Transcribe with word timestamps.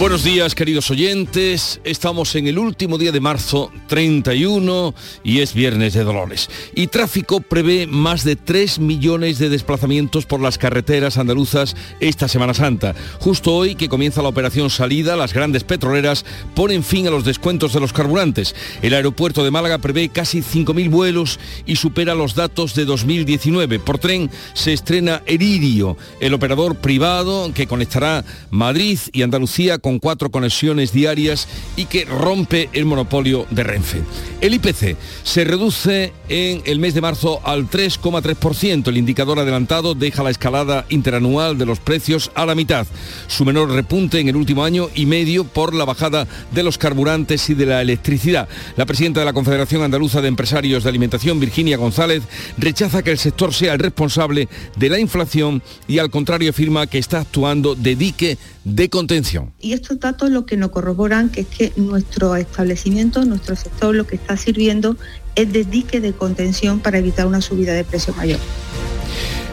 Buenos 0.00 0.24
días 0.24 0.54
queridos 0.54 0.90
oyentes, 0.90 1.78
estamos 1.84 2.34
en 2.34 2.46
el 2.46 2.58
último 2.58 2.96
día 2.96 3.12
de 3.12 3.20
marzo 3.20 3.70
31 3.86 4.94
y 5.22 5.40
es 5.40 5.52
viernes 5.52 5.92
de 5.92 6.04
Dolores. 6.04 6.48
Y 6.74 6.86
tráfico 6.86 7.42
prevé 7.42 7.86
más 7.86 8.24
de 8.24 8.34
3 8.34 8.78
millones 8.78 9.38
de 9.38 9.50
desplazamientos 9.50 10.24
por 10.24 10.40
las 10.40 10.56
carreteras 10.56 11.18
andaluzas 11.18 11.76
esta 12.00 12.28
Semana 12.28 12.54
Santa. 12.54 12.94
Justo 13.18 13.54
hoy 13.54 13.74
que 13.74 13.90
comienza 13.90 14.22
la 14.22 14.30
operación 14.30 14.70
salida, 14.70 15.16
las 15.16 15.34
grandes 15.34 15.64
petroleras 15.64 16.24
ponen 16.54 16.82
fin 16.82 17.06
a 17.06 17.10
los 17.10 17.26
descuentos 17.26 17.74
de 17.74 17.80
los 17.80 17.92
carburantes. 17.92 18.54
El 18.80 18.94
aeropuerto 18.94 19.44
de 19.44 19.50
Málaga 19.50 19.76
prevé 19.76 20.08
casi 20.08 20.40
5.000 20.40 20.88
vuelos 20.88 21.38
y 21.66 21.76
supera 21.76 22.14
los 22.14 22.34
datos 22.34 22.74
de 22.74 22.86
2019. 22.86 23.78
Por 23.80 23.98
tren 23.98 24.30
se 24.54 24.72
estrena 24.72 25.20
Eririo, 25.26 25.98
el 26.20 26.32
operador 26.32 26.76
privado 26.76 27.52
que 27.52 27.66
conectará 27.66 28.24
Madrid 28.48 28.98
y 29.12 29.20
Andalucía 29.20 29.78
con 29.78 29.89
con 29.90 29.98
cuatro 29.98 30.30
conexiones 30.30 30.92
diarias 30.92 31.48
y 31.74 31.86
que 31.86 32.04
rompe 32.04 32.68
el 32.72 32.84
monopolio 32.84 33.44
de 33.50 33.64
Renfe. 33.64 34.02
El 34.40 34.54
IPC 34.54 34.96
se 35.24 35.42
reduce 35.42 36.12
en 36.28 36.62
el 36.64 36.78
mes 36.78 36.94
de 36.94 37.00
marzo 37.00 37.40
al 37.42 37.68
3,3%. 37.68 38.86
El 38.86 38.98
indicador 38.98 39.40
adelantado 39.40 39.96
deja 39.96 40.22
la 40.22 40.30
escalada 40.30 40.86
interanual 40.90 41.58
de 41.58 41.66
los 41.66 41.80
precios 41.80 42.30
a 42.36 42.46
la 42.46 42.54
mitad. 42.54 42.86
Su 43.26 43.44
menor 43.44 43.72
repunte 43.72 44.20
en 44.20 44.28
el 44.28 44.36
último 44.36 44.62
año 44.62 44.88
y 44.94 45.06
medio 45.06 45.42
por 45.42 45.74
la 45.74 45.84
bajada 45.84 46.28
de 46.52 46.62
los 46.62 46.78
carburantes 46.78 47.50
y 47.50 47.54
de 47.54 47.66
la 47.66 47.82
electricidad. 47.82 48.48
La 48.76 48.86
presidenta 48.86 49.18
de 49.18 49.26
la 49.26 49.32
Confederación 49.32 49.82
Andaluza 49.82 50.20
de 50.20 50.28
Empresarios 50.28 50.84
de 50.84 50.88
Alimentación, 50.88 51.40
Virginia 51.40 51.76
González, 51.76 52.22
rechaza 52.58 53.02
que 53.02 53.10
el 53.10 53.18
sector 53.18 53.52
sea 53.52 53.72
el 53.72 53.80
responsable 53.80 54.48
de 54.76 54.88
la 54.88 55.00
inflación 55.00 55.64
y 55.88 55.98
al 55.98 56.10
contrario 56.10 56.50
afirma 56.50 56.86
que 56.86 56.98
está 56.98 57.22
actuando 57.22 57.74
de 57.74 57.96
dique 57.96 58.38
de 58.64 58.88
contención. 58.88 59.52
Y 59.60 59.79
estos 59.80 59.98
datos 59.98 60.30
lo 60.30 60.46
que 60.46 60.56
nos 60.56 60.70
corroboran 60.70 61.30
es 61.34 61.46
que 61.46 61.72
nuestro 61.76 62.36
establecimiento, 62.36 63.24
nuestro 63.24 63.56
sector, 63.56 63.94
lo 63.94 64.06
que 64.06 64.16
está 64.16 64.36
sirviendo 64.36 64.96
es 65.34 65.52
de 65.52 65.64
dique 65.64 66.00
de 66.00 66.12
contención 66.12 66.80
para 66.80 66.98
evitar 66.98 67.26
una 67.26 67.40
subida 67.40 67.72
de 67.72 67.84
precio 67.84 68.14
mayor. 68.14 68.38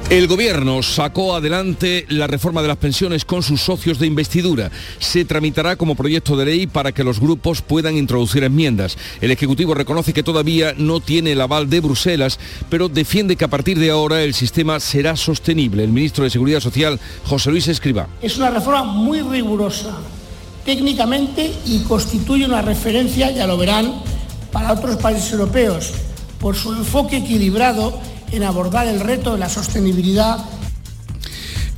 El 0.10 0.28
gobierno 0.28 0.82
sacó 0.84 1.36
adelante 1.36 2.06
la 2.08 2.28
reforma 2.28 2.62
de 2.62 2.70
las 2.70 2.78
pensiones 2.78 3.26
con 3.26 3.44
sus 3.44 3.60
socios 3.60 4.00
de 4.00 4.08
investidura. 4.08 4.72
Se 5.00 5.26
tramitará 5.26 5.76
como 5.76 5.96
proyecto 5.96 6.38
de 6.38 6.46
ley 6.46 6.66
para 6.66 6.94
que 6.94 7.04
los 7.04 7.20
grupos 7.20 7.62
puedan 7.62 7.98
introducir 7.98 8.46
enmiendas. 8.46 8.98
El 9.20 9.32
Ejecutivo 9.32 9.74
reconoce 9.74 10.14
que 10.14 10.24
todavía 10.24 10.74
no 10.78 11.02
tiene 11.02 11.34
el 11.34 11.42
aval 11.42 11.70
de 11.70 11.82
Bruselas, 11.82 12.40
pero 12.70 12.88
defiende 12.88 13.36
que 13.36 13.44
a 13.44 13.50
partir 13.50 13.80
de 13.80 13.90
ahora 13.90 14.24
el 14.24 14.34
sistema 14.34 14.80
será 14.80 15.18
sostenible. 15.18 15.84
El 15.84 15.92
ministro 15.92 16.24
de 16.24 16.30
Seguridad 16.30 16.62
Social, 16.62 17.02
José 17.26 17.52
Luis 17.52 17.68
Escriba. 17.68 18.08
Es 18.22 18.38
una 18.38 18.50
reforma 18.50 18.86
muy 18.86 19.20
rigurosa 19.20 19.94
técnicamente 20.64 21.52
y 21.66 21.80
constituye 21.80 22.46
una 22.46 22.62
referencia, 22.62 23.30
ya 23.32 23.46
lo 23.46 23.58
verán, 23.58 23.94
para 24.54 24.72
otros 24.72 24.96
países 24.96 25.34
europeos 25.34 25.92
por 26.40 26.56
su 26.56 26.72
enfoque 26.72 27.18
equilibrado 27.18 28.00
en 28.32 28.44
abordar 28.44 28.88
el 28.88 29.00
reto 29.00 29.34
de 29.34 29.40
la 29.40 29.50
sostenibilidad 29.50 30.38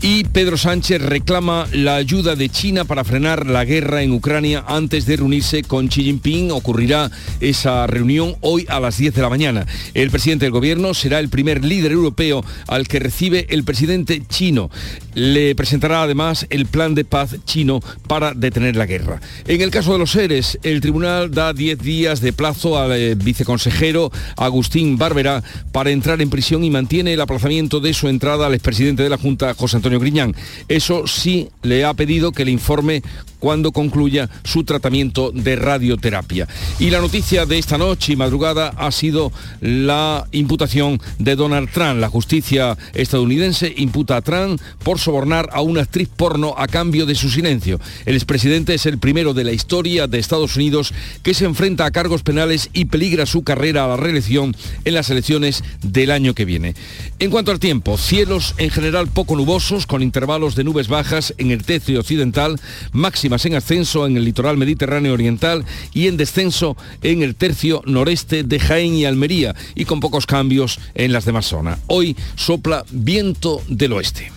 y 0.02 0.23
Pedro 0.23 0.58
Sánchez 0.58 1.02
reclama 1.02 1.67
la 1.73 1.95
ayuda 1.95 2.36
de 2.36 2.47
China 2.47 2.86
para 2.86 3.03
frenar 3.03 3.45
la 3.45 3.66
guerra 3.66 4.02
en 4.02 4.14
Ucrania 4.14 4.64
antes 4.66 5.06
de 5.06 5.17
reunirse 5.17 5.64
con 5.64 5.89
Xi 5.89 6.03
Jinping. 6.03 6.52
Ocurrirá 6.52 7.12
esa 7.41 7.85
reunión 7.85 8.35
hoy 8.40 8.66
a 8.69 8.79
las 8.79 8.97
10 8.97 9.13
de 9.13 9.22
la 9.22 9.29
mañana. 9.29 9.66
El 9.94 10.09
presidente 10.09 10.46
del 10.46 10.53
gobierno 10.53 10.94
será 10.94 11.19
el 11.19 11.28
primer 11.28 11.66
líder 11.66 11.91
europeo 11.91 12.46
al 12.68 12.88
que 12.88 13.00
recibe 13.00 13.46
el 13.50 13.63
presidente 13.66 14.24
chino. 14.28 14.69
Le 15.16 15.53
presentará 15.56 16.03
además 16.03 16.47
el 16.50 16.66
plan 16.66 16.95
de 16.95 17.03
paz 17.03 17.35
chino 17.45 17.81
para 18.07 18.34
detener 18.34 18.78
la 18.78 18.85
guerra. 18.85 19.19
En 19.47 19.59
el 19.62 19.72
caso 19.72 19.91
de 19.91 20.00
los 20.00 20.12
seres, 20.12 20.59
el 20.63 20.79
tribunal 20.79 21.31
da 21.31 21.51
10 21.51 21.79
días 21.79 22.22
de 22.22 22.31
plazo 22.31 22.79
al 22.79 22.94
eh, 22.94 23.16
viceconsejero 23.16 24.12
Agustín 24.38 24.97
Barbera 24.97 25.44
para 25.74 25.91
entrar 25.91 26.22
en 26.22 26.29
prisión 26.29 26.63
y 26.63 26.69
mantiene 26.69 27.13
el 27.13 27.22
aplazamiento 27.22 27.81
de 27.81 27.94
su 27.94 28.07
entrada 28.07 28.47
al 28.47 28.53
expresidente 28.53 29.03
de 29.03 29.09
la 29.09 29.18
Junta, 29.18 29.53
José 29.56 29.75
Antonio 29.78 29.88
Griñán. 29.97 30.35
Eso 30.67 31.07
sí 31.07 31.50
le 31.63 31.85
ha 31.85 31.94
pedido 31.95 32.31
que 32.31 32.45
le 32.45 32.51
informe 32.51 33.01
cuando 33.39 33.72
concluya 33.72 34.29
su 34.44 34.63
tratamiento 34.63 35.31
de 35.31 35.55
radioterapia. 35.55 36.47
Y 36.77 36.89
la 36.89 37.00
noticia 37.00 37.45
de 37.45 37.57
esta 37.57 37.77
noche 37.77 38.13
y 38.13 38.16
madrugada 38.16 38.73
ha 38.77 38.91
sido 38.91 39.31
la 39.61 40.27
imputación 40.31 41.01
de 41.17 41.35
Donald 41.35 41.69
Trump. 41.72 42.00
La 42.00 42.09
justicia 42.09 42.77
estadounidense 42.94 43.73
imputa 43.77 44.17
a 44.17 44.22
Trump 44.22 44.61
por 44.83 45.00
sobornar 45.00 45.50
a 45.53 45.61
una 45.61 45.81
actriz 45.81 46.09
porno 46.16 46.53
a 46.57 46.67
cambio 46.67 47.05
de 47.05 47.16
su 47.16 47.29
silencio. 47.29 47.79
El 48.05 48.16
expresidente 48.16 48.73
es 48.73 48.85
el 48.85 48.97
primero 48.97 49.33
de 49.33 49.44
la 49.44 49.51
historia 49.51 50.07
de 50.07 50.19
Estados 50.19 50.56
Unidos 50.56 50.94
que 51.23 51.33
se 51.33 51.45
enfrenta 51.45 51.85
a 51.85 51.91
cargos 51.91 52.23
penales 52.23 52.69
y 52.73 52.85
peligra 52.85 53.25
su 53.25 53.44
carrera 53.44 53.85
a 53.85 53.88
la 53.88 53.97
reelección 53.97 54.56
en 54.85 54.94
las 54.94 55.09
elecciones 55.09 55.63
del 55.81 56.11
año 56.11 56.33
que 56.33 56.45
viene. 56.45 56.75
En 57.19 57.31
cuanto 57.31 57.51
al 57.51 57.59
tiempo, 57.59 57.97
cielos 57.97 58.56
en 58.57 58.69
general 58.69 59.07
poco 59.07 59.35
nubosos 59.35 59.85
con 59.85 60.01
intervalos 60.01 60.56
de 60.56 60.63
nubes 60.63 60.88
bajas 60.88 61.33
en 61.38 61.51
el 61.51 61.63
tercio 61.63 62.00
occidental, 62.00 62.59
máximo 62.91 63.28
en 63.38 63.56
ascenso 63.56 64.06
en 64.07 64.17
el 64.17 64.25
litoral 64.25 64.57
mediterráneo 64.57 65.13
oriental 65.13 65.66
y 65.94 66.07
en 66.07 66.17
descenso 66.17 66.75
en 67.01 67.22
el 67.22 67.35
tercio 67.35 67.81
noreste 67.85 68.44
de 68.44 68.59
Jaén 68.59 68.95
y 68.95 69.06
Almería 69.06 69.56
y 69.75 69.85
con 69.85 70.00
pocos 70.00 70.25
cambios 70.25 70.79
en 70.95 71.13
las 71.13 71.25
demás 71.25 71.45
zonas. 71.45 71.79
Hoy 71.88 72.16
sopla 72.35 72.84
viento 72.91 73.62
del 73.68 73.94
oeste. 73.94 74.31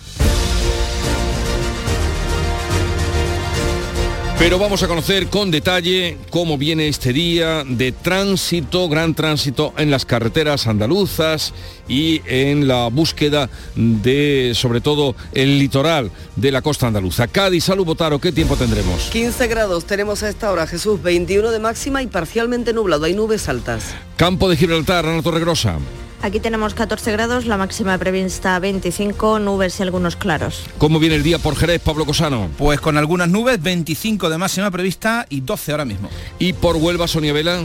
Pero 4.43 4.59
vamos 4.59 4.83
a 4.83 4.89
conocer 4.89 5.27
con 5.27 5.51
detalle 5.51 6.17
cómo 6.29 6.57
viene 6.57 6.89
este 6.89 7.13
día 7.13 7.63
de 7.65 7.93
tránsito, 7.93 8.89
gran 8.89 9.13
tránsito 9.15 9.73
en 9.77 9.89
las 9.89 10.05
carreteras 10.05 10.67
andaluzas 10.67 11.53
y 11.87 12.21
en 12.25 12.67
la 12.67 12.87
búsqueda 12.87 13.49
de, 13.75 14.53
sobre 14.55 14.81
todo, 14.81 15.15
el 15.33 15.59
litoral 15.59 16.11
de 16.35 16.51
la 16.51 16.61
costa 16.61 16.87
andaluza. 16.87 17.27
Cádiz, 17.27 17.65
Salud 17.65 17.85
Botaro, 17.85 18.19
¿qué 18.19 18.31
tiempo 18.31 18.55
tendremos? 18.55 19.09
15 19.11 19.47
grados 19.47 19.85
tenemos 19.85 20.23
a 20.23 20.29
esta 20.29 20.51
hora, 20.51 20.67
Jesús, 20.67 21.01
21 21.01 21.51
de 21.51 21.59
máxima 21.59 22.01
y 22.01 22.07
parcialmente 22.07 22.73
nublado, 22.73 23.05
hay 23.05 23.13
nubes 23.13 23.49
altas. 23.49 23.93
Campo 24.17 24.49
de 24.49 24.57
Gibraltar, 24.57 25.05
Ana 25.05 25.21
Torregrosa. 25.21 25.77
Aquí 26.23 26.39
tenemos 26.39 26.73
14 26.73 27.11
grados, 27.11 27.45
la 27.45 27.57
máxima 27.57 27.97
prevista 27.97 28.57
25, 28.57 29.39
nubes 29.39 29.77
y 29.77 29.83
algunos 29.83 30.15
claros. 30.15 30.63
¿Cómo 30.77 30.97
viene 30.97 31.15
el 31.15 31.23
día 31.23 31.37
por 31.37 31.57
Jerez, 31.57 31.81
Pablo 31.81 32.05
Cosano? 32.05 32.49
Pues 32.57 32.79
con 32.79 32.97
algunas 32.97 33.27
nubes, 33.27 33.61
25 33.61 34.29
de 34.29 34.37
máxima 34.37 34.71
prevista 34.71 35.25
y 35.29 35.41
12 35.41 35.71
ahora 35.73 35.83
mismo. 35.83 36.09
¿Y 36.39 36.53
por 36.53 36.77
Huelva, 36.77 37.09
Sonia 37.09 37.33
Vela? 37.33 37.59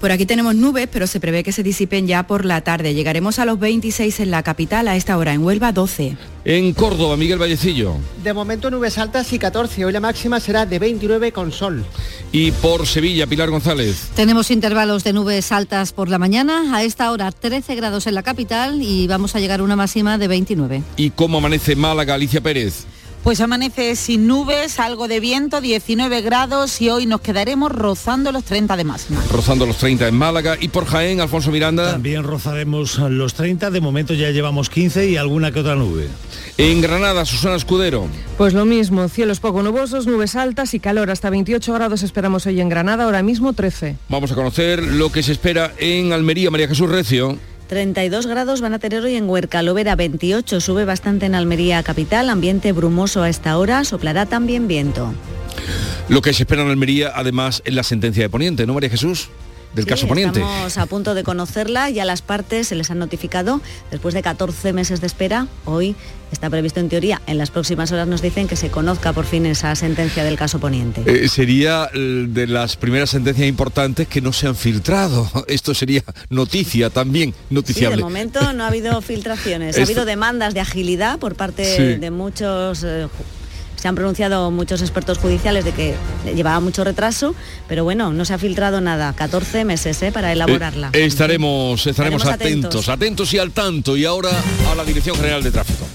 Por 0.00 0.12
aquí 0.12 0.26
tenemos 0.26 0.54
nubes, 0.54 0.88
pero 0.92 1.08
se 1.08 1.18
prevé 1.18 1.42
que 1.42 1.50
se 1.50 1.64
disipen 1.64 2.06
ya 2.06 2.26
por 2.26 2.44
la 2.44 2.60
tarde. 2.60 2.94
Llegaremos 2.94 3.40
a 3.40 3.44
los 3.44 3.58
26 3.58 4.20
en 4.20 4.30
la 4.30 4.44
capital, 4.44 4.86
a 4.86 4.94
esta 4.94 5.18
hora 5.18 5.34
en 5.34 5.42
Huelva 5.42 5.72
12. 5.72 6.16
En 6.44 6.72
Córdoba, 6.72 7.16
Miguel 7.16 7.38
Vallecillo. 7.38 7.94
De 8.22 8.32
momento 8.32 8.70
nubes 8.70 8.96
altas 8.96 9.32
y 9.32 9.40
14. 9.40 9.84
Hoy 9.84 9.92
la 9.92 9.98
máxima 9.98 10.38
será 10.38 10.66
de 10.66 10.78
29 10.78 11.32
con 11.32 11.50
sol. 11.50 11.84
Y 12.30 12.52
por 12.52 12.86
Sevilla, 12.86 13.26
Pilar 13.26 13.50
González. 13.50 14.08
Tenemos 14.14 14.52
intervalos 14.52 15.02
de 15.02 15.12
nubes 15.12 15.50
altas 15.50 15.92
por 15.92 16.08
la 16.08 16.18
mañana. 16.18 16.76
A 16.76 16.84
esta 16.84 17.10
hora 17.10 17.32
13 17.32 17.74
grados 17.74 18.06
en 18.06 18.14
la 18.14 18.22
capital 18.22 18.80
y 18.80 19.08
vamos 19.08 19.34
a 19.34 19.40
llegar 19.40 19.60
a 19.60 19.64
una 19.64 19.74
máxima 19.74 20.16
de 20.16 20.28
29. 20.28 20.82
¿Y 20.96 21.10
cómo 21.10 21.38
amanece 21.38 21.74
Málaga, 21.74 22.14
Alicia 22.14 22.40
Pérez? 22.40 22.86
Pues 23.22 23.40
amanece 23.40 23.94
sin 23.96 24.26
nubes, 24.26 24.78
algo 24.78 25.08
de 25.08 25.20
viento, 25.20 25.60
19 25.60 26.22
grados 26.22 26.80
y 26.80 26.88
hoy 26.88 27.04
nos 27.04 27.20
quedaremos 27.20 27.70
rozando 27.70 28.32
los 28.32 28.44
30 28.44 28.76
de 28.76 28.84
máxima. 28.84 29.22
Rozando 29.30 29.66
los 29.66 29.76
30 29.76 30.08
en 30.08 30.14
Málaga 30.14 30.56
y 30.58 30.68
por 30.68 30.86
Jaén, 30.86 31.20
Alfonso 31.20 31.50
Miranda. 31.50 31.92
También 31.92 32.22
rozaremos 32.22 32.98
los 32.98 33.34
30, 33.34 33.70
de 33.70 33.80
momento 33.80 34.14
ya 34.14 34.30
llevamos 34.30 34.70
15 34.70 35.10
y 35.10 35.16
alguna 35.16 35.52
que 35.52 35.60
otra 35.60 35.74
nube. 35.74 36.08
En 36.56 36.80
Granada, 36.80 37.24
Susana 37.24 37.56
Escudero. 37.56 38.06
Pues 38.38 38.54
lo 38.54 38.64
mismo, 38.64 39.08
cielos 39.08 39.40
poco 39.40 39.62
nubosos, 39.62 40.06
nubes 40.06 40.34
altas 40.34 40.72
y 40.74 40.80
calor. 40.80 41.10
Hasta 41.10 41.28
28 41.28 41.72
grados 41.74 42.02
esperamos 42.02 42.46
hoy 42.46 42.60
en 42.60 42.68
Granada, 42.68 43.04
ahora 43.04 43.22
mismo 43.22 43.52
13. 43.52 43.96
Vamos 44.08 44.32
a 44.32 44.34
conocer 44.34 44.82
lo 44.82 45.12
que 45.12 45.22
se 45.22 45.32
espera 45.32 45.74
en 45.78 46.12
Almería, 46.12 46.50
María 46.50 46.68
Jesús 46.68 46.88
Recio. 46.88 47.36
32 47.68 48.26
grados 48.26 48.62
van 48.62 48.72
a 48.72 48.78
tener 48.78 49.04
hoy 49.04 49.14
en 49.14 49.28
Huerca, 49.28 49.62
Lovera 49.62 49.94
28, 49.94 50.60
sube 50.60 50.86
bastante 50.86 51.26
en 51.26 51.34
Almería 51.34 51.82
capital, 51.82 52.30
ambiente 52.30 52.72
brumoso 52.72 53.22
a 53.22 53.28
esta 53.28 53.58
hora, 53.58 53.84
soplará 53.84 54.24
también 54.24 54.66
viento. 54.66 55.12
Lo 56.08 56.22
que 56.22 56.32
se 56.32 56.44
espera 56.44 56.62
en 56.62 56.68
Almería, 56.68 57.12
además, 57.14 57.62
es 57.66 57.74
la 57.74 57.82
sentencia 57.82 58.22
de 58.22 58.30
Poniente, 58.30 58.66
¿no, 58.66 58.72
María 58.72 58.88
Jesús? 58.88 59.28
Del 59.74 59.84
Sí, 59.84 59.88
caso 59.90 60.06
Poniente. 60.08 60.40
Estamos 60.40 60.78
a 60.78 60.86
punto 60.86 61.14
de 61.14 61.22
conocerla, 61.24 61.90
ya 61.90 62.04
las 62.04 62.22
partes 62.22 62.68
se 62.68 62.74
les 62.74 62.90
han 62.90 62.98
notificado 62.98 63.60
después 63.90 64.14
de 64.14 64.22
14 64.22 64.72
meses 64.72 65.00
de 65.00 65.06
espera. 65.06 65.46
Hoy 65.64 65.94
está 66.32 66.50
previsto 66.50 66.80
en 66.80 66.88
teoría, 66.88 67.20
en 67.26 67.38
las 67.38 67.50
próximas 67.50 67.90
horas 67.92 68.06
nos 68.08 68.20
dicen 68.22 68.48
que 68.48 68.56
se 68.56 68.70
conozca 68.70 69.12
por 69.12 69.24
fin 69.24 69.46
esa 69.46 69.74
sentencia 69.74 70.24
del 70.24 70.36
caso 70.36 70.58
Poniente. 70.58 71.02
Eh, 71.06 71.28
sería 71.28 71.88
eh, 71.94 72.26
de 72.28 72.46
las 72.46 72.76
primeras 72.76 73.10
sentencias 73.10 73.48
importantes 73.48 74.08
que 74.08 74.20
no 74.20 74.32
se 74.32 74.46
han 74.46 74.56
filtrado. 74.56 75.30
Esto 75.48 75.74
sería 75.74 76.02
noticia 76.30 76.90
también, 76.90 77.30
Sí, 77.32 77.36
de 77.50 77.54
noticiable. 77.54 78.02
momento 78.02 78.52
no 78.52 78.64
ha 78.64 78.68
habido 78.68 79.00
filtraciones, 79.02 79.78
ha 79.78 79.82
habido 79.84 80.04
demandas 80.04 80.54
de 80.54 80.60
agilidad 80.60 81.18
por 81.18 81.34
parte 81.34 81.64
Sí. 81.76 82.00
de 82.00 82.10
muchos... 82.10 82.82
eh, 82.84 83.08
se 83.80 83.88
han 83.88 83.94
pronunciado 83.94 84.50
muchos 84.50 84.82
expertos 84.82 85.18
judiciales 85.18 85.64
de 85.64 85.72
que 85.72 85.94
llevaba 86.34 86.60
mucho 86.60 86.84
retraso, 86.84 87.34
pero 87.68 87.84
bueno, 87.84 88.12
no 88.12 88.24
se 88.24 88.34
ha 88.34 88.38
filtrado 88.38 88.80
nada. 88.80 89.12
14 89.14 89.64
meses 89.64 90.02
eh, 90.02 90.12
para 90.12 90.32
elaborarla. 90.32 90.90
Eh, 90.92 91.04
estaremos, 91.04 91.86
estaremos 91.86 92.22
Estaremos 92.22 92.26
atentos, 92.26 92.88
atentos. 92.88 92.88
atentos 92.88 93.34
y 93.34 93.38
al 93.38 93.50
tanto. 93.52 93.96
Y 93.96 94.04
ahora 94.04 94.30
a 94.70 94.74
la 94.74 94.84
Dirección 94.84 95.16
General 95.16 95.42
de 95.42 95.50
Tráfico. 95.50 95.86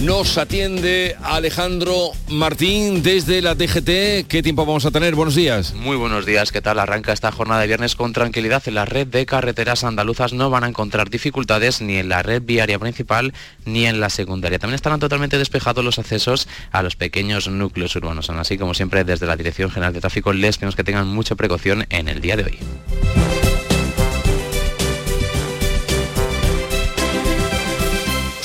Nos 0.00 0.36
atiende 0.36 1.16
Alejandro 1.22 2.10
Martín 2.28 3.02
desde 3.02 3.40
la 3.40 3.54
DGT. 3.54 4.28
¿Qué 4.28 4.42
tiempo 4.42 4.66
vamos 4.66 4.84
a 4.84 4.90
tener? 4.90 5.14
Buenos 5.14 5.34
días. 5.34 5.72
Muy 5.72 5.96
buenos 5.96 6.26
días, 6.26 6.52
¿qué 6.52 6.60
tal? 6.60 6.78
Arranca 6.78 7.14
esta 7.14 7.32
jornada 7.32 7.62
de 7.62 7.66
viernes 7.66 7.96
con 7.96 8.12
tranquilidad. 8.12 8.62
En 8.66 8.74
la 8.74 8.84
red 8.84 9.06
de 9.06 9.24
carreteras 9.24 9.84
andaluzas 9.84 10.34
no 10.34 10.50
van 10.50 10.64
a 10.64 10.68
encontrar 10.68 11.08
dificultades 11.08 11.80
ni 11.80 11.96
en 11.96 12.10
la 12.10 12.22
red 12.22 12.42
viaria 12.42 12.78
principal 12.78 13.32
ni 13.64 13.86
en 13.86 13.98
la 13.98 14.10
secundaria. 14.10 14.58
También 14.58 14.74
estarán 14.74 15.00
totalmente 15.00 15.38
despejados 15.38 15.82
los 15.82 15.98
accesos 15.98 16.46
a 16.72 16.82
los 16.82 16.94
pequeños 16.94 17.48
núcleos 17.48 17.96
urbanos. 17.96 18.28
Así, 18.28 18.58
como 18.58 18.74
siempre, 18.74 19.02
desde 19.02 19.26
la 19.26 19.36
Dirección 19.36 19.70
General 19.70 19.94
de 19.94 20.00
Tráfico 20.00 20.34
les 20.34 20.58
pedimos 20.58 20.76
que 20.76 20.84
tengan 20.84 21.08
mucha 21.08 21.36
precaución 21.36 21.86
en 21.88 22.08
el 22.08 22.20
día 22.20 22.36
de 22.36 22.44
hoy. 22.44 23.25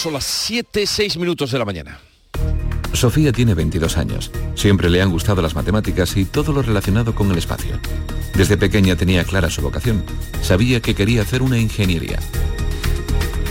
Son 0.02 0.14
las 0.14 0.24
7, 0.24 0.88
6 0.88 1.18
minutos 1.18 1.52
de 1.52 1.60
la 1.60 1.66
mañana. 1.66 2.00
Sofía 2.92 3.32
tiene 3.32 3.54
22 3.54 3.98
años. 3.98 4.32
Siempre 4.56 4.90
le 4.90 5.00
han 5.00 5.12
gustado 5.12 5.44
las 5.44 5.54
matemáticas 5.54 6.18
y 6.18 6.26
todo 6.26 6.54
lo 6.54 6.64
relacionado 6.64 7.14
con 7.14 7.30
el 7.30 7.38
espacio. 7.38 7.80
Desde 8.34 8.58
pequeña 8.58 8.96
tenía 8.96 9.24
clara 9.26 9.52
su 9.52 9.62
vocación. 9.62 10.04
Sabía 10.42 10.82
que 10.82 10.96
quería 10.96 11.22
hacer 11.22 11.44
una 11.44 11.60
ingeniería. 11.60 12.18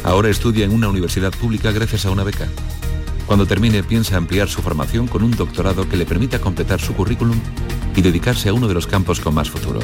Ahora 0.03 0.29
estudia 0.29 0.65
en 0.65 0.73
una 0.73 0.89
universidad 0.89 1.31
pública 1.31 1.71
gracias 1.71 2.05
a 2.05 2.11
una 2.11 2.25
beca. 2.25 2.49
Cuando 3.27 3.47
termine 3.47 3.85
piensa 3.85 4.17
ampliar 4.17 4.49
su 4.49 4.61
formación 4.61 5.07
con 5.07 5.23
un 5.23 5.31
doctorado 5.31 5.89
que 5.89 5.97
le 5.97 6.05
permita 6.05 6.41
completar 6.41 6.81
su 6.81 6.95
currículum 6.95 7.39
y 7.95 8.03
dedicarse 8.03 8.49
a 8.49 8.55
uno 8.55 8.67
de 8.67 8.75
los 8.75 8.89
campos 8.89 9.21
con 9.21 9.35
más 9.35 9.49
futuro, 9.49 9.79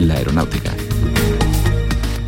la 0.00 0.14
aeronáutica. 0.14 0.74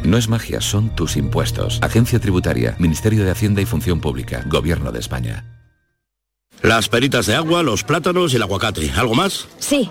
No 0.05 0.17
es 0.17 0.29
magia, 0.29 0.61
son 0.61 0.95
tus 0.95 1.17
impuestos. 1.17 1.79
Agencia 1.83 2.19
Tributaria, 2.19 2.77
Ministerio 2.79 3.25
de 3.25 3.31
Hacienda 3.31 3.61
y 3.61 3.67
Función 3.67 4.01
Pública, 4.01 4.45
Gobierno 4.47 4.93
de 4.93 5.01
España. 5.01 5.45
Las 6.63 6.89
peritas 6.89 7.27
de 7.27 7.35
agua, 7.35 7.63
los 7.63 7.83
plátanos 7.83 8.33
y 8.33 8.37
el 8.37 8.43
aguacate. 8.43 8.91
¿Algo 8.93 9.15
más? 9.15 9.49
Sí, 9.59 9.91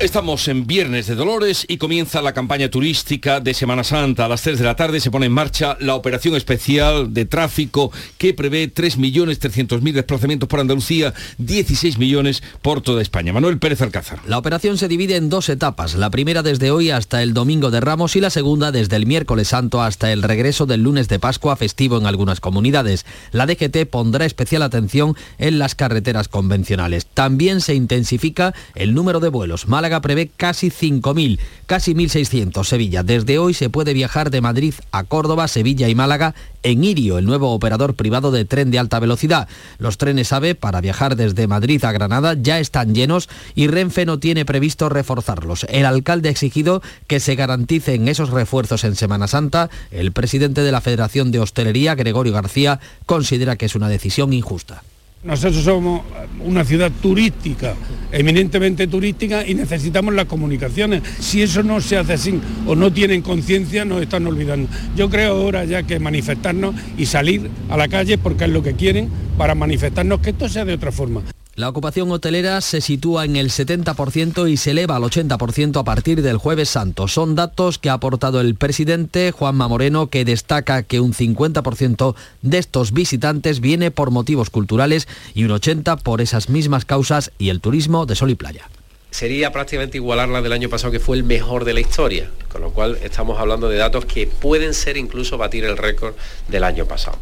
Estamos 0.00 0.48
en 0.48 0.66
Viernes 0.66 1.06
de 1.06 1.14
Dolores 1.14 1.64
y 1.68 1.78
comienza 1.78 2.20
la 2.20 2.34
campaña 2.34 2.68
turística 2.68 3.38
de 3.38 3.54
Semana 3.54 3.84
Santa. 3.84 4.24
A 4.24 4.28
las 4.28 4.42
3 4.42 4.58
de 4.58 4.64
la 4.64 4.74
tarde 4.74 4.98
se 4.98 5.12
pone 5.12 5.26
en 5.26 5.32
marcha 5.32 5.76
la 5.78 5.94
operación 5.94 6.34
especial 6.34 7.14
de 7.14 7.26
tráfico 7.26 7.92
que 8.18 8.34
prevé 8.34 8.74
3.300.000 8.74 9.92
desplazamientos 9.92 10.48
por 10.48 10.58
Andalucía, 10.58 11.14
16 11.38 11.98
millones 11.98 12.42
por 12.60 12.80
toda 12.80 13.02
España. 13.02 13.32
Manuel 13.32 13.60
Pérez 13.60 13.82
Alcázar. 13.82 14.18
La 14.26 14.36
operación 14.36 14.78
se 14.78 14.88
divide 14.88 15.14
en 15.14 15.30
dos 15.30 15.48
etapas, 15.48 15.94
la 15.94 16.10
primera 16.10 16.42
desde 16.42 16.72
hoy 16.72 16.90
hasta 16.90 17.22
el 17.22 17.32
domingo 17.32 17.70
de 17.70 17.80
Ramos 17.80 18.16
y 18.16 18.20
la 18.20 18.30
segunda 18.30 18.72
desde 18.72 18.96
el 18.96 19.06
miércoles 19.06 19.48
santo 19.48 19.80
hasta 19.80 20.12
el 20.12 20.24
regreso 20.24 20.66
del 20.66 20.82
lunes 20.82 21.06
de 21.06 21.20
Pascua 21.20 21.54
festivo 21.54 21.98
en 21.98 22.06
algunas 22.06 22.40
comunidades. 22.40 23.06
La 23.30 23.46
DGT 23.46 23.86
pondrá 23.88 24.26
especial 24.26 24.62
atención 24.62 25.16
en 25.38 25.60
las 25.60 25.76
carreteras 25.76 26.26
convencionales. 26.26 27.06
También 27.06 27.60
se 27.60 27.76
intensifica 27.76 28.54
el 28.74 28.92
número 28.92 29.20
de 29.20 29.28
vuelos. 29.28 29.68
Málaga 29.84 30.00
prevé 30.00 30.30
casi 30.34 30.70
5.000, 30.70 31.38
casi 31.66 31.92
1.600 31.92 32.64
Sevilla. 32.64 33.02
Desde 33.02 33.36
hoy 33.36 33.52
se 33.52 33.68
puede 33.68 33.92
viajar 33.92 34.30
de 34.30 34.40
Madrid 34.40 34.72
a 34.92 35.04
Córdoba, 35.04 35.46
Sevilla 35.46 35.90
y 35.90 35.94
Málaga 35.94 36.34
en 36.62 36.82
Irio, 36.84 37.18
el 37.18 37.26
nuevo 37.26 37.52
operador 37.52 37.92
privado 37.92 38.30
de 38.30 38.46
tren 38.46 38.70
de 38.70 38.78
alta 38.78 38.98
velocidad. 38.98 39.46
Los 39.76 39.98
trenes 39.98 40.32
AVE 40.32 40.54
para 40.54 40.80
viajar 40.80 41.16
desde 41.16 41.46
Madrid 41.48 41.84
a 41.84 41.92
Granada 41.92 42.32
ya 42.32 42.60
están 42.60 42.94
llenos 42.94 43.28
y 43.54 43.66
Renfe 43.66 44.06
no 44.06 44.18
tiene 44.18 44.46
previsto 44.46 44.88
reforzarlos. 44.88 45.66
El 45.68 45.84
alcalde 45.84 46.30
ha 46.30 46.32
exigido 46.32 46.80
que 47.06 47.20
se 47.20 47.34
garanticen 47.34 48.08
esos 48.08 48.30
refuerzos 48.30 48.84
en 48.84 48.96
Semana 48.96 49.28
Santa. 49.28 49.68
El 49.90 50.12
presidente 50.12 50.62
de 50.62 50.72
la 50.72 50.80
Federación 50.80 51.30
de 51.30 51.40
Hostelería, 51.40 51.94
Gregorio 51.94 52.32
García, 52.32 52.80
considera 53.04 53.56
que 53.56 53.66
es 53.66 53.74
una 53.74 53.90
decisión 53.90 54.32
injusta. 54.32 54.82
Nosotros 55.24 55.64
somos 55.64 56.02
una 56.44 56.64
ciudad 56.66 56.92
turística, 57.00 57.74
eminentemente 58.12 58.86
turística, 58.86 59.46
y 59.46 59.54
necesitamos 59.54 60.12
las 60.12 60.26
comunicaciones. 60.26 61.02
Si 61.18 61.40
eso 61.40 61.62
no 61.62 61.80
se 61.80 61.96
hace 61.96 62.12
así 62.12 62.38
o 62.66 62.76
no 62.76 62.92
tienen 62.92 63.22
conciencia, 63.22 63.86
nos 63.86 64.02
están 64.02 64.26
olvidando. 64.26 64.68
Yo 64.94 65.08
creo 65.08 65.32
ahora 65.32 65.64
ya 65.64 65.82
que 65.82 65.98
manifestarnos 65.98 66.74
y 66.98 67.06
salir 67.06 67.48
a 67.70 67.76
la 67.78 67.88
calle 67.88 68.18
porque 68.18 68.44
es 68.44 68.50
lo 68.50 68.62
que 68.62 68.74
quieren 68.74 69.08
para 69.38 69.54
manifestarnos 69.54 70.20
que 70.20 70.30
esto 70.30 70.46
sea 70.46 70.66
de 70.66 70.74
otra 70.74 70.92
forma. 70.92 71.22
La 71.56 71.68
ocupación 71.68 72.10
hotelera 72.10 72.60
se 72.60 72.80
sitúa 72.80 73.24
en 73.24 73.36
el 73.36 73.48
70% 73.48 74.50
y 74.50 74.56
se 74.56 74.72
eleva 74.72 74.96
al 74.96 75.04
80% 75.04 75.78
a 75.78 75.84
partir 75.84 76.20
del 76.20 76.36
jueves 76.36 76.68
santo. 76.68 77.06
Son 77.06 77.36
datos 77.36 77.78
que 77.78 77.90
ha 77.90 77.92
aportado 77.92 78.40
el 78.40 78.56
presidente 78.56 79.30
Juanma 79.30 79.68
Moreno, 79.68 80.08
que 80.08 80.24
destaca 80.24 80.82
que 80.82 80.98
un 80.98 81.12
50% 81.12 82.16
de 82.42 82.58
estos 82.58 82.92
visitantes 82.92 83.60
viene 83.60 83.92
por 83.92 84.10
motivos 84.10 84.50
culturales 84.50 85.06
y 85.32 85.44
un 85.44 85.50
80% 85.50 86.02
por 86.02 86.20
esas 86.20 86.48
mismas 86.48 86.84
causas 86.84 87.30
y 87.38 87.50
el 87.50 87.60
turismo 87.60 88.04
de 88.04 88.16
sol 88.16 88.30
y 88.30 88.34
playa 88.34 88.68
sería 89.12 89.52
prácticamente 89.52 89.96
igualar 89.96 90.28
la 90.28 90.42
del 90.42 90.52
año 90.52 90.68
pasado, 90.68 90.90
que 90.90 90.98
fue 90.98 91.16
el 91.16 91.22
mejor 91.22 91.64
de 91.64 91.72
la 91.72 91.78
historia, 91.78 92.32
con 92.50 92.62
lo 92.62 92.72
cual 92.72 92.98
estamos 93.00 93.38
hablando 93.38 93.68
de 93.68 93.76
datos 93.76 94.06
que 94.06 94.26
pueden 94.26 94.74
ser 94.74 94.96
incluso 94.96 95.38
batir 95.38 95.64
el 95.64 95.76
récord 95.76 96.16
del 96.48 96.64
año 96.64 96.84
pasado. 96.86 97.16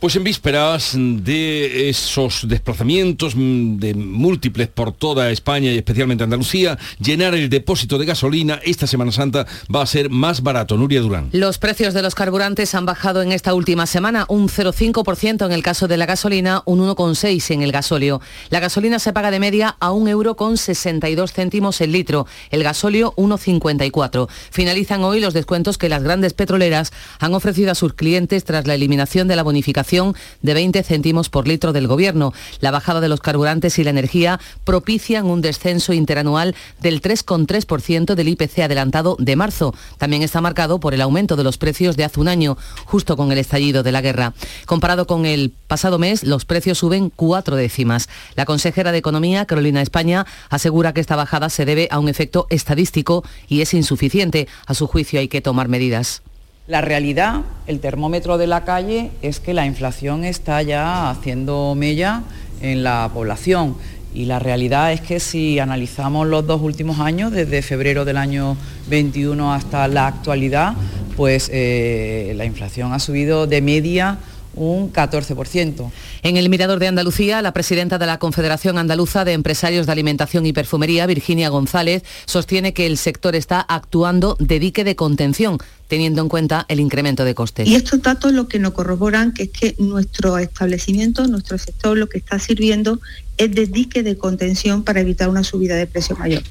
Pues 0.00 0.16
en 0.16 0.24
vísperas 0.24 0.92
de 0.96 1.90
esos 1.90 2.48
desplazamientos 2.48 3.34
mm, 3.36 3.76
de 3.76 3.92
múltiples 3.92 4.68
por 4.68 4.92
toda 4.92 5.30
España 5.30 5.70
y 5.70 5.76
especialmente 5.76 6.24
Andalucía, 6.24 6.78
llenar 6.98 7.34
el 7.34 7.50
depósito 7.50 7.98
de 7.98 8.06
gasolina 8.06 8.60
esta 8.64 8.86
Semana 8.86 9.12
Santa 9.12 9.46
va 9.72 9.82
a 9.82 9.86
ser 9.86 10.08
más 10.08 10.42
barato. 10.42 10.78
Nuria 10.78 11.02
Durán. 11.02 11.28
Los 11.32 11.58
precios 11.58 11.92
de 11.92 12.00
los 12.00 12.14
carburantes 12.14 12.74
han 12.74 12.86
bajado 12.86 13.20
en 13.20 13.30
esta 13.30 13.52
última 13.52 13.84
semana 13.84 14.24
un 14.30 14.48
0,5% 14.48 15.44
en 15.44 15.52
el 15.52 15.62
caso 15.62 15.86
de 15.86 15.98
la 15.98 16.06
gasolina, 16.06 16.62
un 16.64 16.80
1,6% 16.80 17.50
en 17.52 17.60
el 17.60 17.70
gasóleo. 17.70 18.22
La 18.48 18.60
gasolina 18.60 19.00
se 19.00 19.12
paga 19.12 19.30
de 19.30 19.38
media 19.38 19.76
a 19.80 19.92
un 19.92 20.08
euro 20.08 20.34
con 20.34 20.56
62 20.56 21.34
céntimos 21.34 21.78
el 21.82 21.92
litro, 21.92 22.26
el 22.50 22.62
gasóleo 22.62 23.12
1,54. 23.16 24.30
Finalizan 24.50 25.04
hoy 25.04 25.20
los 25.20 25.34
descuentos 25.34 25.76
que 25.76 25.90
las 25.90 26.02
grandes 26.02 26.32
petroleras 26.32 26.90
han 27.18 27.34
ofrecido 27.34 27.70
a 27.70 27.74
sus 27.74 27.92
clientes 27.92 28.44
tras 28.44 28.66
la 28.66 28.74
eliminación 28.74 29.28
de 29.28 29.36
la 29.36 29.42
bonificación 29.42 29.89
de 29.90 30.54
20 30.54 30.84
céntimos 30.84 31.30
por 31.30 31.48
litro 31.48 31.72
del 31.72 31.88
Gobierno. 31.88 32.32
La 32.60 32.70
bajada 32.70 33.00
de 33.00 33.08
los 33.08 33.20
carburantes 33.20 33.78
y 33.78 33.84
la 33.84 33.90
energía 33.90 34.38
propician 34.64 35.26
un 35.26 35.40
descenso 35.40 35.92
interanual 35.92 36.54
del 36.80 37.02
3,3% 37.02 38.14
del 38.14 38.28
IPC 38.28 38.60
adelantado 38.60 39.16
de 39.18 39.34
marzo. 39.34 39.74
También 39.98 40.22
está 40.22 40.40
marcado 40.40 40.78
por 40.78 40.94
el 40.94 41.00
aumento 41.00 41.34
de 41.34 41.42
los 41.42 41.58
precios 41.58 41.96
de 41.96 42.04
hace 42.04 42.20
un 42.20 42.28
año, 42.28 42.56
justo 42.84 43.16
con 43.16 43.32
el 43.32 43.38
estallido 43.38 43.82
de 43.82 43.90
la 43.90 44.00
guerra. 44.00 44.32
Comparado 44.64 45.08
con 45.08 45.26
el 45.26 45.52
pasado 45.66 45.98
mes, 45.98 46.22
los 46.22 46.44
precios 46.44 46.78
suben 46.78 47.10
cuatro 47.10 47.56
décimas. 47.56 48.08
La 48.36 48.44
consejera 48.44 48.92
de 48.92 48.98
Economía, 48.98 49.44
Carolina 49.44 49.82
España, 49.82 50.24
asegura 50.50 50.92
que 50.92 51.00
esta 51.00 51.16
bajada 51.16 51.50
se 51.50 51.64
debe 51.64 51.88
a 51.90 51.98
un 51.98 52.08
efecto 52.08 52.46
estadístico 52.50 53.24
y 53.48 53.60
es 53.60 53.74
insuficiente. 53.74 54.46
A 54.66 54.74
su 54.74 54.86
juicio 54.86 55.18
hay 55.18 55.26
que 55.26 55.40
tomar 55.40 55.66
medidas. 55.68 56.22
La 56.70 56.80
realidad, 56.80 57.40
el 57.66 57.80
termómetro 57.80 58.38
de 58.38 58.46
la 58.46 58.62
calle, 58.64 59.10
es 59.22 59.40
que 59.40 59.54
la 59.54 59.66
inflación 59.66 60.22
está 60.22 60.62
ya 60.62 61.10
haciendo 61.10 61.74
mella 61.76 62.22
en 62.62 62.84
la 62.84 63.10
población. 63.12 63.74
Y 64.14 64.26
la 64.26 64.38
realidad 64.38 64.92
es 64.92 65.00
que 65.00 65.18
si 65.18 65.58
analizamos 65.58 66.28
los 66.28 66.46
dos 66.46 66.62
últimos 66.62 67.00
años, 67.00 67.32
desde 67.32 67.62
febrero 67.62 68.04
del 68.04 68.18
año 68.18 68.56
21 68.88 69.52
hasta 69.52 69.88
la 69.88 70.06
actualidad, 70.06 70.74
pues 71.16 71.50
eh, 71.52 72.34
la 72.36 72.44
inflación 72.44 72.92
ha 72.92 73.00
subido 73.00 73.48
de 73.48 73.62
media 73.62 74.18
un 74.54 74.92
14%. 74.92 75.90
En 76.22 76.36
el 76.36 76.48
Mirador 76.48 76.78
de 76.78 76.88
Andalucía, 76.88 77.42
la 77.42 77.52
presidenta 77.52 77.98
de 77.98 78.06
la 78.06 78.18
Confederación 78.18 78.78
Andaluza 78.78 79.24
de 79.24 79.32
Empresarios 79.32 79.86
de 79.86 79.92
Alimentación 79.92 80.46
y 80.46 80.52
Perfumería, 80.52 81.06
Virginia 81.06 81.48
González, 81.48 82.02
sostiene 82.26 82.74
que 82.74 82.86
el 82.86 82.96
sector 82.96 83.34
está 83.34 83.60
actuando 83.60 84.36
de 84.38 84.58
dique 84.58 84.84
de 84.84 84.96
contención, 84.96 85.58
teniendo 85.88 86.22
en 86.22 86.28
cuenta 86.28 86.66
el 86.68 86.80
incremento 86.80 87.24
de 87.24 87.34
costes. 87.34 87.68
Y 87.68 87.74
estos 87.74 88.02
datos 88.02 88.32
lo 88.32 88.48
que 88.48 88.58
nos 88.58 88.72
corroboran 88.72 89.32
que 89.32 89.44
es 89.44 89.50
que 89.50 89.74
nuestro 89.78 90.38
establecimiento, 90.38 91.26
nuestro 91.26 91.58
sector, 91.58 91.96
lo 91.96 92.08
que 92.08 92.18
está 92.18 92.38
sirviendo 92.38 93.00
es 93.36 93.54
de 93.54 93.66
dique 93.66 94.02
de 94.02 94.16
contención 94.16 94.82
para 94.82 95.00
evitar 95.00 95.28
una 95.28 95.44
subida 95.44 95.76
de 95.76 95.86
precio 95.86 96.16
mayor. 96.16 96.42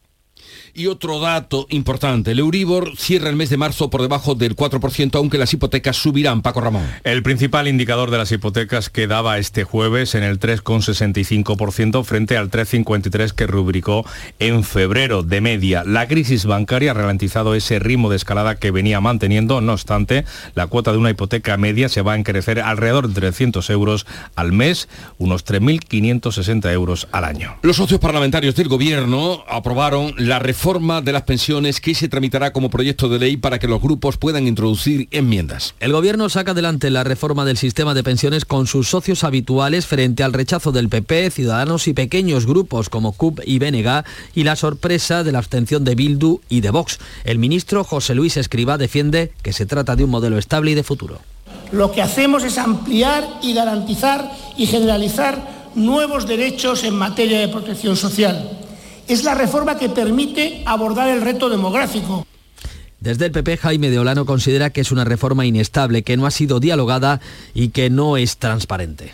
Y 0.79 0.88
otro 0.88 1.19
dato 1.19 1.67
importante, 1.71 2.31
el 2.31 2.39
Euribor 2.39 2.93
cierra 2.95 3.27
el 3.27 3.36
mes 3.36 3.50
de 3.50 3.57
marzo 3.57 3.89
por 3.89 4.01
debajo 4.01 4.36
del 4.36 4.55
4%, 4.55 5.13
aunque 5.17 5.38
las 5.38 5.53
hipotecas 5.53 5.98
subirán, 5.98 6.41
Paco 6.41 6.62
Ramón. 6.62 6.88
El 7.03 7.21
principal 7.21 7.67
indicador 7.67 8.12
de 8.12 8.17
las 8.17 8.31
hipotecas 8.31 8.89
quedaba 8.89 9.39
este 9.39 9.65
jueves 9.65 10.15
en 10.15 10.24
el 10.24 10.39
3,65% 10.39 12.05
frente 12.05 12.38
al 12.38 12.50
3,53% 12.50 13.33
que 13.33 13.45
rubricó 13.45 14.05
en 14.39 14.63
febrero 14.63 15.21
de 15.21 15.41
media. 15.41 15.83
La 15.83 16.07
crisis 16.07 16.45
bancaria 16.45 16.91
ha 16.91 16.93
ralentizado 16.93 17.55
ese 17.55 17.79
ritmo 17.79 18.09
de 18.09 18.15
escalada 18.15 18.55
que 18.55 18.71
venía 18.71 19.01
manteniendo, 19.01 19.59
no 19.59 19.74
obstante, 19.74 20.24
la 20.55 20.67
cuota 20.67 20.93
de 20.93 20.98
una 20.98 21.09
hipoteca 21.09 21.57
media 21.57 21.89
se 21.89 22.03
va 22.03 22.13
a 22.13 22.17
encarecer 22.17 22.62
alrededor 22.62 23.09
de 23.09 23.15
300 23.15 23.69
euros 23.69 24.07
al 24.38 24.53
mes, 24.53 24.88
unos 25.17 25.45
3.560 25.45 26.71
euros 26.71 27.09
al 27.12 27.25
año. 27.25 27.57
Los 27.63 27.75
socios 27.75 28.00
parlamentarios 28.00 28.55
del 28.55 28.69
Gobierno 28.69 29.43
aprobaron 29.50 30.13
la 30.15 30.39
reforma 30.39 30.68
reforma 30.69 31.01
de 31.01 31.13
las 31.13 31.23
pensiones 31.23 31.81
que 31.81 31.95
se 31.95 32.09
tramitará 32.09 32.53
como 32.53 32.69
proyecto 32.69 33.09
de 33.09 33.17
ley 33.17 33.38
para 33.38 33.57
que 33.57 33.67
los 33.67 33.81
grupos 33.81 34.17
puedan 34.17 34.45
introducir 34.45 35.07
enmiendas. 35.09 35.73
El 35.79 35.93
gobierno 35.93 36.29
saca 36.29 36.51
adelante 36.51 36.91
la 36.91 37.03
reforma 37.03 37.43
del 37.43 37.57
sistema 37.57 37.95
de 37.95 38.03
pensiones 38.03 38.45
con 38.45 38.67
sus 38.67 38.88
socios 38.88 39.23
habituales 39.23 39.88
frente 39.88 40.21
al 40.21 40.31
rechazo 40.31 40.71
del 40.71 40.88
PP, 40.88 41.31
Ciudadanos 41.31 41.88
y 41.88 41.93
pequeños 41.93 42.45
grupos 42.45 42.89
como 42.89 43.13
CUP 43.13 43.39
y 43.47 43.57
BNG 43.57 44.03
y 44.35 44.43
la 44.43 44.55
sorpresa 44.55 45.23
de 45.23 45.31
la 45.31 45.39
abstención 45.39 45.83
de 45.83 45.95
Bildu 45.95 46.41
y 46.49 46.61
de 46.61 46.69
Vox. 46.69 46.99
El 47.23 47.39
ministro 47.39 47.83
José 47.83 48.13
Luis 48.13 48.38
Escriba 48.38 48.77
defiende 48.77 49.31
que 49.41 49.53
se 49.53 49.65
trata 49.65 49.95
de 49.95 50.03
un 50.03 50.11
modelo 50.11 50.38
estable 50.38 50.69
y 50.69 50.75
de 50.75 50.83
futuro. 50.83 51.17
Lo 51.71 51.91
que 51.91 52.03
hacemos 52.03 52.43
es 52.43 52.59
ampliar 52.59 53.27
y 53.41 53.55
garantizar 53.55 54.31
y 54.55 54.67
generalizar 54.67 55.71
nuevos 55.73 56.27
derechos 56.27 56.83
en 56.83 56.95
materia 56.95 57.39
de 57.39 57.47
protección 57.47 57.97
social 57.97 58.68
es 59.09 59.23
la 59.23 59.33
reforma 59.33 59.77
que 59.77 59.89
permite 59.89 60.61
abordar 60.65 61.09
el 61.09 61.21
reto 61.21 61.49
demográfico. 61.49 62.25
Desde 62.99 63.25
el 63.25 63.31
PP, 63.31 63.57
Jaime 63.57 63.89
de 63.89 63.97
Olano 63.97 64.25
considera 64.25 64.69
que 64.69 64.81
es 64.81 64.91
una 64.91 65.03
reforma 65.03 65.45
inestable, 65.45 66.03
que 66.03 66.15
no 66.15 66.27
ha 66.27 66.31
sido 66.31 66.59
dialogada 66.59 67.19
y 67.55 67.69
que 67.69 67.89
no 67.89 68.17
es 68.17 68.37
transparente. 68.37 69.11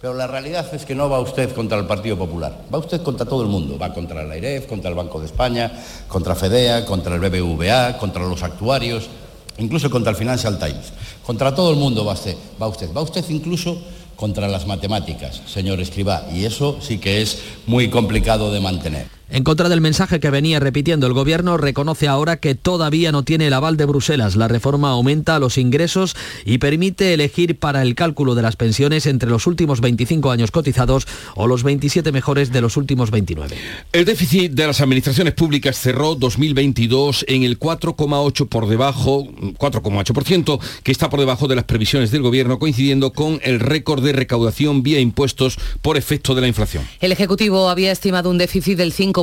Pero 0.00 0.14
la 0.14 0.26
realidad 0.26 0.66
es 0.74 0.86
que 0.86 0.94
no 0.94 1.10
va 1.10 1.20
usted 1.20 1.52
contra 1.52 1.78
el 1.78 1.86
Partido 1.86 2.16
Popular, 2.16 2.64
va 2.72 2.78
usted 2.78 3.02
contra 3.02 3.26
todo 3.26 3.42
el 3.42 3.48
mundo, 3.48 3.78
va 3.78 3.92
contra 3.92 4.24
la 4.24 4.36
IREF, 4.36 4.66
contra 4.66 4.88
el 4.88 4.96
Banco 4.96 5.20
de 5.20 5.26
España, 5.26 5.70
contra 6.08 6.34
FEDEA, 6.34 6.86
contra 6.86 7.14
el 7.14 7.20
BBVA, 7.20 7.98
contra 7.98 8.22
los 8.22 8.42
actuarios, 8.42 9.08
incluso 9.58 9.90
contra 9.90 10.10
el 10.10 10.16
Financial 10.16 10.58
Times. 10.58 10.92
Contra 11.24 11.54
todo 11.54 11.70
el 11.70 11.76
mundo 11.76 12.04
va 12.04 12.14
usted, 12.14 12.36
va 12.60 12.66
usted, 12.66 12.88
va 12.96 13.02
usted 13.02 13.24
incluso 13.28 13.78
contra 14.22 14.46
las 14.46 14.68
matemáticas, 14.68 15.42
señor 15.46 15.80
Escribá, 15.80 16.28
y 16.32 16.44
eso 16.44 16.78
sí 16.80 16.98
que 16.98 17.22
es 17.22 17.42
muy 17.66 17.90
complicado 17.90 18.52
de 18.52 18.60
mantener. 18.60 19.08
En 19.34 19.44
contra 19.44 19.70
del 19.70 19.80
mensaje 19.80 20.20
que 20.20 20.28
venía 20.28 20.60
repitiendo 20.60 21.06
el 21.06 21.14
gobierno, 21.14 21.56
reconoce 21.56 22.06
ahora 22.06 22.36
que 22.36 22.54
todavía 22.54 23.12
no 23.12 23.22
tiene 23.22 23.46
el 23.46 23.54
aval 23.54 23.78
de 23.78 23.86
Bruselas. 23.86 24.36
La 24.36 24.46
reforma 24.46 24.90
aumenta 24.90 25.38
los 25.38 25.56
ingresos 25.56 26.14
y 26.44 26.58
permite 26.58 27.14
elegir 27.14 27.58
para 27.58 27.80
el 27.80 27.94
cálculo 27.94 28.34
de 28.34 28.42
las 28.42 28.56
pensiones 28.56 29.06
entre 29.06 29.30
los 29.30 29.46
últimos 29.46 29.80
25 29.80 30.30
años 30.30 30.50
cotizados 30.50 31.06
o 31.34 31.46
los 31.46 31.62
27 31.62 32.12
mejores 32.12 32.52
de 32.52 32.60
los 32.60 32.76
últimos 32.76 33.10
29. 33.10 33.56
El 33.94 34.04
déficit 34.04 34.52
de 34.52 34.66
las 34.66 34.82
administraciones 34.82 35.32
públicas 35.32 35.78
cerró 35.78 36.14
2022 36.14 37.24
en 37.26 37.44
el 37.44 37.58
4,8 37.58 38.48
por 38.50 38.68
debajo, 38.68 39.24
4,8%, 39.24 40.60
que 40.82 40.92
está 40.92 41.08
por 41.08 41.20
debajo 41.20 41.48
de 41.48 41.56
las 41.56 41.64
previsiones 41.64 42.10
del 42.10 42.20
gobierno, 42.20 42.58
coincidiendo 42.58 43.14
con 43.14 43.40
el 43.44 43.60
récord 43.60 44.04
de 44.04 44.12
recaudación 44.12 44.82
vía 44.82 45.00
impuestos 45.00 45.56
por 45.80 45.96
efecto 45.96 46.34
de 46.34 46.42
la 46.42 46.48
inflación. 46.48 46.86
El 47.00 47.12
Ejecutivo 47.12 47.70
había 47.70 47.92
estimado 47.92 48.28
un 48.28 48.36
déficit 48.36 48.76
del 48.76 48.92
5 48.92 49.21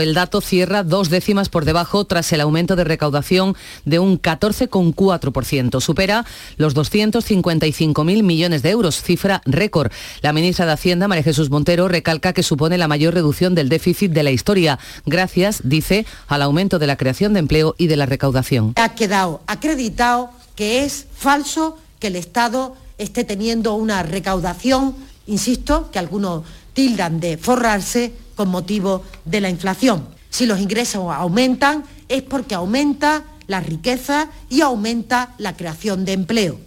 el 0.00 0.14
dato 0.14 0.40
cierra 0.40 0.82
dos 0.82 1.10
décimas 1.10 1.48
por 1.48 1.64
debajo 1.64 2.04
tras 2.04 2.32
el 2.32 2.40
aumento 2.40 2.76
de 2.76 2.84
recaudación 2.84 3.54
de 3.84 3.98
un 3.98 4.20
14,4%. 4.20 5.80
Supera 5.80 6.24
los 6.56 6.74
255.000 6.74 8.22
millones 8.22 8.62
de 8.62 8.70
euros, 8.70 9.02
cifra 9.02 9.42
récord. 9.44 9.92
La 10.22 10.32
ministra 10.32 10.66
de 10.66 10.72
Hacienda, 10.72 11.08
María 11.08 11.24
Jesús 11.24 11.50
Montero, 11.50 11.88
recalca 11.88 12.32
que 12.32 12.42
supone 12.42 12.78
la 12.78 12.88
mayor 12.88 13.14
reducción 13.14 13.54
del 13.54 13.68
déficit 13.68 14.12
de 14.12 14.22
la 14.22 14.30
historia, 14.30 14.78
gracias, 15.04 15.60
dice, 15.62 16.06
al 16.26 16.42
aumento 16.42 16.78
de 16.78 16.86
la 16.86 16.96
creación 16.96 17.34
de 17.34 17.40
empleo 17.40 17.74
y 17.76 17.86
de 17.86 17.96
la 17.96 18.06
recaudación. 18.06 18.72
Ha 18.76 18.94
quedado 18.94 19.42
acreditado 19.46 20.30
que 20.56 20.84
es 20.84 21.06
falso 21.14 21.78
que 21.98 22.06
el 22.06 22.16
Estado 22.16 22.76
esté 22.98 23.24
teniendo 23.24 23.74
una 23.74 24.02
recaudación, 24.02 24.94
insisto, 25.26 25.90
que 25.90 25.98
algunos 25.98 26.44
tildan 26.72 27.20
de 27.20 27.38
forrarse 27.38 28.12
con 28.34 28.48
motivo 28.48 29.02
de 29.24 29.40
la 29.40 29.50
inflación. 29.50 30.06
Si 30.30 30.46
los 30.46 30.60
ingresos 30.60 31.12
aumentan 31.12 31.84
es 32.08 32.22
porque 32.22 32.54
aumenta 32.54 33.24
la 33.46 33.60
riqueza 33.60 34.28
y 34.48 34.60
aumenta 34.62 35.34
la 35.38 35.56
creación 35.56 36.04
de 36.04 36.12
empleo. 36.12 36.58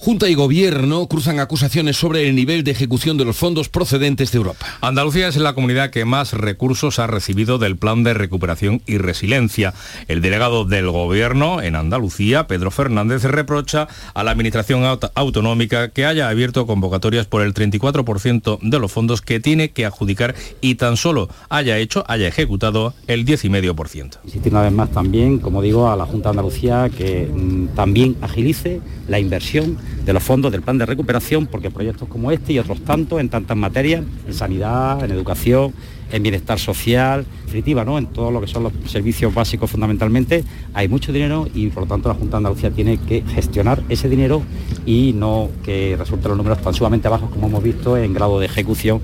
Junta 0.00 0.28
y 0.28 0.34
Gobierno 0.34 1.08
cruzan 1.08 1.40
acusaciones 1.40 1.96
sobre 1.96 2.28
el 2.28 2.36
nivel 2.36 2.62
de 2.62 2.70
ejecución 2.70 3.18
de 3.18 3.24
los 3.24 3.36
fondos 3.36 3.68
procedentes 3.68 4.30
de 4.30 4.38
Europa. 4.38 4.64
Andalucía 4.80 5.26
es 5.26 5.36
la 5.36 5.54
comunidad 5.54 5.90
que 5.90 6.04
más 6.04 6.34
recursos 6.34 7.00
ha 7.00 7.08
recibido 7.08 7.58
del 7.58 7.76
Plan 7.76 8.04
de 8.04 8.14
Recuperación 8.14 8.80
y 8.86 8.98
Resiliencia. 8.98 9.74
El 10.06 10.22
delegado 10.22 10.64
del 10.64 10.88
Gobierno 10.88 11.60
en 11.60 11.74
Andalucía, 11.74 12.46
Pedro 12.46 12.70
Fernández, 12.70 13.24
reprocha 13.24 13.88
a 14.14 14.22
la 14.22 14.30
Administración 14.30 14.84
Autonómica 15.16 15.88
que 15.88 16.06
haya 16.06 16.28
abierto 16.28 16.64
convocatorias 16.64 17.26
por 17.26 17.42
el 17.42 17.52
34% 17.52 18.60
de 18.62 18.78
los 18.78 18.92
fondos 18.92 19.20
que 19.20 19.40
tiene 19.40 19.70
que 19.72 19.84
adjudicar 19.84 20.36
y 20.60 20.76
tan 20.76 20.96
solo 20.96 21.28
haya 21.48 21.76
hecho, 21.76 22.04
haya 22.06 22.28
ejecutado 22.28 22.94
el 23.08 23.26
10,5%. 23.26 24.18
Insistir 24.22 24.52
una 24.52 24.62
vez 24.62 24.72
más 24.72 24.92
también, 24.92 25.40
como 25.40 25.60
digo, 25.60 25.90
a 25.90 25.96
la 25.96 26.06
Junta 26.06 26.28
de 26.28 26.38
Andalucía 26.38 26.88
que 26.88 27.26
mm, 27.26 27.74
también 27.74 28.16
agilice 28.20 28.80
la 29.08 29.18
inversión 29.18 29.76
de 30.04 30.12
los 30.12 30.22
fondos 30.22 30.52
del 30.52 30.62
plan 30.62 30.78
de 30.78 30.86
recuperación, 30.86 31.46
porque 31.46 31.70
proyectos 31.70 32.08
como 32.08 32.30
este 32.30 32.52
y 32.52 32.58
otros 32.58 32.80
tantos 32.82 33.20
en 33.20 33.28
tantas 33.28 33.56
materias, 33.56 34.04
en 34.26 34.34
sanidad, 34.34 35.04
en 35.04 35.10
educación, 35.10 35.72
en 36.10 36.22
bienestar 36.22 36.58
social, 36.58 37.26
definitiva, 37.44 37.84
¿no? 37.84 37.98
en 37.98 38.06
todo 38.06 38.30
lo 38.30 38.40
que 38.40 38.46
son 38.46 38.62
los 38.62 38.72
servicios 38.86 39.34
básicos 39.34 39.70
fundamentalmente, 39.70 40.44
hay 40.74 40.88
mucho 40.88 41.12
dinero 41.12 41.48
y 41.54 41.68
por 41.68 41.82
lo 41.84 41.88
tanto 41.88 42.08
la 42.08 42.14
Junta 42.14 42.32
de 42.32 42.36
Andalucía 42.38 42.70
tiene 42.70 42.98
que 42.98 43.22
gestionar 43.22 43.82
ese 43.88 44.08
dinero 44.08 44.42
y 44.86 45.12
no 45.14 45.50
que 45.64 45.96
resulten 45.98 46.28
los 46.30 46.38
números 46.38 46.62
tan 46.62 46.74
sumamente 46.74 47.08
bajos 47.08 47.30
como 47.30 47.46
hemos 47.48 47.62
visto 47.62 47.96
en 47.96 48.14
grado 48.14 48.40
de 48.40 48.46
ejecución. 48.46 49.00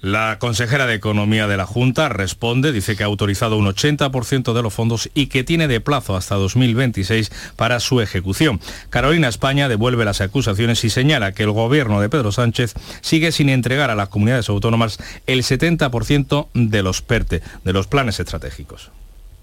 La 0.00 0.38
consejera 0.38 0.86
de 0.86 0.94
Economía 0.94 1.48
de 1.48 1.56
la 1.56 1.66
Junta 1.66 2.08
responde, 2.08 2.70
dice 2.70 2.94
que 2.94 3.02
ha 3.02 3.06
autorizado 3.06 3.56
un 3.56 3.66
80% 3.66 4.52
de 4.52 4.62
los 4.62 4.72
fondos 4.72 5.10
y 5.12 5.26
que 5.26 5.42
tiene 5.42 5.66
de 5.66 5.80
plazo 5.80 6.14
hasta 6.14 6.36
2026 6.36 7.32
para 7.56 7.80
su 7.80 8.00
ejecución. 8.00 8.60
Carolina 8.90 9.26
España 9.26 9.68
devuelve 9.68 10.04
las 10.04 10.20
acusaciones 10.20 10.84
y 10.84 10.90
señala 10.90 11.32
que 11.32 11.42
el 11.42 11.50
gobierno 11.50 12.00
de 12.00 12.08
Pedro 12.08 12.30
Sánchez 12.30 12.74
sigue 13.00 13.32
sin 13.32 13.48
entregar 13.48 13.90
a 13.90 13.96
las 13.96 14.08
comunidades 14.08 14.48
autónomas 14.48 14.98
el 15.26 15.42
70% 15.42 16.48
de 16.54 16.82
los 16.84 17.02
PERTE, 17.02 17.42
de 17.64 17.72
los 17.72 17.88
planes 17.88 18.20
estratégicos. 18.20 18.92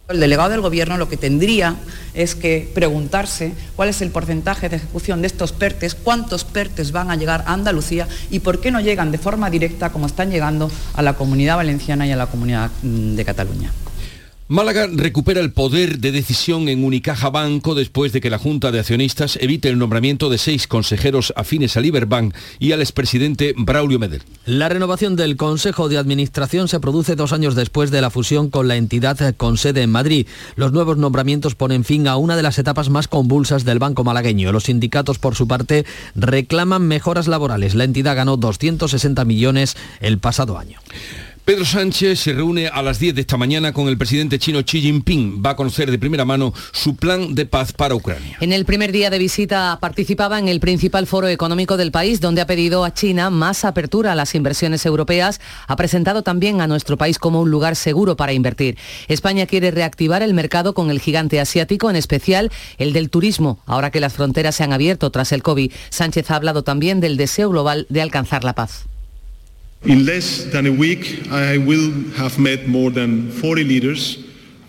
El 0.08 0.20
delegado 0.20 0.52
del 0.52 0.62
Gobierno 0.62 0.98
lo 0.98 1.10
que 1.10 1.18
tendría 1.18 1.76
es 2.14 2.36
que 2.36 2.70
preguntarse 2.76 3.54
cuál 3.76 3.90
es 3.90 4.04
el 4.04 4.12
porcentaje 4.12 4.70
de 4.70 4.76
ejecución 4.76 5.22
de 5.22 5.28
estos 5.28 5.52
PERTES, 5.52 5.96
cuántos 5.96 6.44
PERTES 6.44 6.92
van 6.92 7.10
a 7.10 7.16
llegar 7.16 7.44
a 7.48 7.54
Andalucía 7.54 8.08
y 8.30 8.42
por 8.42 8.62
qué 8.62 8.70
no 8.70 8.82
llegan 8.82 9.12
de 9.12 9.18
forma 9.18 9.50
directa 9.50 9.92
como 9.92 10.06
están 10.06 10.30
llegando 10.30 10.70
a 10.94 11.02
la 11.02 11.14
Comunidad 11.14 11.56
Valenciana 11.56 12.06
y 12.06 12.12
a 12.12 12.18
la 12.18 12.28
Comunidad 12.28 12.70
mm, 12.84 13.16
de 13.16 13.26
Cataluña. 13.26 13.72
Málaga 14.48 14.86
recupera 14.94 15.42
el 15.42 15.52
poder 15.52 15.98
de 15.98 16.12
decisión 16.12 16.70
en 16.70 16.84
Unicaja 16.84 17.32
Banco 17.32 17.74
después 17.74 18.14
de 18.14 18.22
que 18.22 18.30
la 18.30 18.38
Junta 18.38 18.72
de 18.72 18.80
Accionistas 18.80 19.40
evite 19.42 19.70
el 19.70 19.80
nombramiento 19.80 20.30
de 20.30 20.38
seis 20.38 20.68
consejeros 20.68 21.34
afines 21.36 21.76
a 21.76 21.82
Iberbank 21.82 22.36
y 22.60 22.72
al 22.72 22.82
expresidente 22.82 23.56
Braulio 23.58 23.98
Medel. 23.98 24.22
La 24.46 24.70
renovación 24.70 25.16
del 25.16 25.36
Consejo 25.36 25.90
de 25.90 25.98
Administración 25.98 26.68
se 26.68 26.80
produce 26.80 27.16
dos 27.16 27.34
años 27.34 27.56
después 27.56 27.90
de 27.90 28.02
la 28.02 28.12
fusión 28.12 28.52
con 28.52 28.68
la 28.68 28.76
entidad 28.76 29.34
con 29.36 29.58
sede 29.58 29.82
en 29.82 29.90
Madrid. 29.90 30.28
Los 30.56 30.72
nuevos 30.72 30.98
nombramientos 30.98 31.56
ponen 31.56 31.84
fin 31.84 32.08
a 32.08 32.18
una 32.18 32.36
de 32.36 32.44
las 32.44 32.60
etapas 32.60 32.92
más 32.92 33.08
convulsas 33.08 33.66
del 33.66 33.80
Banco 33.80 34.04
malagueño. 34.04 34.52
Los 34.52 34.66
sindicatos, 34.66 35.18
por 35.18 35.34
su 35.34 35.48
parte, 35.48 35.88
reclaman 36.14 36.88
mejoras 36.88 37.28
laborales. 37.28 37.74
La 37.74 37.84
entidad 37.84 38.16
ganó 38.16 38.38
260 38.38 39.26
millones 39.26 39.76
el 40.02 40.20
pasado 40.20 40.60
año. 40.60 40.80
Pedro 41.46 41.64
Sánchez 41.64 42.22
se 42.22 42.34
reúne 42.34 42.70
a 42.70 42.82
las 42.82 42.98
10 42.98 43.14
de 43.14 43.22
esta 43.22 43.38
mañana 43.38 43.72
con 43.72 43.88
el 43.88 44.00
presidente 44.00 44.40
chino 44.40 44.64
Xi 44.64 44.82
Jinping. 44.82 45.44
Va 45.46 45.52
a 45.52 45.56
conocer 45.56 45.92
de 45.92 46.00
primera 46.00 46.26
mano 46.26 46.56
su 46.72 46.96
plan 46.96 47.36
de 47.36 47.46
paz 47.46 47.72
para 47.72 47.94
Ucrania. 47.94 48.38
En 48.42 48.52
el 48.52 48.66
primer 48.66 48.92
día 48.92 49.12
de 49.12 49.20
visita 49.20 49.78
participaba 49.80 50.40
en 50.40 50.48
el 50.48 50.60
principal 50.60 51.06
foro 51.06 51.28
económico 51.28 51.78
del 51.78 51.92
país, 51.92 52.20
donde 52.20 52.42
ha 52.42 52.48
pedido 52.48 52.84
a 52.84 52.96
China 52.96 53.30
más 53.30 53.64
apertura 53.64 54.14
a 54.14 54.16
las 54.16 54.34
inversiones 54.34 54.88
europeas. 54.88 55.40
Ha 55.68 55.76
presentado 55.76 56.24
también 56.24 56.62
a 56.62 56.68
nuestro 56.68 56.98
país 56.98 57.20
como 57.20 57.42
un 57.42 57.52
lugar 57.52 57.76
seguro 57.76 58.18
para 58.18 58.34
invertir. 58.34 58.80
España 59.08 59.46
quiere 59.46 59.70
reactivar 59.70 60.24
el 60.24 60.34
mercado 60.34 60.74
con 60.74 60.90
el 60.90 61.00
gigante 61.00 61.40
asiático, 61.40 61.92
en 61.92 61.96
especial 61.96 62.52
el 62.80 62.92
del 62.92 63.12
turismo, 63.12 63.60
ahora 63.68 63.92
que 63.92 64.00
las 64.00 64.14
fronteras 64.14 64.56
se 64.56 64.64
han 64.64 64.74
abierto 64.74 65.12
tras 65.12 65.32
el 65.32 65.44
COVID. 65.44 65.72
Sánchez 65.92 66.32
ha 66.32 66.38
hablado 66.38 66.64
también 66.64 67.02
del 67.02 67.18
deseo 67.18 67.52
global 67.52 67.86
de 67.90 68.02
alcanzar 68.02 68.44
la 68.44 68.56
paz. 68.56 68.88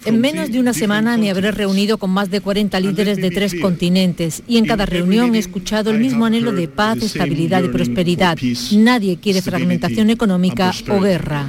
En 0.05 0.21
menos 0.21 0.53
de 0.53 0.61
una 0.61 0.73
semana 0.73 1.17
me 1.17 1.31
habré 1.31 1.51
reunido 1.51 1.99
con 1.99 2.11
más 2.11 2.31
de 2.31 2.41
40 2.41 2.79
líderes 2.81 3.17
de 3.17 3.31
tres 3.31 3.55
continentes 3.61 4.43
y 4.47 4.59
en 4.59 4.67
cada 4.67 4.87
reunión 4.87 5.35
he 5.35 5.39
escuchado 5.39 5.91
el 5.91 5.99
mismo 5.99 6.27
anhelo 6.27 6.53
de 6.53 6.69
paz, 6.69 6.99
estabilidad 7.03 7.65
y 7.65 7.69
prosperidad. 7.69 8.39
Nadie 8.73 9.17
quiere 9.17 9.43
fragmentación 9.43 10.11
económica 10.11 10.73
o 10.91 11.01
guerra. 11.01 11.47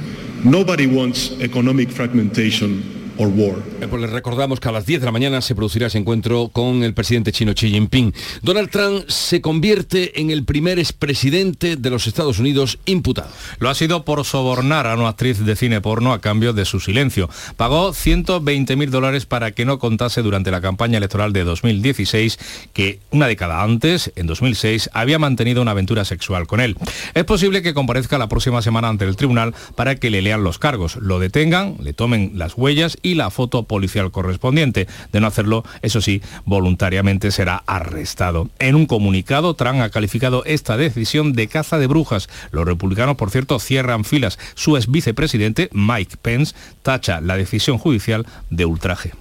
Eh, 3.20 3.86
pues 3.90 4.00
les 4.00 4.10
recordamos 4.10 4.60
que 4.60 4.68
a 4.68 4.72
las 4.72 4.86
10 4.86 5.00
de 5.00 5.06
la 5.06 5.10
mañana 5.10 5.40
se 5.40 5.56
producirá 5.56 5.88
ese 5.88 5.98
encuentro 5.98 6.50
con 6.52 6.84
el 6.84 6.94
presidente 6.94 7.32
chino 7.32 7.52
Xi 7.52 7.68
Jinping. 7.70 8.14
Donald 8.42 8.70
Trump 8.70 9.08
se 9.08 9.40
convierte 9.40 10.20
en 10.20 10.30
el 10.30 10.44
primer 10.44 10.78
expresidente 10.78 11.74
de 11.74 11.90
los 11.90 12.06
Estados 12.06 12.38
Unidos 12.38 12.78
imputado. 12.86 13.28
Lo 13.58 13.70
ha 13.70 13.74
sido 13.74 14.04
por 14.04 14.24
sobornar 14.24 14.86
a 14.86 14.94
una 14.94 15.08
actriz 15.08 15.44
de 15.44 15.56
cine 15.56 15.80
porno 15.80 16.12
a 16.12 16.20
cambio 16.20 16.52
de 16.52 16.64
su 16.64 16.78
silencio. 16.78 17.28
Pagó 17.56 17.92
120 17.92 18.76
mil 18.76 18.92
dólares 18.92 19.26
para 19.26 19.50
que 19.50 19.64
no 19.64 19.80
contase 19.80 20.22
durante 20.22 20.52
la 20.52 20.60
campaña 20.60 20.98
electoral 20.98 21.32
de 21.32 21.42
2016 21.42 22.38
que 22.72 23.00
una 23.10 23.26
década 23.26 23.64
antes, 23.64 24.12
en 24.14 24.28
2006, 24.28 24.90
había 24.92 25.18
mantenido 25.18 25.60
una 25.60 25.72
aventura 25.72 26.04
sexual 26.04 26.46
con 26.46 26.60
él. 26.60 26.76
Es 27.14 27.24
posible 27.24 27.62
que 27.62 27.74
comparezca 27.74 28.16
la 28.16 28.28
próxima 28.28 28.62
semana 28.62 28.88
ante 28.88 29.06
el 29.06 29.16
tribunal 29.16 29.54
para 29.74 29.96
que 29.96 30.10
le 30.10 30.22
lean 30.22 30.44
los 30.44 30.60
cargos, 30.60 30.96
lo 30.96 31.18
detengan, 31.18 31.78
le 31.82 31.92
tomen 31.92 32.32
las 32.34 32.56
huellas 32.56 32.96
y 33.02 33.07
la 33.14 33.30
foto 33.30 33.64
policial 33.64 34.10
correspondiente. 34.10 34.86
De 35.12 35.20
no 35.20 35.26
hacerlo, 35.26 35.64
eso 35.82 36.00
sí, 36.00 36.22
voluntariamente 36.44 37.30
será 37.30 37.62
arrestado. 37.66 38.48
En 38.58 38.74
un 38.74 38.86
comunicado, 38.86 39.54
Trump 39.54 39.80
ha 39.80 39.90
calificado 39.90 40.44
esta 40.44 40.76
decisión 40.76 41.32
de 41.32 41.48
caza 41.48 41.78
de 41.78 41.86
brujas. 41.86 42.28
Los 42.50 42.66
republicanos, 42.66 43.16
por 43.16 43.30
cierto, 43.30 43.58
cierran 43.58 44.04
filas. 44.04 44.38
Su 44.54 44.76
ex 44.76 44.90
vicepresidente, 44.90 45.68
Mike 45.72 46.16
Pence, 46.20 46.54
tacha 46.82 47.20
la 47.20 47.36
decisión 47.36 47.78
judicial 47.78 48.26
de 48.50 48.64
ultraje. 48.64 49.12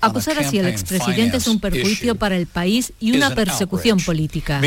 Acusar 0.00 0.38
así 0.38 0.58
al 0.58 0.66
expresidente 0.68 1.36
es 1.36 1.46
un 1.46 1.60
perjuicio 1.60 2.14
para 2.14 2.36
el 2.36 2.46
país 2.46 2.92
y 2.98 3.14
una 3.14 3.34
persecución 3.34 3.98
política. 3.98 4.60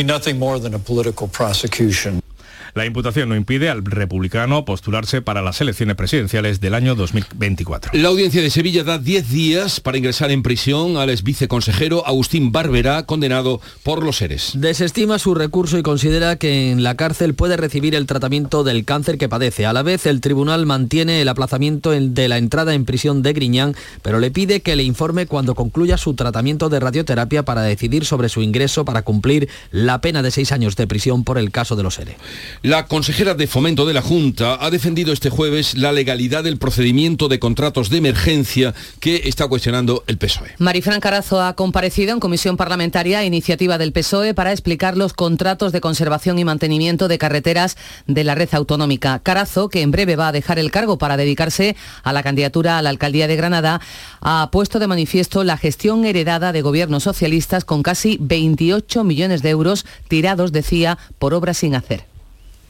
La 2.75 2.85
imputación 2.85 3.29
no 3.29 3.37
impide 3.37 3.69
al 3.69 3.85
republicano 3.85 4.65
postularse 4.65 5.21
para 5.21 5.41
las 5.41 5.61
elecciones 5.61 5.95
presidenciales 5.95 6.59
del 6.59 6.73
año 6.73 6.93
2024. 6.93 7.91
La 7.93 8.09
audiencia 8.09 8.41
de 8.41 8.49
Sevilla 8.49 8.83
da 8.83 8.97
10 8.97 9.29
días 9.29 9.79
para 9.79 9.97
ingresar 9.97 10.29
en 10.29 10.43
prisión 10.43 10.97
al 10.97 11.09
ex 11.09 11.23
viceconsejero 11.23 12.05
Agustín 12.05 12.51
Bárbara, 12.51 13.05
condenado 13.05 13.61
por 13.83 14.03
los 14.03 14.17
seres. 14.17 14.51
Desestima 14.55 15.19
su 15.19 15.35
recurso 15.35 15.77
y 15.77 15.83
considera 15.83 16.35
que 16.35 16.69
en 16.69 16.83
la 16.83 16.95
cárcel 16.95 17.33
puede 17.33 17.55
recibir 17.55 17.95
el 17.95 18.07
tratamiento 18.07 18.65
del 18.65 18.83
cáncer 18.83 19.17
que 19.17 19.29
padece. 19.29 19.65
A 19.65 19.71
la 19.71 19.81
vez, 19.81 20.05
el 20.05 20.19
tribunal 20.19 20.65
mantiene 20.65 21.21
el 21.21 21.29
aplazamiento 21.29 21.91
de 21.91 22.27
la 22.27 22.37
entrada 22.37 22.73
en 22.73 22.83
prisión 22.83 23.21
de 23.21 23.31
Griñán, 23.31 23.73
pero 24.01 24.19
le 24.19 24.31
pide 24.31 24.59
que 24.59 24.75
le 24.75 24.83
informe 24.83 25.27
cuando 25.27 25.55
concluya 25.55 25.95
su 25.97 26.13
tratamiento 26.13 26.67
de 26.67 26.81
radioterapia 26.81 27.45
para 27.45 27.61
decidir 27.61 28.03
sobre 28.03 28.27
su 28.27 28.41
ingreso 28.41 28.83
para 28.83 29.03
cumplir 29.03 29.47
la 29.71 30.01
pena 30.01 30.21
de 30.21 30.31
seis 30.31 30.51
años 30.51 30.75
de 30.75 30.87
prisión 30.87 31.23
por 31.23 31.37
el 31.37 31.51
caso 31.51 31.77
de 31.77 31.83
los 31.83 31.95
seres. 31.95 32.17
La 32.65 32.87
consejera 32.87 33.35
de 33.35 33.45
Fomento 33.45 33.85
de 33.85 33.93
la 33.93 34.01
Junta 34.01 34.57
ha 34.59 34.71
defendido 34.71 35.13
este 35.13 35.29
jueves 35.29 35.77
la 35.77 35.91
legalidad 35.91 36.43
del 36.43 36.57
procedimiento 36.57 37.27
de 37.27 37.37
contratos 37.37 37.91
de 37.91 37.99
emergencia 37.99 38.73
que 38.99 39.21
está 39.25 39.47
cuestionando 39.47 40.03
el 40.07 40.17
PSOE. 40.17 40.55
Marifran 40.57 40.99
Carazo 40.99 41.39
ha 41.39 41.55
comparecido 41.55 42.11
en 42.11 42.19
comisión 42.19 42.57
parlamentaria 42.57 43.19
a 43.19 43.23
iniciativa 43.23 43.77
del 43.77 43.91
PSOE 43.91 44.33
para 44.33 44.51
explicar 44.51 44.97
los 44.97 45.13
contratos 45.13 45.73
de 45.73 45.79
conservación 45.79 46.39
y 46.39 46.43
mantenimiento 46.43 47.07
de 47.07 47.19
carreteras 47.19 47.77
de 48.07 48.23
la 48.23 48.33
red 48.33 48.49
autonómica. 48.53 49.19
Carazo, 49.19 49.69
que 49.69 49.83
en 49.83 49.91
breve 49.91 50.15
va 50.15 50.29
a 50.29 50.31
dejar 50.31 50.57
el 50.57 50.71
cargo 50.71 50.97
para 50.97 51.17
dedicarse 51.17 51.75
a 52.01 52.13
la 52.13 52.23
candidatura 52.23 52.79
a 52.79 52.81
la 52.81 52.89
alcaldía 52.89 53.27
de 53.27 53.35
Granada, 53.35 53.79
ha 54.21 54.49
puesto 54.49 54.79
de 54.79 54.87
manifiesto 54.87 55.43
la 55.43 55.57
gestión 55.57 56.03
heredada 56.03 56.51
de 56.51 56.63
gobiernos 56.63 57.03
socialistas 57.03 57.63
con 57.63 57.83
casi 57.83 58.17
28 58.21 59.03
millones 59.03 59.43
de 59.43 59.51
euros 59.51 59.85
tirados, 60.07 60.51
decía, 60.51 60.97
por 61.19 61.35
obras 61.35 61.57
sin 61.57 61.75
hacer. 61.75 62.14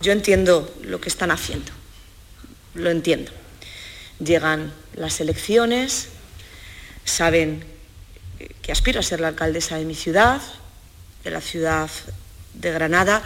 Yo 0.01 0.12
entiendo 0.12 0.73
lo 0.84 0.99
que 0.99 1.10
están 1.10 1.31
haciendo, 1.31 1.71
lo 2.73 2.89
entiendo. 2.89 3.31
Llegan 4.19 4.73
las 4.95 5.19
elecciones, 5.19 6.10
saben 7.03 7.63
que 8.62 8.71
aspiro 8.71 8.99
a 8.99 9.03
ser 9.03 9.19
la 9.19 9.29
alcaldesa 9.29 9.77
de 9.77 9.86
mi 9.86 9.95
ciudad, 9.95 10.41
de 11.23 11.31
la 11.31 11.41
ciudad 11.41 11.89
de 12.53 12.71
Granada, 12.71 13.23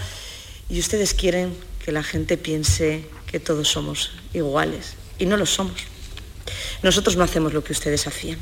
y 0.70 0.80
ustedes 0.80 1.14
quieren 1.14 1.56
que 1.84 1.92
la 1.92 2.04
gente 2.04 2.38
piense 2.38 3.06
que 3.28 3.40
todos 3.40 3.68
somos 3.68 4.12
iguales, 4.34 4.94
y 5.18 5.26
no 5.26 5.38
lo 5.38 5.46
somos. 5.46 5.82
Nosotros 6.84 7.16
no 7.16 7.24
hacemos 7.24 7.54
lo 7.54 7.64
que 7.64 7.74
ustedes 7.74 8.08
hacían. 8.08 8.40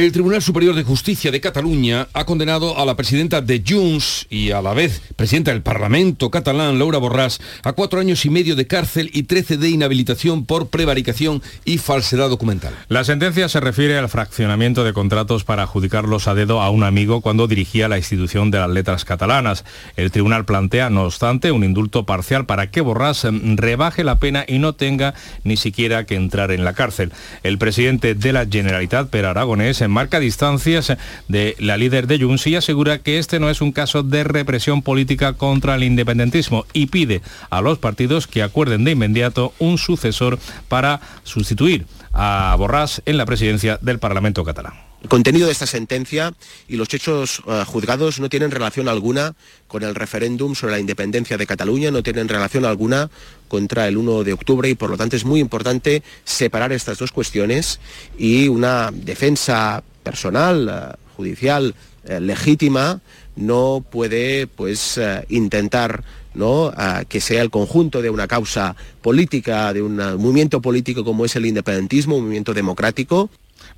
El 0.00 0.12
Tribunal 0.12 0.40
Superior 0.40 0.74
de 0.74 0.82
Justicia 0.82 1.30
de 1.30 1.42
Cataluña 1.42 2.08
ha 2.14 2.24
condenado 2.24 2.78
a 2.78 2.86
la 2.86 2.96
presidenta 2.96 3.42
de 3.42 3.62
Junts 3.68 4.26
y 4.30 4.50
a 4.50 4.62
la 4.62 4.72
vez 4.72 5.02
presidenta 5.14 5.50
del 5.50 5.60
Parlamento 5.60 6.30
catalán, 6.30 6.78
Laura 6.78 6.98
Borràs, 6.98 7.38
a 7.62 7.74
cuatro 7.74 8.00
años 8.00 8.24
y 8.24 8.30
medio 8.30 8.56
de 8.56 8.66
cárcel 8.66 9.10
y 9.12 9.24
trece 9.24 9.58
de 9.58 9.68
inhabilitación 9.68 10.46
por 10.46 10.68
prevaricación 10.68 11.42
y 11.66 11.76
falsedad 11.76 12.30
documental. 12.30 12.74
La 12.88 13.04
sentencia 13.04 13.50
se 13.50 13.60
refiere 13.60 13.98
al 13.98 14.08
fraccionamiento 14.08 14.84
de 14.84 14.94
contratos 14.94 15.44
para 15.44 15.64
adjudicarlos 15.64 16.28
a 16.28 16.34
dedo 16.34 16.62
a 16.62 16.70
un 16.70 16.82
amigo 16.82 17.20
cuando 17.20 17.46
dirigía 17.46 17.86
la 17.86 17.98
institución 17.98 18.50
de 18.50 18.58
las 18.58 18.70
letras 18.70 19.04
catalanas. 19.04 19.66
El 19.96 20.10
tribunal 20.10 20.46
plantea, 20.46 20.88
no 20.88 21.04
obstante, 21.04 21.52
un 21.52 21.62
indulto 21.62 22.06
parcial 22.06 22.46
para 22.46 22.70
que 22.70 22.82
Borràs 22.82 23.28
rebaje 23.56 24.02
la 24.02 24.18
pena 24.18 24.46
y 24.48 24.60
no 24.60 24.72
tenga 24.72 25.12
ni 25.44 25.58
siquiera 25.58 26.06
que 26.06 26.14
entrar 26.14 26.52
en 26.52 26.64
la 26.64 26.72
cárcel. 26.72 27.12
El 27.42 27.58
presidente 27.58 28.14
de 28.14 28.32
la 28.32 28.46
Generalitat, 28.46 29.10
Per 29.10 29.26
Aragonés, 29.26 29.89
marca 29.90 30.20
distancias 30.20 30.92
de 31.28 31.56
la 31.58 31.76
líder 31.76 32.06
de 32.06 32.18
Junts 32.18 32.46
y 32.46 32.56
asegura 32.56 32.98
que 32.98 33.18
este 33.18 33.40
no 33.40 33.50
es 33.50 33.60
un 33.60 33.72
caso 33.72 34.02
de 34.02 34.24
represión 34.24 34.82
política 34.82 35.34
contra 35.34 35.74
el 35.74 35.82
independentismo 35.82 36.66
y 36.72 36.86
pide 36.86 37.22
a 37.50 37.60
los 37.60 37.78
partidos 37.78 38.26
que 38.26 38.42
acuerden 38.42 38.84
de 38.84 38.92
inmediato 38.92 39.52
un 39.58 39.78
sucesor 39.78 40.38
para 40.68 41.00
sustituir 41.24 41.86
a 42.12 42.56
Borràs 42.58 43.02
en 43.06 43.16
la 43.16 43.26
presidencia 43.26 43.78
del 43.80 43.98
Parlamento 43.98 44.44
catalán. 44.44 44.89
El 45.02 45.08
contenido 45.08 45.46
de 45.46 45.52
esta 45.52 45.66
sentencia 45.66 46.34
y 46.68 46.76
los 46.76 46.92
hechos 46.92 47.40
uh, 47.46 47.64
juzgados 47.64 48.20
no 48.20 48.28
tienen 48.28 48.50
relación 48.50 48.86
alguna 48.86 49.34
con 49.66 49.82
el 49.82 49.94
referéndum 49.94 50.54
sobre 50.54 50.74
la 50.74 50.78
independencia 50.78 51.38
de 51.38 51.46
Cataluña, 51.46 51.90
no 51.90 52.02
tienen 52.02 52.28
relación 52.28 52.66
alguna 52.66 53.10
contra 53.48 53.88
el 53.88 53.96
1 53.96 54.24
de 54.24 54.34
octubre 54.34 54.68
y 54.68 54.74
por 54.74 54.90
lo 54.90 54.98
tanto 54.98 55.16
es 55.16 55.24
muy 55.24 55.40
importante 55.40 56.02
separar 56.24 56.72
estas 56.72 56.98
dos 56.98 57.12
cuestiones 57.12 57.80
y 58.18 58.48
una 58.48 58.90
defensa 58.92 59.82
personal, 60.02 60.98
uh, 60.98 61.16
judicial, 61.16 61.74
uh, 62.04 62.20
legítima, 62.20 63.00
no 63.36 63.82
puede 63.90 64.48
pues 64.48 65.00
intentar 65.30 66.04
que 67.08 67.20
sea 67.20 67.42
el 67.42 67.50
conjunto 67.50 68.02
de 68.02 68.10
una 68.10 68.28
causa 68.28 68.76
política, 69.00 69.72
de 69.72 69.82
un 69.82 69.96
movimiento 69.96 70.60
político 70.60 71.04
como 71.04 71.24
es 71.24 71.34
el 71.36 71.46
independentismo, 71.46 72.16
un 72.16 72.24
movimiento 72.24 72.52
democrático, 72.52 73.30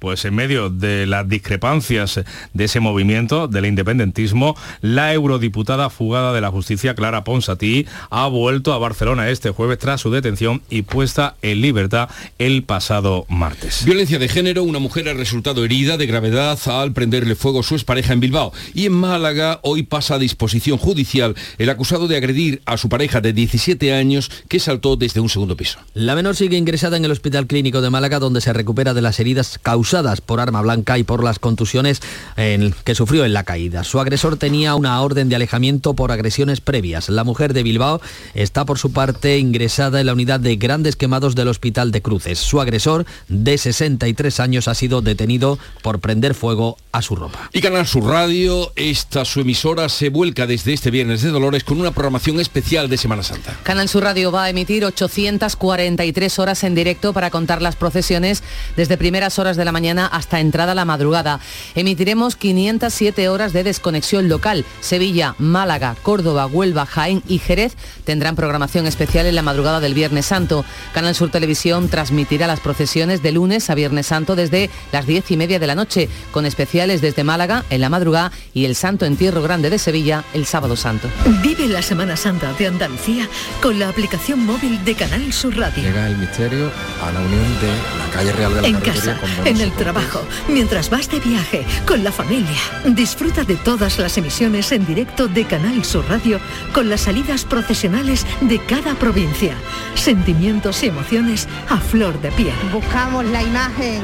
Pues 0.02 0.24
en 0.24 0.34
medio 0.34 0.68
de 0.68 1.06
las 1.06 1.28
discrepancias 1.28 2.20
de 2.54 2.64
ese 2.64 2.80
movimiento, 2.80 3.46
del 3.46 3.66
independentismo, 3.66 4.56
la 4.80 5.14
eurodiputada 5.14 5.90
fugada 5.90 6.32
de 6.32 6.40
la 6.40 6.50
justicia, 6.50 6.96
Clara 6.96 7.22
Ponsatí, 7.22 7.86
ha 8.10 8.26
vuelto 8.26 8.72
a 8.72 8.78
Barcelona 8.78 9.28
este 9.30 9.50
jueves 9.50 9.78
tras 9.78 10.00
su 10.00 10.10
detención 10.10 10.60
y 10.68 10.82
puesta 10.82 11.36
en 11.40 11.60
libertad 11.60 12.08
el 12.40 12.64
pasado 12.64 13.26
martes. 13.28 13.84
Violencia 13.84 14.18
de 14.18 14.28
género, 14.28 14.64
una 14.64 14.80
mujer 14.80 15.08
ha 15.08 15.14
resultado 15.14 15.64
herida 15.64 15.96
de 15.96 16.06
gravedad 16.06 16.58
al 16.66 16.92
prenderle 16.92 17.36
fuego 17.36 17.60
a 17.60 17.62
su 17.62 17.76
expareja 17.76 18.12
en 18.12 18.18
Bilbao. 18.18 18.52
Y 18.74 18.86
en 18.86 18.94
Málaga 18.94 19.60
hoy 19.62 19.84
pasa 19.84 20.16
a 20.16 20.18
disposición 20.18 20.78
judicial 20.78 21.36
el 21.58 21.70
acusado 21.70 22.08
de 22.08 22.16
agredir 22.16 22.60
a 22.66 22.76
su 22.76 22.88
pareja 22.88 23.20
de 23.20 23.32
17 23.32 23.94
años 23.94 24.32
que 24.48 24.58
saltó 24.58 24.96
desde 24.96 25.20
un 25.20 25.28
segundo 25.28 25.56
piso. 25.56 25.78
La 25.94 26.16
menor 26.16 26.34
sigue 26.34 26.56
ingresada 26.56 26.96
en 26.96 27.04
el 27.04 27.12
Hospital 27.12 27.46
Clínico 27.46 27.80
de 27.80 27.90
Málaga 27.90 28.18
donde 28.18 28.40
se 28.40 28.52
recupera 28.52 28.94
de 28.94 29.02
las 29.02 29.20
heridas 29.20 29.60
causadas 29.62 29.91
por 30.24 30.40
arma 30.40 30.62
blanca 30.62 30.98
y 30.98 31.04
por 31.04 31.22
las 31.22 31.38
contusiones 31.38 32.00
que 32.36 32.94
sufrió 32.94 33.24
en 33.24 33.34
la 33.34 33.44
caída. 33.44 33.84
Su 33.84 34.00
agresor 34.00 34.36
tenía 34.36 34.74
una 34.74 35.00
orden 35.02 35.28
de 35.28 35.36
alejamiento 35.36 35.94
por 35.94 36.12
agresiones 36.12 36.60
previas. 36.62 37.10
La 37.10 37.24
mujer 37.24 37.52
de 37.52 37.62
Bilbao 37.62 38.00
está 38.34 38.64
por 38.64 38.78
su 38.78 38.92
parte 38.92 39.38
ingresada 39.38 40.00
en 40.00 40.06
la 40.06 40.14
unidad 40.14 40.40
de 40.40 40.56
grandes 40.56 40.96
quemados 40.96 41.34
del 41.34 41.48
Hospital 41.48 41.92
de 41.92 42.00
Cruces. 42.00 42.38
Su 42.38 42.60
agresor, 42.60 43.04
de 43.28 43.58
63 43.58 44.40
años, 44.40 44.66
ha 44.68 44.74
sido 44.74 45.02
detenido 45.02 45.58
por 45.82 46.00
prender 46.00 46.34
fuego 46.34 46.78
a 46.90 47.02
su 47.02 47.14
ropa. 47.14 47.50
Y 47.52 47.60
Canal 47.60 47.86
Sur 47.86 48.04
Radio, 48.04 48.72
esta 48.76 49.26
su 49.26 49.40
emisora, 49.40 49.90
se 49.90 50.08
vuelca 50.08 50.46
desde 50.46 50.72
este 50.72 50.90
viernes 50.90 51.20
de 51.20 51.30
Dolores 51.30 51.64
con 51.64 51.78
una 51.80 51.90
programación 51.90 52.40
especial 52.40 52.88
de 52.88 52.96
Semana 52.96 53.22
Santa. 53.22 53.58
Canal 53.62 53.88
Sur 53.88 54.04
Radio 54.04 54.32
va 54.32 54.44
a 54.44 54.50
emitir 54.50 54.84
843 54.86 56.38
horas 56.38 56.64
en 56.64 56.74
directo 56.74 57.12
para 57.12 57.30
contar 57.30 57.60
las 57.60 57.76
procesiones 57.76 58.42
desde 58.76 58.96
primeras 58.96 59.38
horas 59.38 59.56
de 59.56 59.64
la 59.64 59.72
mañana 59.72 59.81
hasta 59.90 60.38
entrada 60.38 60.74
la 60.74 60.84
madrugada. 60.84 61.40
Emitiremos 61.74 62.36
507 62.36 63.28
horas 63.28 63.52
de 63.52 63.64
desconexión 63.64 64.28
local. 64.28 64.64
Sevilla, 64.80 65.34
Málaga, 65.38 65.96
Córdoba, 66.02 66.46
Huelva, 66.46 66.86
Jaén 66.86 67.22
y 67.26 67.38
Jerez 67.38 67.74
tendrán 68.04 68.36
programación 68.36 68.86
especial 68.86 69.26
en 69.26 69.34
la 69.34 69.42
madrugada 69.42 69.80
del 69.80 69.94
Viernes 69.94 70.26
Santo. 70.26 70.64
Canal 70.94 71.14
Sur 71.14 71.30
Televisión 71.30 71.88
transmitirá 71.88 72.46
las 72.46 72.60
procesiones 72.60 73.22
de 73.22 73.32
lunes 73.32 73.70
a 73.70 73.74
Viernes 73.74 74.06
Santo 74.06 74.36
desde 74.36 74.70
las 74.92 75.06
10 75.06 75.32
y 75.32 75.36
media 75.36 75.58
de 75.58 75.66
la 75.66 75.74
noche, 75.74 76.08
con 76.30 76.46
especiales 76.46 77.00
desde 77.00 77.24
Málaga 77.24 77.64
en 77.70 77.80
la 77.80 77.88
madrugada 77.88 78.30
y 78.54 78.64
el 78.64 78.76
Santo 78.76 79.04
Entierro 79.04 79.42
Grande 79.42 79.68
de 79.68 79.78
Sevilla 79.78 80.24
el 80.32 80.46
Sábado 80.46 80.76
Santo. 80.76 81.08
Vive 81.42 81.66
la 81.66 81.82
Semana 81.82 82.16
Santa 82.16 82.52
de 82.52 82.68
Andalucía 82.68 83.28
con 83.60 83.78
la 83.80 83.88
aplicación 83.88 84.46
móvil 84.46 84.84
de 84.84 84.94
Canal 84.94 85.32
Sur 85.32 85.56
Radio. 85.56 85.82
Llega 85.82 86.06
el 86.06 86.16
misterio 86.18 86.70
a 87.02 87.10
la 87.10 87.20
unión 87.20 87.60
de 87.60 87.68
la 87.98 88.10
calle 88.12 88.32
Real 88.32 88.54
de 88.54 88.62
la 88.62 88.68
En 88.68 88.80
casa, 88.80 89.18
en 89.44 89.60
el 89.60 89.71
trabajo, 89.72 90.20
mientras 90.48 90.90
vas 90.90 91.08
de 91.10 91.20
viaje, 91.20 91.64
con 91.86 92.04
la 92.04 92.12
familia. 92.12 92.58
Disfruta 92.86 93.44
de 93.44 93.56
todas 93.56 93.98
las 93.98 94.16
emisiones 94.18 94.72
en 94.72 94.86
directo 94.86 95.28
de 95.28 95.44
Canal 95.44 95.84
Sur 95.84 96.08
Radio 96.08 96.40
con 96.72 96.88
las 96.88 97.02
salidas 97.02 97.44
procesionales 97.44 98.26
de 98.40 98.58
cada 98.58 98.94
provincia. 98.94 99.54
Sentimientos 99.94 100.82
y 100.82 100.86
emociones 100.86 101.48
a 101.68 101.78
flor 101.78 102.20
de 102.20 102.30
piel. 102.32 102.54
Buscamos 102.72 103.24
la 103.26 103.42
imagen. 103.42 104.02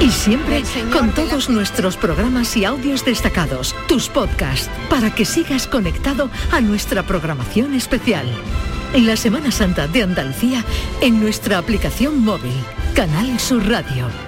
Y 0.00 0.10
siempre 0.10 0.62
con 0.92 1.10
todos 1.10 1.50
nuestros 1.50 1.96
programas 1.96 2.56
y 2.56 2.64
audios 2.64 3.04
destacados, 3.04 3.74
tus 3.88 4.08
podcasts, 4.08 4.70
para 4.88 5.14
que 5.14 5.24
sigas 5.24 5.66
conectado 5.66 6.30
a 6.52 6.60
nuestra 6.60 7.02
programación 7.02 7.74
especial. 7.74 8.26
En 8.94 9.06
la 9.06 9.16
Semana 9.16 9.50
Santa 9.50 9.86
de 9.86 10.02
Andalucía, 10.02 10.64
en 11.00 11.20
nuestra 11.20 11.58
aplicación 11.58 12.24
móvil, 12.24 12.54
Canal 12.94 13.38
Sur 13.38 13.68
Radio. 13.68 14.27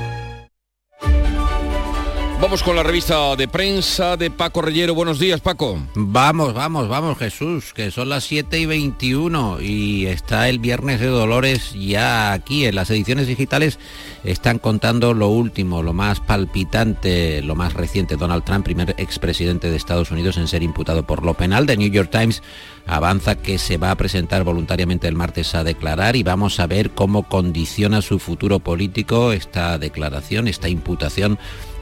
Vamos 2.41 2.63
con 2.63 2.75
la 2.75 2.81
revista 2.81 3.35
de 3.35 3.47
prensa 3.47 4.17
de 4.17 4.31
Paco 4.31 4.63
Reyero. 4.63 4.95
Buenos 4.95 5.19
días, 5.19 5.41
Paco. 5.41 5.79
Vamos, 5.93 6.55
vamos, 6.55 6.89
vamos, 6.89 7.19
Jesús, 7.19 7.71
que 7.71 7.91
son 7.91 8.09
las 8.09 8.23
7 8.23 8.57
y 8.57 8.65
21 8.65 9.61
y 9.61 10.07
está 10.07 10.49
el 10.49 10.57
Viernes 10.57 10.99
de 10.99 11.05
Dolores 11.05 11.73
ya 11.73 12.33
aquí. 12.33 12.65
En 12.65 12.73
las 12.73 12.89
ediciones 12.89 13.27
digitales 13.27 13.77
están 14.23 14.57
contando 14.57 15.13
lo 15.13 15.27
último, 15.27 15.83
lo 15.83 15.93
más 15.93 16.19
palpitante, 16.19 17.43
lo 17.43 17.53
más 17.53 17.75
reciente. 17.75 18.17
Donald 18.17 18.43
Trump, 18.43 18.65
primer 18.65 18.95
expresidente 18.97 19.69
de 19.69 19.77
Estados 19.77 20.09
Unidos 20.09 20.37
en 20.37 20.47
ser 20.47 20.63
imputado 20.63 21.05
por 21.05 21.23
lo 21.23 21.35
penal. 21.35 21.67
The 21.67 21.77
New 21.77 21.91
York 21.91 22.09
Times 22.09 22.41
avanza 22.87 23.35
que 23.35 23.59
se 23.59 23.77
va 23.77 23.91
a 23.91 23.95
presentar 23.95 24.43
voluntariamente 24.43 25.07
el 25.07 25.13
martes 25.13 25.53
a 25.53 25.63
declarar 25.63 26.15
y 26.15 26.23
vamos 26.23 26.59
a 26.59 26.65
ver 26.65 26.89
cómo 26.89 27.21
condiciona 27.29 28.01
su 28.01 28.17
futuro 28.17 28.59
político 28.59 29.31
esta 29.31 29.77
declaración, 29.77 30.47
esta 30.47 30.69
imputación 30.69 31.37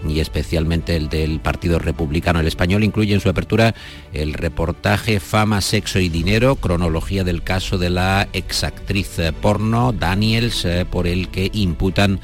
y 0.07 0.19
especialmente 0.19 0.95
el 0.95 1.09
del 1.09 1.39
Partido 1.39 1.79
Republicano. 1.79 2.39
El 2.39 2.47
español 2.47 2.83
incluye 2.83 3.13
en 3.13 3.19
su 3.19 3.29
apertura 3.29 3.75
el 4.13 4.33
reportaje 4.33 5.19
Fama, 5.19 5.61
Sexo 5.61 5.99
y 5.99 6.09
Dinero, 6.09 6.55
cronología 6.55 7.23
del 7.23 7.43
caso 7.43 7.77
de 7.77 7.89
la 7.89 8.27
exactriz 8.33 9.19
porno 9.41 9.91
Daniels, 9.91 10.65
eh, 10.65 10.85
por 10.89 11.07
el 11.07 11.29
que 11.29 11.49
imputan 11.53 12.19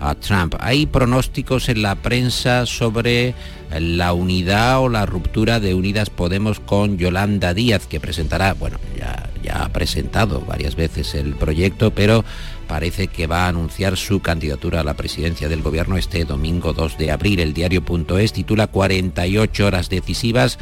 a 0.00 0.14
Trump. 0.14 0.54
Hay 0.60 0.86
pronósticos 0.86 1.68
en 1.68 1.82
la 1.82 1.94
prensa 1.94 2.66
sobre 2.66 3.34
la 3.78 4.12
unidad 4.12 4.80
o 4.80 4.88
la 4.88 5.06
ruptura 5.06 5.58
de 5.60 5.74
Unidas 5.74 6.10
Podemos 6.10 6.60
con 6.60 6.98
Yolanda 6.98 7.54
Díaz, 7.54 7.86
que 7.86 8.00
presentará, 8.00 8.54
bueno, 8.54 8.78
ya, 8.98 9.28
ya 9.42 9.64
ha 9.64 9.68
presentado 9.70 10.40
varias 10.40 10.76
veces 10.76 11.14
el 11.14 11.34
proyecto, 11.34 11.90
pero 11.90 12.24
parece 12.66 13.08
que 13.08 13.26
va 13.26 13.44
a 13.44 13.48
anunciar 13.48 13.96
su 13.96 14.20
candidatura 14.20 14.80
a 14.80 14.84
la 14.84 14.94
presidencia 14.94 15.48
del 15.48 15.62
gobierno 15.62 15.96
este 15.96 16.24
domingo 16.24 16.72
2 16.72 16.98
de 16.98 17.10
abril. 17.10 17.40
El 17.40 17.54
diario.es 17.54 18.32
titula 18.32 18.66
48 18.66 19.66
horas 19.66 19.88
decisivas 19.88 20.58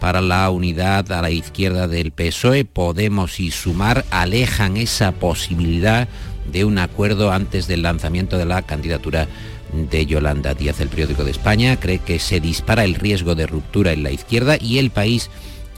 para 0.00 0.20
la 0.20 0.48
unidad 0.50 1.10
a 1.12 1.22
la 1.22 1.30
izquierda 1.30 1.88
del 1.88 2.12
PSOE. 2.12 2.64
Podemos 2.64 3.40
y 3.40 3.50
Sumar 3.50 4.04
alejan 4.10 4.76
esa 4.76 5.12
posibilidad 5.12 6.08
de 6.50 6.64
un 6.64 6.78
acuerdo 6.78 7.32
antes 7.32 7.66
del 7.66 7.82
lanzamiento 7.82 8.38
de 8.38 8.46
la 8.46 8.62
candidatura 8.62 9.28
de 9.72 10.06
Yolanda 10.06 10.54
Díaz. 10.54 10.80
El 10.80 10.88
periódico 10.88 11.24
de 11.24 11.30
España 11.30 11.78
cree 11.78 11.98
que 11.98 12.18
se 12.18 12.40
dispara 12.40 12.84
el 12.84 12.94
riesgo 12.94 13.34
de 13.34 13.46
ruptura 13.46 13.92
en 13.92 14.02
la 14.02 14.10
izquierda 14.10 14.56
y 14.60 14.78
el 14.78 14.90
país 14.90 15.30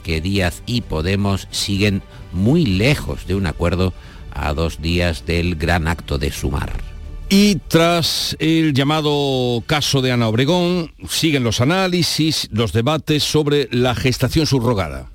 que 0.03 0.21
Díaz 0.21 0.63
y 0.65 0.81
Podemos 0.81 1.47
siguen 1.51 2.01
muy 2.31 2.65
lejos 2.65 3.27
de 3.27 3.35
un 3.35 3.45
acuerdo 3.45 3.93
a 4.33 4.53
dos 4.53 4.81
días 4.81 5.25
del 5.25 5.55
gran 5.55 5.87
acto 5.87 6.17
de 6.17 6.31
sumar. 6.31 6.71
Y 7.29 7.55
tras 7.67 8.35
el 8.39 8.73
llamado 8.73 9.63
caso 9.65 10.01
de 10.01 10.11
Ana 10.11 10.27
Obregón, 10.27 10.93
siguen 11.07 11.45
los 11.45 11.61
análisis, 11.61 12.49
los 12.51 12.73
debates 12.73 13.23
sobre 13.23 13.69
la 13.71 13.95
gestación 13.95 14.45
subrogada. 14.45 15.09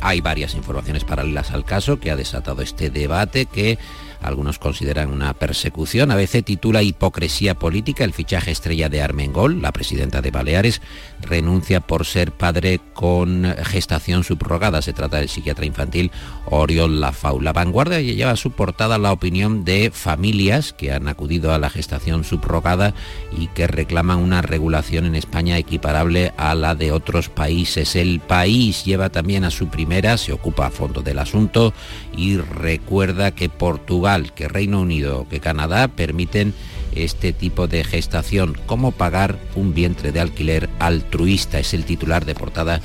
Hay 0.00 0.20
varias 0.20 0.56
informaciones 0.56 1.04
paralelas 1.04 1.52
al 1.52 1.64
caso 1.64 2.00
que 2.00 2.10
ha 2.10 2.16
desatado 2.16 2.62
este 2.62 2.90
debate 2.90 3.46
que 3.46 3.78
algunos 4.22 4.58
consideran 4.58 5.10
una 5.10 5.34
persecución. 5.34 6.10
A 6.10 6.16
veces 6.16 6.44
titula 6.44 6.82
Hipocresía 6.82 7.58
política 7.58 8.04
el 8.04 8.12
fichaje 8.12 8.50
estrella 8.50 8.88
de 8.88 9.02
Armengol, 9.02 9.60
la 9.60 9.72
presidenta 9.72 10.22
de 10.22 10.30
Baleares, 10.30 10.80
renuncia 11.20 11.80
por 11.80 12.06
ser 12.06 12.32
padre 12.32 12.80
con 12.94 13.54
gestación 13.64 14.24
subrogada. 14.24 14.82
Se 14.82 14.92
trata 14.92 15.18
del 15.18 15.28
psiquiatra 15.28 15.66
infantil 15.66 16.10
Oriol 16.46 17.00
Lafau. 17.00 17.40
La 17.40 17.52
vanguardia 17.52 18.00
lleva 18.00 18.32
a 18.32 18.36
su 18.36 18.52
portada 18.52 18.98
la 18.98 19.12
opinión 19.12 19.64
de 19.64 19.90
familias 19.92 20.72
que 20.72 20.92
han 20.92 21.08
acudido 21.08 21.52
a 21.52 21.58
la 21.58 21.70
gestación 21.70 22.24
subrogada 22.24 22.94
y 23.36 23.48
que 23.48 23.66
reclaman 23.66 24.18
una 24.18 24.42
regulación 24.42 25.06
en 25.06 25.14
España 25.14 25.58
equiparable 25.58 26.32
a 26.36 26.54
la 26.54 26.74
de 26.74 26.92
otros 26.92 27.28
países. 27.28 27.96
El 27.96 28.20
país 28.20 28.84
lleva 28.84 29.10
también 29.10 29.44
a 29.44 29.50
su 29.50 29.68
primera, 29.68 30.16
se 30.16 30.32
ocupa 30.32 30.66
a 30.66 30.70
fondo 30.70 31.02
del 31.02 31.18
asunto 31.18 31.72
y 32.16 32.36
recuerda 32.36 33.30
que 33.32 33.48
Portugal 33.48 34.32
que 34.32 34.48
Reino 34.48 34.80
Unido, 34.80 35.26
que 35.28 35.40
Canadá 35.40 35.88
permiten 35.88 36.54
este 36.94 37.32
tipo 37.32 37.68
de 37.68 37.84
gestación, 37.84 38.56
cómo 38.66 38.92
pagar 38.92 39.38
un 39.54 39.74
vientre 39.74 40.12
de 40.12 40.20
alquiler 40.20 40.68
altruista, 40.78 41.58
es 41.58 41.72
el 41.74 41.84
titular 41.84 42.24
de 42.24 42.34
portada 42.34 42.80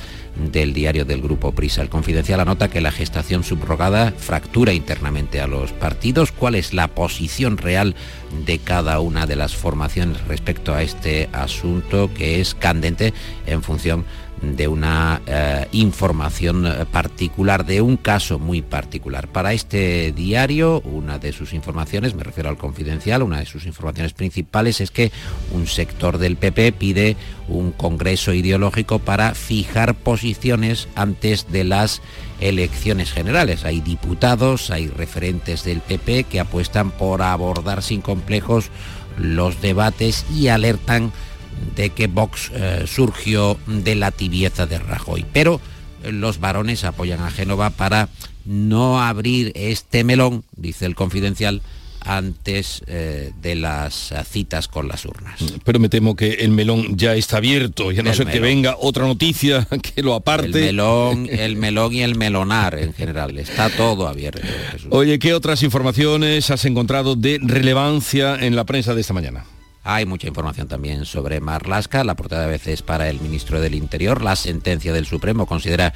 del 0.52 0.72
diario 0.72 1.04
del 1.04 1.20
Grupo 1.20 1.52
Prisa. 1.52 1.82
El 1.82 1.88
Confidencial 1.88 2.40
anota 2.40 2.68
que 2.68 2.80
la 2.80 2.92
gestación 2.92 3.44
subrogada 3.44 4.12
fractura 4.16 4.72
internamente 4.72 5.40
a 5.40 5.46
los 5.46 5.72
partidos. 5.72 6.32
¿Cuál 6.32 6.54
es 6.54 6.72
la 6.72 6.88
posición 6.88 7.58
real 7.58 7.96
de 8.46 8.58
cada 8.58 9.00
una 9.00 9.26
de 9.26 9.36
las 9.36 9.56
formaciones 9.56 10.24
respecto 10.26 10.74
a 10.74 10.82
este 10.82 11.28
asunto 11.32 12.10
que 12.14 12.40
es 12.40 12.54
candente 12.54 13.12
en 13.46 13.62
función 13.62 14.04
de 14.04 14.27
una 14.68 15.20
eh, 15.26 15.66
información 15.72 16.66
eh, 16.66 16.84
particular, 16.90 17.64
de 17.64 17.80
un 17.80 17.96
caso 17.96 18.38
muy 18.38 18.62
particular. 18.62 19.28
Para 19.28 19.52
este 19.52 20.12
diario, 20.12 20.80
una 20.82 21.18
de 21.18 21.32
sus 21.32 21.52
informaciones, 21.52 22.14
me 22.14 22.22
refiero 22.22 22.48
al 22.48 22.56
confidencial, 22.56 23.22
una 23.22 23.40
de 23.40 23.46
sus 23.46 23.66
informaciones 23.66 24.12
principales 24.12 24.80
es 24.80 24.90
que 24.90 25.10
un 25.52 25.66
sector 25.66 26.18
del 26.18 26.36
PP 26.36 26.72
pide 26.72 27.16
un 27.48 27.72
congreso 27.72 28.32
ideológico 28.32 28.98
para 28.98 29.34
fijar 29.34 29.94
posiciones 29.94 30.88
antes 30.94 31.50
de 31.50 31.64
las 31.64 32.00
elecciones 32.40 33.12
generales. 33.12 33.64
Hay 33.64 33.80
diputados, 33.80 34.70
hay 34.70 34.88
referentes 34.88 35.64
del 35.64 35.80
PP 35.80 36.24
que 36.24 36.40
apuestan 36.40 36.90
por 36.90 37.22
abordar 37.22 37.82
sin 37.82 38.00
complejos 38.00 38.70
los 39.18 39.60
debates 39.60 40.24
y 40.32 40.48
alertan 40.48 41.12
de 41.76 41.90
que 41.90 42.06
Vox 42.06 42.50
eh, 42.54 42.84
surgió 42.86 43.58
de 43.66 43.94
la 43.94 44.10
tibieza 44.10 44.66
de 44.66 44.78
Rajoy. 44.78 45.24
Pero 45.32 45.60
eh, 46.02 46.12
los 46.12 46.40
varones 46.40 46.84
apoyan 46.84 47.20
a 47.20 47.30
Génova 47.30 47.70
para 47.70 48.08
no 48.44 49.00
abrir 49.00 49.52
este 49.54 50.04
melón, 50.04 50.44
dice 50.56 50.86
el 50.86 50.94
confidencial, 50.94 51.62
antes 52.00 52.82
eh, 52.86 53.32
de 53.42 53.54
las 53.54 54.14
citas 54.30 54.68
con 54.68 54.88
las 54.88 55.04
urnas. 55.04 55.40
Pero 55.64 55.78
me 55.78 55.88
temo 55.88 56.16
que 56.16 56.34
el 56.34 56.50
melón 56.50 56.96
ya 56.96 57.14
está 57.14 57.36
abierto, 57.38 57.92
ya 57.92 58.02
no 58.02 58.14
sé 58.14 58.24
que 58.24 58.40
venga 58.40 58.76
otra 58.78 59.06
noticia 59.06 59.66
que 59.94 60.02
lo 60.02 60.14
aparte. 60.14 60.46
El 60.46 60.52
melón, 60.52 61.28
el 61.30 61.56
melón 61.56 61.92
y 61.92 62.02
el 62.02 62.16
melonar 62.16 62.78
en 62.78 62.94
general, 62.94 63.36
está 63.38 63.68
todo 63.68 64.08
abierto. 64.08 64.40
Oye, 64.90 65.18
¿qué 65.18 65.34
otras 65.34 65.62
informaciones 65.62 66.50
has 66.50 66.64
encontrado 66.64 67.14
de 67.14 67.38
relevancia 67.42 68.36
en 68.36 68.56
la 68.56 68.64
prensa 68.64 68.94
de 68.94 69.02
esta 69.02 69.12
mañana? 69.12 69.44
Hay 69.84 70.06
mucha 70.06 70.28
información 70.28 70.68
también 70.68 71.04
sobre 71.04 71.40
Marlasca, 71.40 72.04
la 72.04 72.16
portada 72.16 72.42
de 72.42 72.50
veces 72.50 72.82
para 72.82 73.08
el 73.08 73.20
ministro 73.20 73.60
del 73.60 73.74
Interior. 73.74 74.22
La 74.22 74.36
sentencia 74.36 74.92
del 74.92 75.06
Supremo 75.06 75.46
considera 75.46 75.92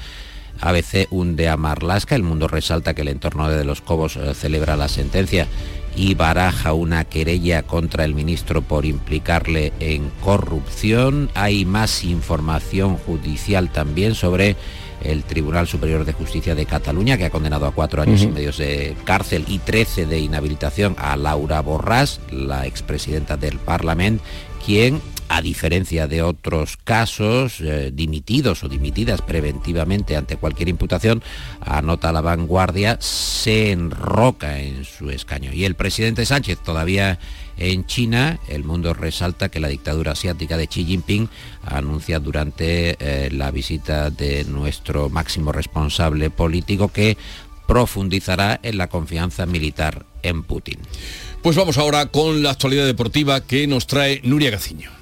ABC 0.61 1.09
hunde 1.11 1.49
a 1.49 1.57
Marlasca. 1.57 2.15
El 2.15 2.23
mundo 2.23 2.49
resalta 2.49 2.95
que 2.95 3.03
el 3.03 3.09
entorno 3.09 3.49
de 3.49 3.65
los 3.65 3.81
Cobos 3.81 4.17
eh, 4.17 4.35
celebra 4.35 4.77
la 4.77 4.89
sentencia 4.89 5.47
y 5.95 6.15
baraja 6.15 6.73
una 6.73 7.05
querella 7.05 7.63
contra 7.63 8.05
el 8.05 8.15
ministro 8.15 8.63
por 8.63 8.87
implicarle 8.87 9.73
en 9.79 10.11
corrupción. 10.23 11.31
Hay 11.35 11.65
más 11.65 12.05
información 12.05 12.97
judicial 12.97 13.71
también 13.71 14.15
sobre 14.15 14.57
el 15.05 15.25
Tribunal 15.25 15.67
Superior 15.67 16.05
de 16.05 16.13
Justicia 16.13 16.55
de 16.55 16.67
Cataluña, 16.67 17.17
que 17.19 17.27
ha 17.27 17.31
condenado 17.31 17.67
a 17.67 17.73
cuatro 17.73 18.03
años 18.03 18.23
y 18.23 18.29
medio 18.29 18.53
de 18.53 18.97
cárcel 19.05 19.45
y 19.49 19.59
trece 19.59 20.07
de 20.07 20.19
inhabilitación 20.19 20.95
a 20.99 21.17
Laura 21.17 21.63
Borràs, 21.65 22.21
la 22.31 22.67
expresidenta 22.67 23.37
del 23.37 23.59
Parlamento, 23.59 24.25
quien 24.65 25.01
a 25.33 25.41
diferencia 25.41 26.07
de 26.09 26.21
otros 26.21 26.77
casos 26.77 27.59
eh, 27.63 27.91
dimitidos 27.91 28.65
o 28.65 28.69
dimitidas 28.69 29.23
preventivamente 29.23 30.15
ante 30.15 30.37
cualquier 30.37 30.69
imputación, 30.69 31.23
anota 31.63 32.13
la 32.13 32.21
vanguardia, 32.21 32.99
se 33.01 33.73
enroca 33.73 34.61
en 34.61 34.85
su 34.85 35.09
escaño. 35.09 35.51
Y 35.55 35.65
el 35.65 35.75
presidente 35.75 36.27
Sánchez 36.27 36.59
todavía 36.63 37.19
en 37.57 37.87
China, 37.87 38.41
el 38.47 38.63
mundo 38.65 38.93
resalta 38.93 39.49
que 39.49 39.59
la 39.59 39.69
dictadura 39.69 40.13
asiática 40.13 40.59
de 40.59 40.67
Xi 40.67 40.85
Jinping 40.85 41.31
anuncia 41.65 42.21
durante 42.21 42.97
eh, 43.01 43.31
la 43.31 43.51
visita 43.51 44.11
de 44.11 44.45
nuestro 44.45 45.09
máximo 45.09 45.51
responsable 45.51 46.29
político 46.29 46.89
que 46.89 47.17
profundizará 47.67 48.61
en 48.63 48.77
la 48.77 48.89
confianza 48.89 49.47
militar 49.47 50.05
en 50.23 50.43
Putin. 50.43 50.79
Pues 51.41 51.57
vamos 51.57 51.79
ahora 51.79 52.05
con 52.07 52.43
la 52.43 52.51
actualidad 52.51 52.85
deportiva 52.85 53.41
que 53.41 53.67
nos 53.67 53.87
trae 53.87 54.21
Nuria 54.25 54.51
Gaciño. 54.51 55.02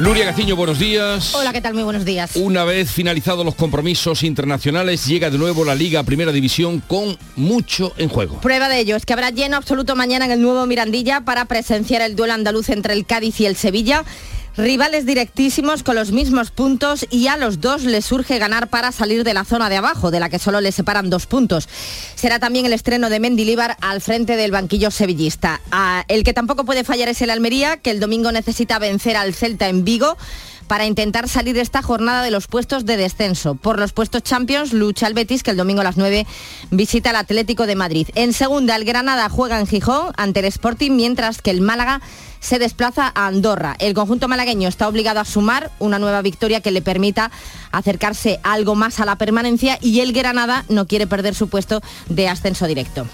Luria 0.00 0.24
Gaciño, 0.24 0.56
buenos 0.56 0.78
días. 0.78 1.34
Hola, 1.34 1.52
¿qué 1.52 1.60
tal? 1.60 1.74
Muy 1.74 1.82
buenos 1.82 2.06
días. 2.06 2.34
Una 2.34 2.64
vez 2.64 2.90
finalizados 2.90 3.44
los 3.44 3.54
compromisos 3.54 4.22
internacionales, 4.22 5.04
llega 5.04 5.28
de 5.28 5.36
nuevo 5.36 5.62
la 5.62 5.74
Liga 5.74 6.02
Primera 6.04 6.32
División 6.32 6.80
con 6.80 7.18
mucho 7.36 7.92
en 7.98 8.08
juego. 8.08 8.40
Prueba 8.40 8.70
de 8.70 8.78
ello 8.78 8.96
es 8.96 9.04
que 9.04 9.12
habrá 9.12 9.28
lleno 9.28 9.58
absoluto 9.58 9.96
mañana 9.96 10.24
en 10.24 10.30
el 10.30 10.40
nuevo 10.40 10.64
Mirandilla 10.64 11.20
para 11.20 11.44
presenciar 11.44 12.00
el 12.00 12.16
duelo 12.16 12.32
andaluz 12.32 12.70
entre 12.70 12.94
el 12.94 13.04
Cádiz 13.04 13.40
y 13.40 13.46
el 13.46 13.56
Sevilla. 13.56 14.06
Rivales 14.56 15.06
directísimos 15.06 15.82
con 15.82 15.94
los 15.94 16.10
mismos 16.10 16.50
puntos 16.50 17.06
y 17.10 17.28
a 17.28 17.36
los 17.36 17.60
dos 17.60 17.84
les 17.84 18.04
surge 18.04 18.38
ganar 18.38 18.68
para 18.68 18.92
salir 18.92 19.24
de 19.24 19.32
la 19.32 19.44
zona 19.44 19.68
de 19.68 19.76
abajo, 19.76 20.10
de 20.10 20.20
la 20.20 20.28
que 20.28 20.38
solo 20.38 20.60
les 20.60 20.74
separan 20.74 21.08
dos 21.08 21.26
puntos. 21.26 21.68
Será 22.14 22.38
también 22.38 22.66
el 22.66 22.72
estreno 22.72 23.10
de 23.10 23.20
Mendilíbar 23.20 23.76
al 23.80 24.00
frente 24.00 24.36
del 24.36 24.50
banquillo 24.50 24.90
sevillista. 24.90 25.60
Ah, 25.70 26.04
el 26.08 26.24
que 26.24 26.32
tampoco 26.32 26.64
puede 26.64 26.84
fallar 26.84 27.08
es 27.08 27.22
el 27.22 27.30
Almería, 27.30 27.76
que 27.76 27.90
el 27.90 28.00
domingo 28.00 28.32
necesita 28.32 28.78
vencer 28.78 29.16
al 29.16 29.34
Celta 29.34 29.68
en 29.68 29.84
Vigo 29.84 30.16
para 30.70 30.86
intentar 30.86 31.28
salir 31.28 31.58
esta 31.58 31.82
jornada 31.82 32.22
de 32.22 32.30
los 32.30 32.46
puestos 32.46 32.86
de 32.86 32.96
descenso. 32.96 33.56
Por 33.56 33.80
los 33.80 33.90
puestos 33.92 34.22
Champions 34.22 34.72
lucha 34.72 35.08
el 35.08 35.14
Betis, 35.14 35.42
que 35.42 35.50
el 35.50 35.56
domingo 35.56 35.80
a 35.80 35.84
las 35.84 35.96
9 35.96 36.28
visita 36.70 37.10
al 37.10 37.16
Atlético 37.16 37.66
de 37.66 37.74
Madrid. 37.74 38.06
En 38.14 38.32
segunda, 38.32 38.76
el 38.76 38.84
Granada 38.84 39.28
juega 39.28 39.58
en 39.58 39.66
Gijón 39.66 40.12
ante 40.16 40.38
el 40.38 40.46
Sporting, 40.46 40.92
mientras 40.92 41.42
que 41.42 41.50
el 41.50 41.60
Málaga 41.60 42.00
se 42.38 42.60
desplaza 42.60 43.10
a 43.12 43.26
Andorra. 43.26 43.74
El 43.80 43.94
conjunto 43.94 44.28
malagueño 44.28 44.68
está 44.68 44.86
obligado 44.86 45.18
a 45.18 45.24
sumar 45.24 45.72
una 45.80 45.98
nueva 45.98 46.22
victoria 46.22 46.60
que 46.60 46.70
le 46.70 46.82
permita 46.82 47.32
acercarse 47.72 48.38
algo 48.44 48.76
más 48.76 49.00
a 49.00 49.04
la 49.06 49.16
permanencia 49.16 49.76
y 49.82 49.98
el 49.98 50.12
Granada 50.12 50.64
no 50.68 50.86
quiere 50.86 51.08
perder 51.08 51.34
su 51.34 51.48
puesto 51.48 51.80
de 52.08 52.28
ascenso 52.28 52.68
directo. 52.68 53.08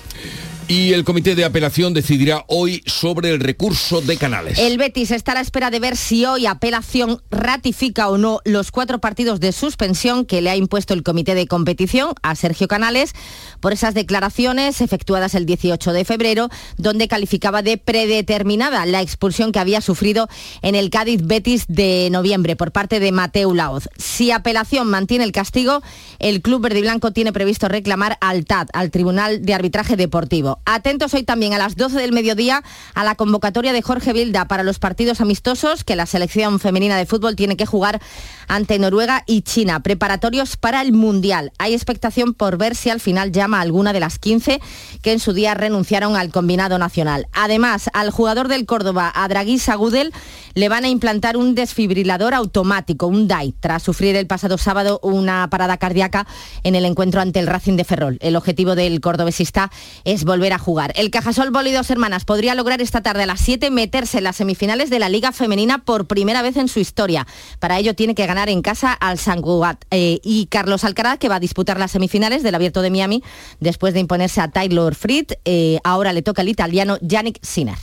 Y 0.69 0.95
el 0.95 1.05
comité 1.05 1.37
de 1.37 1.45
apelación 1.45 1.95
decidirá 1.95 2.45
hoy 2.49 2.83
sobre 2.87 3.31
el 3.31 3.39
recurso 3.39 4.01
de 4.01 4.17
Canales. 4.17 4.59
El 4.59 4.79
Betis 4.79 5.13
está 5.13 5.31
a 5.31 5.35
la 5.37 5.41
espera 5.41 5.71
de 5.71 5.79
ver 5.79 5.97
si 5.97 6.25
hoy 6.25 6.47
apelación 6.47 7.23
ratifica 7.31 8.09
o 8.09 8.19
no 8.19 8.41
los 8.45 8.73
cuatro 8.73 8.99
partidos 8.99 9.39
de 9.39 9.53
suspensión 9.53 10.27
que 10.27 10.41
le 10.41 10.51
ha 10.51 10.57
impuesto 10.57 10.93
el 10.93 11.05
comité 11.05 11.37
de 11.37 11.47
competición 11.47 12.15
a 12.23 12.35
Sergio 12.35 12.67
Canales 12.67 13.13
por 13.61 13.73
esas 13.73 13.95
declaraciones 13.95 14.81
efectuadas 14.81 15.37
el 15.37 15.47
18 15.47 15.93
de 15.93 16.05
febrero, 16.05 16.49
donde 16.79 17.07
calificaba 17.07 17.63
de 17.63 17.79
predeterminada 17.79 18.87
la 18.87 19.03
expulsión 19.03 19.53
que 19.53 19.61
había 19.61 19.81
sufrido 19.81 20.29
en 20.63 20.75
el 20.75 20.91
Cádiz 20.91 21.23
Betis 21.23 21.67
de 21.69 22.09
noviembre 22.11 22.57
por 22.57 22.73
parte 22.73 22.99
de 22.99 23.13
Mateo 23.13 23.55
Laoz. 23.55 23.89
Si 23.99 24.33
apelación 24.33 24.89
mantiene 24.89 25.23
el 25.23 25.31
castigo, 25.31 25.81
el 26.19 26.43
club 26.43 26.63
verde 26.63 26.81
y 26.81 26.83
blanco 26.83 27.13
tiene 27.13 27.33
previsto 27.33 27.69
reclamar 27.69 28.19
al 28.21 28.47
TAD, 28.47 28.67
al 28.73 28.91
Tribunal 28.91 29.43
de 29.43 29.55
Arbitraje 29.55 29.95
Deportivo. 29.95 30.56
Atentos 30.65 31.15
hoy 31.15 31.23
también 31.23 31.55
a 31.55 31.59
las 31.59 31.77
12 31.77 31.99
del 31.99 32.13
mediodía 32.13 32.63
a 32.95 33.05
la 33.05 33.15
convocatoria 33.15 33.73
de 33.73 33.83
Jorge 33.83 34.13
Vilda 34.13 34.49
para 34.49 34.63
los 34.63 34.79
partidos 34.79 35.21
amistosos 35.21 35.85
que 35.85 35.97
la 35.97 36.07
selección 36.07 36.59
femenina 36.59 36.97
de 36.97 37.07
fútbol 37.07 37.37
tiene 37.37 37.57
que 37.57 37.67
jugar 37.67 38.01
ante 38.49 38.79
Noruega 38.79 39.23
y 39.27 39.43
China, 39.43 39.81
preparatorios 39.81 40.57
para 40.57 40.83
el 40.83 40.93
Mundial. 40.93 41.53
Hay 41.59 41.75
expectación 41.75 42.35
por 42.35 42.59
ver 42.59 42.75
si 42.75 42.91
al 42.91 43.01
final 43.01 43.33
llama 43.33 43.61
alguna 43.61 43.93
de 43.93 44.01
las 44.01 44.19
15 44.19 44.61
que 45.03 45.13
en 45.13 45.21
su 45.21 45.33
día 45.33 45.55
renunciaron 45.55 46.17
al 46.17 46.31
combinado 46.31 46.79
nacional. 46.79 47.27
Además, 47.33 47.91
al 47.93 48.11
jugador 48.11 48.49
del 48.49 48.67
Córdoba, 48.67 49.13
a 49.15 49.29
Draghi 49.29 49.59
Sagudel, 49.59 50.13
le 50.55 50.69
van 50.69 50.85
a 50.85 50.89
implantar 50.89 51.37
un 51.37 51.55
desfibrilador 51.55 52.35
automático, 52.35 53.07
un 53.07 53.29
DAI, 53.29 53.55
tras 53.61 53.83
sufrir 53.83 54.17
el 54.17 54.27
pasado 54.27 54.59
sábado 54.59 55.01
una 55.03 55.49
parada 55.51 55.77
cardíaca 55.77 56.27
en 56.63 56.75
el 56.75 56.85
encuentro 56.85 57.21
ante 57.21 57.41
el 57.41 57.47
Racing 57.47 57.77
de 57.77 57.85
Ferrol. 57.85 58.19
El 58.21 58.37
objetivo 58.37 58.75
del 58.75 59.01
cordobesista 59.01 59.71
es 60.05 60.25
volver 60.25 60.46
a 60.53 60.59
jugar. 60.59 60.93
El 60.97 61.11
Cajasol 61.11 61.51
Boli 61.51 61.73
dos 61.73 61.91
Hermanas 61.91 62.25
podría 62.25 62.55
lograr 62.55 62.81
esta 62.81 63.03
tarde 63.03 63.23
a 63.25 63.27
las 63.27 63.41
7 63.41 63.71
meterse 63.71 64.19
en 64.19 64.25
las 64.25 64.37
semifinales 64.37 64.91
de 64.91 64.99
la 64.99 65.09
Liga 65.09 65.33
Femenina 65.33 65.85
por 65.85 66.07
primera 66.07 66.43
vez 66.43 66.57
en 66.57 66.69
su 66.69 66.81
historia. 66.81 67.27
Para 67.59 67.79
ello 67.79 67.95
tiene 67.95 68.15
que 68.15 68.27
ganar 68.27 68.49
en 68.49 68.63
casa 68.63 68.93
al 68.93 69.19
San 69.19 69.43
eh, 69.91 70.21
y 70.23 70.47
Carlos 70.47 70.85
Alcaraz, 70.85 71.19
que 71.19 71.29
va 71.29 71.37
a 71.37 71.41
disputar 71.41 71.79
las 71.79 71.93
semifinales 71.93 72.43
del 72.43 72.55
Abierto 72.55 72.83
de 72.83 72.91
Miami 72.91 73.23
después 73.61 73.95
de 73.95 74.01
imponerse 74.01 74.41
a 74.41 74.51
Taylor 74.51 74.95
Fritz. 74.95 75.35
Eh, 75.45 75.79
ahora 75.85 76.13
le 76.13 76.23
toca 76.23 76.43
al 76.43 76.49
italiano 76.49 76.99
Yannick 77.01 77.39
Sinner. 77.43 77.77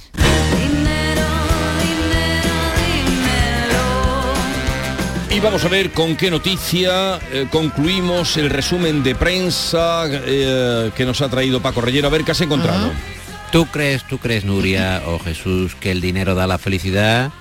Y 5.34 5.40
vamos 5.40 5.66
a 5.66 5.68
ver 5.68 5.92
con 5.92 6.16
qué 6.16 6.30
noticia 6.30 7.20
eh, 7.32 7.48
concluimos 7.50 8.38
el 8.38 8.52
resumen 8.52 9.02
de 9.02 9.16
prensa 9.16 10.06
eh, 10.08 10.92
que 10.96 11.06
nos 11.06 11.22
ha 11.22 11.30
traído 11.30 11.60
Paco 11.60 11.82
Reyero. 11.82 12.08
A 12.08 12.12
ver 12.12 12.24
qué 12.24 12.34
has 12.34 12.42
encontrado. 12.42 12.92
¿Tú 13.52 13.66
crees, 13.66 14.04
tú 14.04 14.20
crees, 14.20 14.46
Nuria 14.46 15.02
o 15.08 15.18
Jesús, 15.18 15.74
que 15.74 15.90
el 15.90 16.02
dinero 16.02 16.36
da 16.36 16.46
la 16.46 16.60
felicidad? 16.60 17.32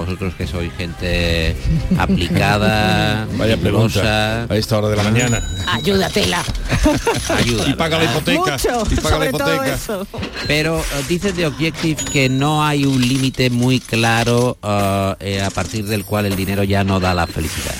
Vosotros 0.00 0.34
que 0.34 0.46
sois 0.46 0.72
gente 0.72 1.54
aplicada, 1.98 3.26
Vaya 3.36 3.56
pregunta 3.56 4.46
a 4.48 4.56
esta 4.56 4.78
hora 4.78 4.88
de 4.88 4.96
la 4.96 5.02
mañana. 5.02 5.42
Ayúdatela. 5.68 6.42
Ayuda. 7.28 7.68
Y 7.68 7.74
paga 7.74 7.98
la 7.98 8.04
hipoteca. 8.04 8.52
Mucho, 8.52 8.82
y 8.90 8.96
paga 8.96 9.18
la 9.18 9.26
hipoteca. 9.26 9.74
eso. 9.74 10.06
Pero 10.46 10.80
eh, 10.80 10.84
dice 11.08 11.32
de 11.32 11.46
Objective 11.46 12.02
que 12.10 12.28
no 12.28 12.64
hay 12.64 12.86
un 12.86 13.00
límite 13.00 13.50
muy 13.50 13.80
claro 13.80 14.58
eh, 14.62 15.14
eh, 15.20 15.42
a 15.42 15.50
partir 15.50 15.84
del 15.84 16.04
cual 16.04 16.26
el 16.26 16.36
dinero 16.36 16.64
ya 16.64 16.82
no 16.82 16.98
da 16.98 17.14
la 17.14 17.26
felicidad. 17.26 17.74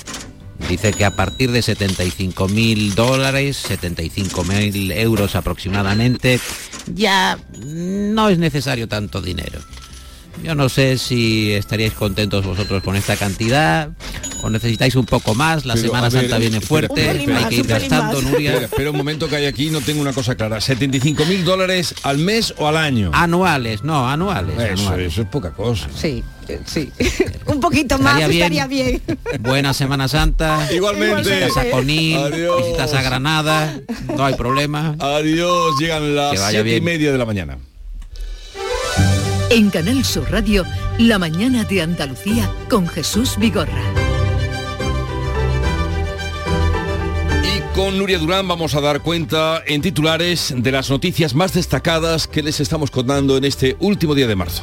Dice 0.68 0.92
que 0.92 1.04
a 1.04 1.16
partir 1.16 1.50
de 1.50 1.62
75 1.62 2.48
mil 2.48 2.94
dólares, 2.94 3.56
75 3.56 4.44
mil 4.44 4.92
euros 4.92 5.34
aproximadamente, 5.34 6.38
ya 6.94 7.38
no 7.64 8.28
es 8.28 8.38
necesario 8.38 8.86
tanto 8.86 9.20
dinero. 9.20 9.58
Yo 10.42 10.54
no 10.54 10.68
sé 10.68 10.96
si 10.96 11.52
estaríais 11.52 11.92
contentos 11.92 12.44
vosotros 12.46 12.82
con 12.82 12.96
esta 12.96 13.16
cantidad 13.16 13.90
o 14.42 14.48
necesitáis 14.48 14.94
un 14.96 15.04
poco 15.04 15.34
más. 15.34 15.66
La 15.66 15.74
Pero, 15.74 15.86
Semana 15.88 16.08
ver, 16.08 16.22
Santa 16.22 16.38
viene 16.38 16.58
espera, 16.58 16.68
fuerte, 16.88 17.00
espera, 17.00 17.18
espera, 17.20 17.38
hay 17.38 17.44
que 17.44 17.54
ir 17.56 17.66
gastando, 17.66 18.22
Nuria. 18.22 18.56
Espera, 18.56 18.90
un 18.90 18.96
momento 18.96 19.28
que 19.28 19.36
hay 19.36 19.46
aquí, 19.46 19.70
no 19.70 19.80
tengo 19.80 20.00
una 20.00 20.12
cosa 20.12 20.34
clara. 20.36 20.58
¿75 20.58 21.26
mil 21.26 21.44
dólares 21.44 21.94
al 22.04 22.18
mes 22.18 22.54
o 22.56 22.66
al 22.68 22.76
año? 22.78 23.10
Anuales, 23.12 23.84
no, 23.84 24.08
anuales. 24.08 24.58
Eso, 24.58 24.82
anuales. 24.84 25.12
eso 25.12 25.22
es 25.22 25.28
poca 25.28 25.50
cosa. 25.52 25.88
Sí, 25.94 26.24
eh, 26.48 26.60
sí. 26.64 26.90
Un 27.46 27.60
poquito 27.60 27.98
más 27.98 28.14
Estaría 28.20 28.48
bien. 28.48 28.62
estaría 28.64 28.66
bien. 28.66 29.02
Buena 29.40 29.74
Semana 29.74 30.08
Santa. 30.08 30.66
Igualmente. 30.72 31.28
Visitas 31.28 31.56
a 31.58 31.70
Conil, 31.70 32.16
Adiós. 32.16 32.56
visitas 32.64 32.94
a 32.94 33.02
Granada, 33.02 33.78
no 34.16 34.24
hay 34.24 34.34
problema. 34.34 34.96
Adiós, 35.00 35.74
llegan 35.78 36.14
las 36.16 36.40
siete 36.50 36.76
y 36.76 36.80
media 36.80 37.12
de 37.12 37.18
la 37.18 37.26
mañana. 37.26 37.58
En 39.52 39.68
Canal 39.68 40.04
Sur 40.04 40.30
Radio, 40.30 40.64
La 40.96 41.18
mañana 41.18 41.64
de 41.64 41.82
Andalucía 41.82 42.48
con 42.68 42.86
Jesús 42.86 43.36
Vigorra. 43.36 43.82
Y 47.42 47.74
con 47.74 47.98
Nuria 47.98 48.20
Durán 48.20 48.46
vamos 48.46 48.76
a 48.76 48.80
dar 48.80 49.00
cuenta 49.00 49.60
en 49.66 49.82
titulares 49.82 50.54
de 50.56 50.70
las 50.70 50.88
noticias 50.88 51.34
más 51.34 51.52
destacadas 51.52 52.28
que 52.28 52.44
les 52.44 52.60
estamos 52.60 52.92
contando 52.92 53.36
en 53.36 53.44
este 53.44 53.76
último 53.80 54.14
día 54.14 54.28
de 54.28 54.36
marzo. 54.36 54.62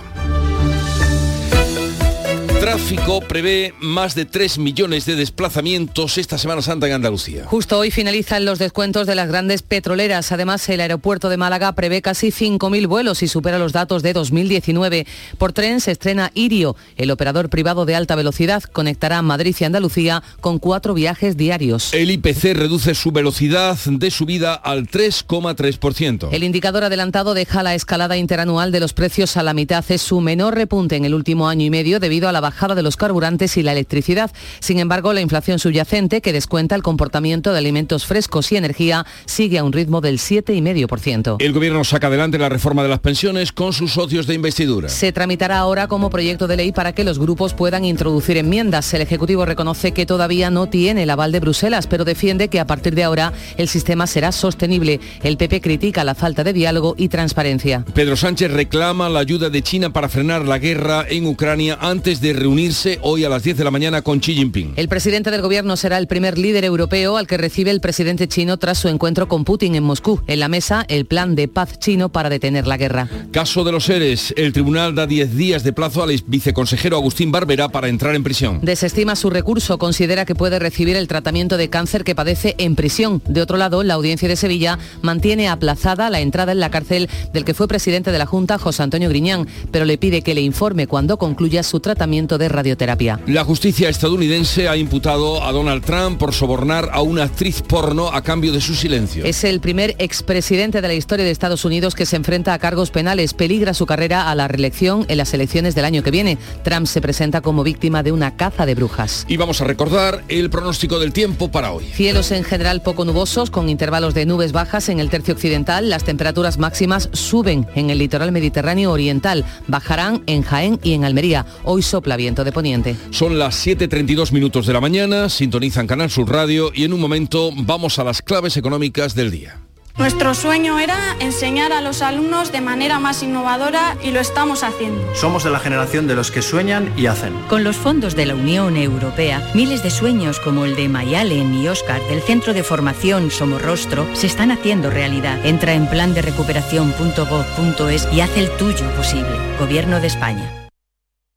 Tráfico 2.59 3.21
prevé 3.21 3.75
más 3.79 4.15
de 4.15 4.25
3 4.25 4.57
millones 4.57 5.05
de 5.05 5.15
desplazamientos 5.15 6.17
esta 6.17 6.39
Semana 6.39 6.63
Santa 6.63 6.87
en 6.87 6.93
Andalucía. 6.93 7.45
Justo 7.45 7.77
hoy 7.77 7.91
finalizan 7.91 8.45
los 8.45 8.57
descuentos 8.57 9.05
de 9.05 9.13
las 9.13 9.27
grandes 9.27 9.61
petroleras. 9.61 10.31
Además, 10.31 10.67
el 10.69 10.81
aeropuerto 10.81 11.29
de 11.29 11.37
Málaga 11.37 11.73
prevé 11.73 12.01
casi 12.01 12.29
5.000 12.29 12.87
vuelos 12.87 13.21
y 13.21 13.27
supera 13.27 13.59
los 13.59 13.73
datos 13.73 14.01
de 14.01 14.13
2019. 14.13 15.05
Por 15.37 15.53
tren 15.53 15.81
se 15.81 15.91
estrena 15.91 16.31
Irio, 16.33 16.75
el 16.95 17.11
operador 17.11 17.49
privado 17.49 17.85
de 17.85 17.95
alta 17.95 18.15
velocidad. 18.15 18.63
Conectará 18.63 19.21
Madrid 19.21 19.55
y 19.59 19.63
Andalucía 19.63 20.23
con 20.41 20.57
cuatro 20.57 20.95
viajes 20.95 21.37
diarios. 21.37 21.93
El 21.93 22.09
IPC 22.09 22.55
reduce 22.55 22.95
su 22.95 23.11
velocidad 23.11 23.77
de 23.85 24.09
subida 24.09 24.55
al 24.55 24.87
3,3%. 24.87 26.29
El 26.31 26.43
indicador 26.43 26.85
adelantado 26.85 27.35
deja 27.35 27.61
la 27.61 27.75
escalada 27.75 28.17
interanual 28.17 28.71
de 28.71 28.79
los 28.79 28.93
precios 28.93 29.37
a 29.37 29.43
la 29.43 29.53
mitad. 29.53 29.85
Es 29.89 30.01
su 30.01 30.21
menor 30.21 30.55
repunte 30.55 30.95
en 30.95 31.05
el 31.05 31.13
último 31.13 31.47
año 31.47 31.63
y 31.63 31.69
medio 31.69 31.99
debido 31.99 32.27
a 32.27 32.31
la 32.31 32.46
bajada 32.47 32.75
de 32.75 32.81
los 32.81 32.95
carburantes 32.95 33.57
y 33.57 33.63
la 33.63 33.73
electricidad. 33.73 34.31
Sin 34.61 34.79
embargo, 34.79 35.11
la 35.11 35.19
inflación 35.19 35.59
subyacente, 35.59 36.21
que 36.21 36.31
descuenta 36.31 36.75
el 36.75 36.81
comportamiento 36.81 37.51
de 37.51 37.57
alimentos 37.57 38.05
frescos 38.05 38.53
y 38.53 38.55
energía, 38.55 39.05
sigue 39.25 39.57
a 39.57 39.65
un 39.65 39.73
ritmo 39.73 39.99
del 39.99 40.17
7,5%. 40.17 41.35
El 41.39 41.51
gobierno 41.51 41.83
saca 41.83 42.07
adelante 42.07 42.37
la 42.37 42.47
reforma 42.47 42.83
de 42.83 42.89
las 42.89 42.99
pensiones 42.99 43.51
con 43.51 43.73
sus 43.73 43.91
socios 43.91 44.27
de 44.27 44.35
investidura. 44.35 44.87
Se 44.87 45.11
tramitará 45.11 45.57
ahora 45.57 45.89
como 45.89 46.09
proyecto 46.09 46.47
de 46.47 46.55
ley 46.55 46.71
para 46.71 46.93
que 46.93 47.03
los 47.03 47.19
grupos 47.19 47.53
puedan 47.53 47.83
introducir 47.83 48.37
enmiendas. 48.37 48.93
El 48.93 49.01
Ejecutivo 49.01 49.45
reconoce 49.45 49.91
que 49.91 50.05
todavía 50.05 50.49
no 50.49 50.67
tiene 50.67 51.03
el 51.03 51.09
aval 51.09 51.33
de 51.33 51.41
Bruselas, 51.41 51.85
pero 51.87 52.05
defiende 52.05 52.47
que 52.47 52.61
a 52.61 52.65
partir 52.65 52.95
de 52.95 53.03
ahora 53.03 53.33
el 53.57 53.67
sistema 53.67 54.07
será 54.07 54.31
sostenible. 54.31 55.01
El 55.21 55.35
PP 55.35 55.59
critica 55.59 56.05
la 56.05 56.15
falta 56.15 56.45
de 56.45 56.53
diálogo 56.53 56.95
y 56.97 57.09
transparencia. 57.09 57.83
Pedro 57.93 58.15
Sánchez 58.15 58.51
reclama 58.51 59.09
la 59.09 59.19
ayuda 59.19 59.49
de 59.49 59.61
China 59.61 59.91
para 59.91 60.07
frenar 60.07 60.45
la 60.45 60.59
guerra 60.59 61.05
en 61.09 61.27
Ucrania 61.27 61.77
antes 61.81 62.21
de 62.21 62.33
reunirse 62.37 62.99
hoy 63.01 63.25
a 63.25 63.29
las 63.29 63.43
10 63.43 63.57
de 63.57 63.63
la 63.63 63.71
mañana 63.71 64.01
con 64.01 64.19
Xi 64.19 64.35
Jinping. 64.35 64.73
El 64.77 64.87
presidente 64.87 65.31
del 65.31 65.41
gobierno 65.41 65.75
será 65.75 65.97
el 65.97 66.07
primer 66.07 66.37
líder 66.37 66.63
europeo 66.63 67.17
al 67.17 67.27
que 67.27 67.37
recibe 67.37 67.71
el 67.71 67.81
presidente 67.81 68.27
chino 68.27 68.57
tras 68.57 68.77
su 68.77 68.87
encuentro 68.87 69.27
con 69.27 69.43
Putin 69.43 69.75
en 69.75 69.83
Moscú. 69.83 70.21
En 70.27 70.39
la 70.39 70.47
mesa, 70.47 70.85
el 70.87 71.05
plan 71.05 71.35
de 71.35 71.47
paz 71.47 71.79
chino 71.79 72.09
para 72.09 72.29
detener 72.29 72.67
la 72.67 72.77
guerra. 72.77 73.09
Caso 73.31 73.63
de 73.63 73.71
los 73.71 73.85
seres, 73.85 74.33
el 74.37 74.53
tribunal 74.53 74.95
da 74.95 75.07
10 75.07 75.35
días 75.35 75.63
de 75.63 75.73
plazo 75.73 76.03
al 76.03 76.11
viceconsejero 76.27 76.95
Agustín 76.97 77.31
Barbera 77.31 77.69
para 77.69 77.87
entrar 77.87 78.15
en 78.15 78.23
prisión. 78.23 78.59
Desestima 78.61 79.15
su 79.15 79.29
recurso, 79.29 79.77
considera 79.77 80.25
que 80.25 80.35
puede 80.35 80.59
recibir 80.59 80.95
el 80.95 81.07
tratamiento 81.07 81.57
de 81.57 81.69
cáncer 81.69 82.03
que 82.03 82.15
padece 82.15 82.55
en 82.57 82.75
prisión. 82.75 83.21
De 83.27 83.41
otro 83.41 83.57
lado, 83.57 83.83
la 83.83 83.95
audiencia 83.95 84.27
de 84.27 84.35
Sevilla 84.35 84.79
mantiene 85.01 85.47
aplazada 85.47 86.09
la 86.09 86.19
entrada 86.19 86.51
en 86.51 86.59
la 86.59 86.69
cárcel 86.69 87.09
del 87.33 87.45
que 87.45 87.53
fue 87.53 87.67
presidente 87.67 88.11
de 88.11 88.17
la 88.17 88.25
Junta, 88.25 88.57
José 88.57 88.83
Antonio 88.83 89.09
Griñán, 89.09 89.47
pero 89.71 89.85
le 89.85 89.97
pide 89.97 90.21
que 90.21 90.35
le 90.35 90.41
informe 90.41 90.87
cuando 90.87 91.17
concluya 91.17 91.63
su 91.63 91.79
tratamiento 91.79 92.26
de 92.37 92.49
radioterapia. 92.49 93.21
La 93.27 93.45
justicia 93.45 93.87
estadounidense 93.87 94.67
ha 94.67 94.75
imputado 94.75 95.41
a 95.43 95.53
Donald 95.53 95.85
Trump 95.85 96.19
por 96.19 96.33
sobornar 96.33 96.89
a 96.91 97.01
una 97.01 97.23
actriz 97.23 97.61
porno 97.61 98.09
a 98.09 98.21
cambio 98.23 98.51
de 98.51 98.59
su 98.59 98.75
silencio. 98.75 99.23
Es 99.23 99.45
el 99.45 99.61
primer 99.61 99.95
expresidente 99.99 100.81
de 100.81 100.87
la 100.89 100.93
historia 100.93 101.23
de 101.23 101.31
Estados 101.31 101.63
Unidos 101.63 101.95
que 101.95 102.05
se 102.05 102.17
enfrenta 102.17 102.53
a 102.53 102.59
cargos 102.59 102.91
penales. 102.91 103.33
Peligra 103.33 103.73
su 103.73 103.85
carrera 103.85 104.29
a 104.29 104.35
la 104.35 104.49
reelección 104.49 105.05
en 105.07 105.17
las 105.17 105.33
elecciones 105.33 105.75
del 105.75 105.85
año 105.85 106.03
que 106.03 106.11
viene. 106.11 106.37
Trump 106.63 106.87
se 106.87 106.99
presenta 106.99 107.39
como 107.39 107.63
víctima 107.63 108.03
de 108.03 108.11
una 108.11 108.35
caza 108.35 108.65
de 108.65 108.75
brujas. 108.75 109.25
Y 109.29 109.37
vamos 109.37 109.61
a 109.61 109.63
recordar 109.63 110.23
el 110.27 110.49
pronóstico 110.49 110.99
del 110.99 111.13
tiempo 111.13 111.49
para 111.49 111.71
hoy. 111.71 111.85
Cielos 111.85 112.31
en 112.31 112.43
general 112.43 112.81
poco 112.81 113.05
nubosos, 113.05 113.49
con 113.49 113.69
intervalos 113.69 114.13
de 114.13 114.25
nubes 114.25 114.51
bajas 114.51 114.89
en 114.89 114.99
el 114.99 115.09
tercio 115.09 115.33
occidental. 115.33 115.89
Las 115.89 116.03
temperaturas 116.03 116.57
máximas 116.57 117.09
suben 117.13 117.67
en 117.75 117.89
el 117.89 117.99
litoral 117.99 118.31
mediterráneo 118.31 118.91
oriental. 118.91 119.45
Bajarán 119.67 120.23
en 120.25 120.41
Jaén 120.41 120.79
y 120.83 120.93
en 120.93 121.05
Almería. 121.05 121.45
Hoy 121.63 121.81
sopla 121.81 122.16
viento 122.17 122.43
de 122.43 122.51
poniente. 122.51 122.97
Son 123.11 123.39
las 123.39 123.65
7.32 123.65 124.33
minutos 124.33 124.67
de 124.67 124.73
la 124.73 124.81
mañana, 124.81 125.29
sintonizan 125.29 125.87
Canal 125.87 126.09
Sur 126.09 126.29
Radio 126.29 126.71
y 126.73 126.83
en 126.83 126.91
un 126.91 126.99
momento 126.99 127.51
vamos 127.55 127.99
a 127.99 128.03
las 128.03 128.21
claves 128.21 128.57
económicas 128.57 129.15
del 129.15 129.31
día. 129.31 129.61
Nuestro 129.97 130.35
sueño 130.35 130.77
era 130.77 131.15
enseñar 131.19 131.73
a 131.73 131.81
los 131.81 132.03
alumnos 132.03 132.51
de 132.51 132.61
manera 132.61 132.99
más 132.99 133.23
innovadora 133.23 133.97
y 134.03 134.11
lo 134.11 134.19
estamos 134.19 134.63
haciendo. 134.63 135.03
Somos 135.15 135.43
de 135.43 135.49
la 135.49 135.59
generación 135.59 136.05
de 136.07 136.13
los 136.13 136.29
que 136.29 136.43
sueñan 136.43 136.93
y 136.95 137.07
hacen. 137.07 137.33
Con 137.49 137.63
los 137.63 137.77
fondos 137.77 138.15
de 138.15 138.27
la 138.27 138.35
Unión 138.35 138.77
Europea, 138.77 139.49
miles 139.55 139.81
de 139.81 139.89
sueños 139.89 140.39
como 140.39 140.65
el 140.65 140.75
de 140.75 140.87
Mayalen 140.87 141.51
y 141.55 141.67
Oscar 141.67 141.99
del 142.09 142.21
Centro 142.21 142.53
de 142.53 142.61
Formación 142.61 143.31
Somorrostro 143.31 144.07
se 144.13 144.27
están 144.27 144.51
haciendo 144.51 144.91
realidad. 144.91 145.43
Entra 145.43 145.73
en 145.73 145.87
plan 145.87 146.13
de 146.13 146.21
recuperación.gov.es 146.21 148.07
y 148.13 148.21
haz 148.21 148.37
el 148.37 148.51
tuyo 148.57 148.87
posible. 148.95 149.35
Gobierno 149.59 149.99
de 149.99 150.07
España. 150.07 150.66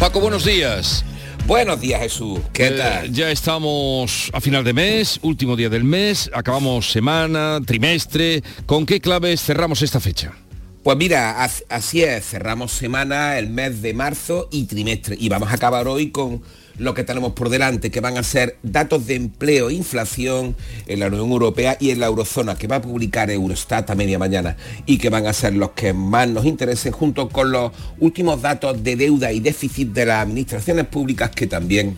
Paco, 0.00 0.18
buenos 0.20 0.44
días. 0.44 1.04
Buenos 1.46 1.80
días, 1.80 2.00
Jesús. 2.00 2.40
¿Qué 2.52 2.68
Eh, 2.68 2.70
tal? 2.72 3.12
Ya 3.12 3.30
estamos 3.30 4.30
a 4.32 4.40
final 4.40 4.64
de 4.64 4.72
mes, 4.72 5.18
último 5.22 5.56
día 5.56 5.68
del 5.68 5.84
mes, 5.84 6.30
acabamos 6.32 6.90
semana, 6.90 7.60
trimestre. 7.66 8.42
¿Con 8.66 8.86
qué 8.86 9.00
claves 9.00 9.42
cerramos 9.42 9.82
esta 9.82 10.00
fecha? 10.00 10.32
Pues 10.82 10.96
mira, 10.96 11.42
as- 11.44 11.64
así 11.68 12.02
es, 12.02 12.24
cerramos 12.26 12.72
semana, 12.72 13.38
el 13.38 13.50
mes 13.50 13.82
de 13.82 13.92
marzo 13.92 14.48
y 14.50 14.64
trimestre. 14.64 15.16
Y 15.20 15.28
vamos 15.28 15.50
a 15.50 15.54
acabar 15.54 15.86
hoy 15.86 16.10
con 16.10 16.42
lo 16.78 16.94
que 16.94 17.04
tenemos 17.04 17.32
por 17.32 17.48
delante, 17.48 17.90
que 17.90 18.00
van 18.00 18.16
a 18.16 18.22
ser 18.22 18.56
datos 18.62 19.06
de 19.06 19.14
empleo 19.14 19.70
e 19.70 19.74
inflación 19.74 20.56
en 20.86 21.00
la 21.00 21.08
Unión 21.08 21.30
Europea 21.30 21.76
y 21.80 21.90
en 21.90 22.00
la 22.00 22.06
Eurozona, 22.06 22.56
que 22.56 22.66
va 22.66 22.76
a 22.76 22.82
publicar 22.82 23.30
Eurostat 23.30 23.90
a 23.90 23.94
media 23.94 24.18
mañana 24.18 24.56
y 24.86 24.98
que 24.98 25.10
van 25.10 25.26
a 25.26 25.32
ser 25.32 25.54
los 25.54 25.70
que 25.72 25.92
más 25.92 26.28
nos 26.28 26.44
interesen 26.44 26.92
junto 26.92 27.28
con 27.28 27.52
los 27.52 27.72
últimos 27.98 28.42
datos 28.42 28.82
de 28.82 28.96
deuda 28.96 29.32
y 29.32 29.40
déficit 29.40 29.92
de 29.92 30.06
las 30.06 30.22
administraciones 30.22 30.86
públicas 30.86 31.30
que 31.30 31.46
también 31.46 31.96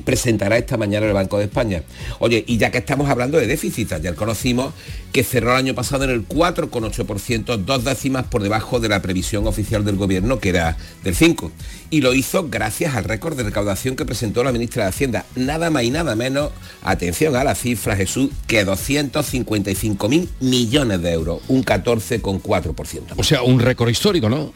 presentará 0.00 0.58
esta 0.58 0.76
mañana 0.76 1.06
el 1.06 1.12
Banco 1.12 1.38
de 1.38 1.44
España. 1.44 1.82
Oye, 2.18 2.44
y 2.46 2.58
ya 2.58 2.70
que 2.70 2.78
estamos 2.78 3.08
hablando 3.08 3.38
de 3.38 3.46
déficit, 3.46 3.92
ayer 3.92 4.14
conocimos 4.14 4.72
que 5.12 5.24
cerró 5.24 5.52
el 5.52 5.56
año 5.56 5.74
pasado 5.74 6.04
en 6.04 6.10
el 6.10 6.26
4,8%, 6.26 7.56
dos 7.56 7.84
décimas 7.84 8.26
por 8.26 8.42
debajo 8.42 8.80
de 8.80 8.88
la 8.88 9.02
previsión 9.02 9.46
oficial 9.46 9.84
del 9.84 9.96
gobierno, 9.96 10.38
que 10.38 10.50
era 10.50 10.76
del 11.02 11.14
5%. 11.14 11.50
Y 11.90 12.02
lo 12.02 12.14
hizo 12.14 12.48
gracias 12.48 12.94
al 12.94 13.04
récord 13.04 13.36
de 13.36 13.42
recaudación 13.42 13.96
que 13.96 14.04
presentó 14.04 14.44
la 14.44 14.52
ministra 14.52 14.84
de 14.84 14.90
Hacienda. 14.90 15.24
Nada 15.34 15.70
más 15.70 15.82
y 15.82 15.90
nada 15.90 16.14
menos, 16.14 16.50
atención 16.82 17.34
a 17.34 17.42
la 17.42 17.54
cifra, 17.54 17.96
Jesús, 17.96 18.30
que 18.46 18.64
255 18.64 20.08
mil 20.08 20.28
millones 20.40 21.02
de 21.02 21.12
euros, 21.12 21.42
un 21.48 21.64
14,4%. 21.64 23.14
O 23.16 23.24
sea, 23.24 23.42
un 23.42 23.58
récord 23.58 23.88
histórico, 23.88 24.28
¿no? 24.28 24.52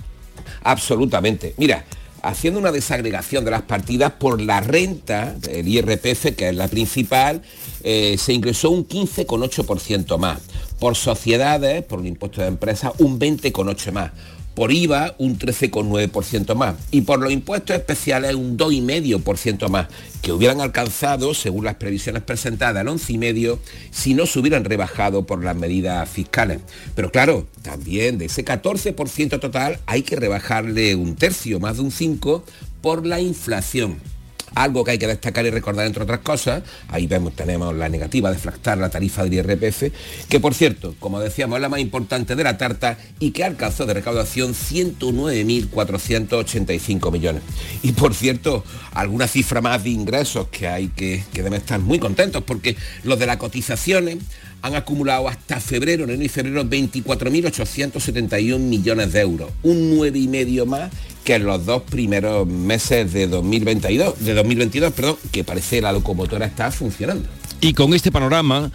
Absolutamente. 0.63 1.55
Mira, 1.57 1.85
haciendo 2.25 2.59
una 2.59 2.73
desagregación 2.73 3.45
de 3.45 3.51
las 3.51 3.63
partidas 3.63 4.13
por 4.13 4.41
la 4.41 4.61
renta, 4.61 5.37
el 5.49 5.69
IRPF, 5.69 6.35
que 6.37 6.49
es 6.49 6.55
la 6.55 6.69
principal, 6.69 7.43
eh, 7.83 8.17
se 8.19 8.33
ingresó 8.33 8.71
un 8.71 8.87
15,8% 8.87 10.19
más. 10.19 10.41
Por 10.81 10.97
sociedades, 10.97 11.85
por 11.85 12.01
el 12.01 12.07
impuesto 12.07 12.41
de 12.41 12.49
empresas, 12.49 12.93
un 12.99 13.19
20,8% 13.19 13.93
más 13.93 14.11
por 14.55 14.73
IVA 14.73 15.15
un 15.19 15.39
13,9% 15.39 16.55
más 16.55 16.77
y 16.91 17.03
por 17.03 17.21
los 17.21 17.33
impuestos 17.33 17.77
especiales 17.77 18.35
un 18.35 18.57
2,5% 18.57 19.69
más, 19.69 19.89
que 20.23 20.33
hubieran 20.33 20.61
alcanzado, 20.61 21.35
según 21.35 21.65
las 21.65 21.75
previsiones 21.75 22.23
presentadas, 22.23 22.83
el 22.83 22.89
11,5% 22.89 23.59
si 23.91 24.15
no 24.15 24.27
se 24.27 24.39
hubieran 24.39 24.65
rebajado 24.65 25.27
por 25.27 25.45
las 25.45 25.57
medidas 25.57 26.09
fiscales. 26.09 26.61
Pero 26.95 27.11
claro, 27.11 27.47
también 27.63 28.19
de 28.19 28.27
ese 28.27 28.45
14% 28.45 29.41
total 29.41 29.79
hay 29.87 30.03
que 30.03 30.17
rebajarle 30.17 30.95
un 30.95 31.17
tercio, 31.17 31.61
más 31.61 31.77
de 31.77 31.83
un 31.83 31.91
5%, 31.91 32.43
por 32.81 33.07
la 33.07 33.21
inflación 33.21 33.99
algo 34.55 34.85
que 34.85 34.93
hay 34.93 34.99
que 34.99 35.07
destacar 35.07 35.45
y 35.47 35.51
recordar 35.51 35.87
entre 35.87 36.03
otras 36.03 36.21
cosas, 36.21 36.63
ahí 36.89 37.07
vemos, 37.07 37.35
tenemos 37.35 37.75
la 37.75 37.89
negativa 37.89 38.31
de 38.31 38.37
flactar 38.39 38.77
la 38.79 38.91
tarifa 38.91 39.25
del 39.25 39.35
IRPF, 39.35 39.85
que 40.29 40.41
por 40.41 40.55
cierto, 40.55 40.95
como 40.99 41.21
decíamos, 41.21 41.57
es 41.57 41.63
la 41.63 41.69
más 41.69 41.81
importante 41.81 42.35
de 42.37 42.45
la 42.45 42.57
tarta 42.59 42.99
y 43.19 43.33
que 43.33 43.45
alcanzó 43.45 43.85
de 43.87 43.95
recaudación 43.95 44.55
109.485 44.55 47.13
millones. 47.13 47.43
Y 47.83 47.93
por 47.93 48.15
cierto, 48.15 48.65
alguna 48.93 49.27
cifra 49.29 49.61
más 49.61 49.85
de 49.85 49.91
ingresos 49.91 50.49
que 50.49 50.69
hay 50.69 50.89
que, 50.89 51.23
que 51.33 51.43
deben 51.43 51.61
estar 51.61 51.81
muy 51.81 51.99
contentos, 51.99 52.43
porque 52.45 52.77
los 53.03 53.19
de 53.19 53.27
las 53.27 53.37
cotizaciones 53.39 54.19
han 54.65 54.75
acumulado 54.75 55.29
hasta 55.29 55.61
febrero, 55.61 56.05
enero 56.05 56.23
y 56.23 56.29
febrero 56.31 56.65
24.871 56.65 58.59
millones 58.59 59.13
de 59.13 59.21
euros, 59.21 59.51
un 59.63 59.99
9,5 59.99 60.65
más 60.65 60.91
que 61.23 61.35
en 61.35 61.45
los 61.45 61.67
dos 61.67 61.83
primeros 61.83 62.47
meses 62.47 63.13
de 63.13 63.27
2022, 63.27 64.25
de 64.25 64.33
2022, 64.33 64.95
perdón, 64.95 65.17
que 65.31 65.45
parece 65.45 65.83
la 65.83 65.93
locomotora 65.93 66.47
está 66.47 66.71
funcionando. 66.71 67.29
Y 67.61 67.75
con 67.75 67.93
este 67.93 68.11
panorama 68.11 68.71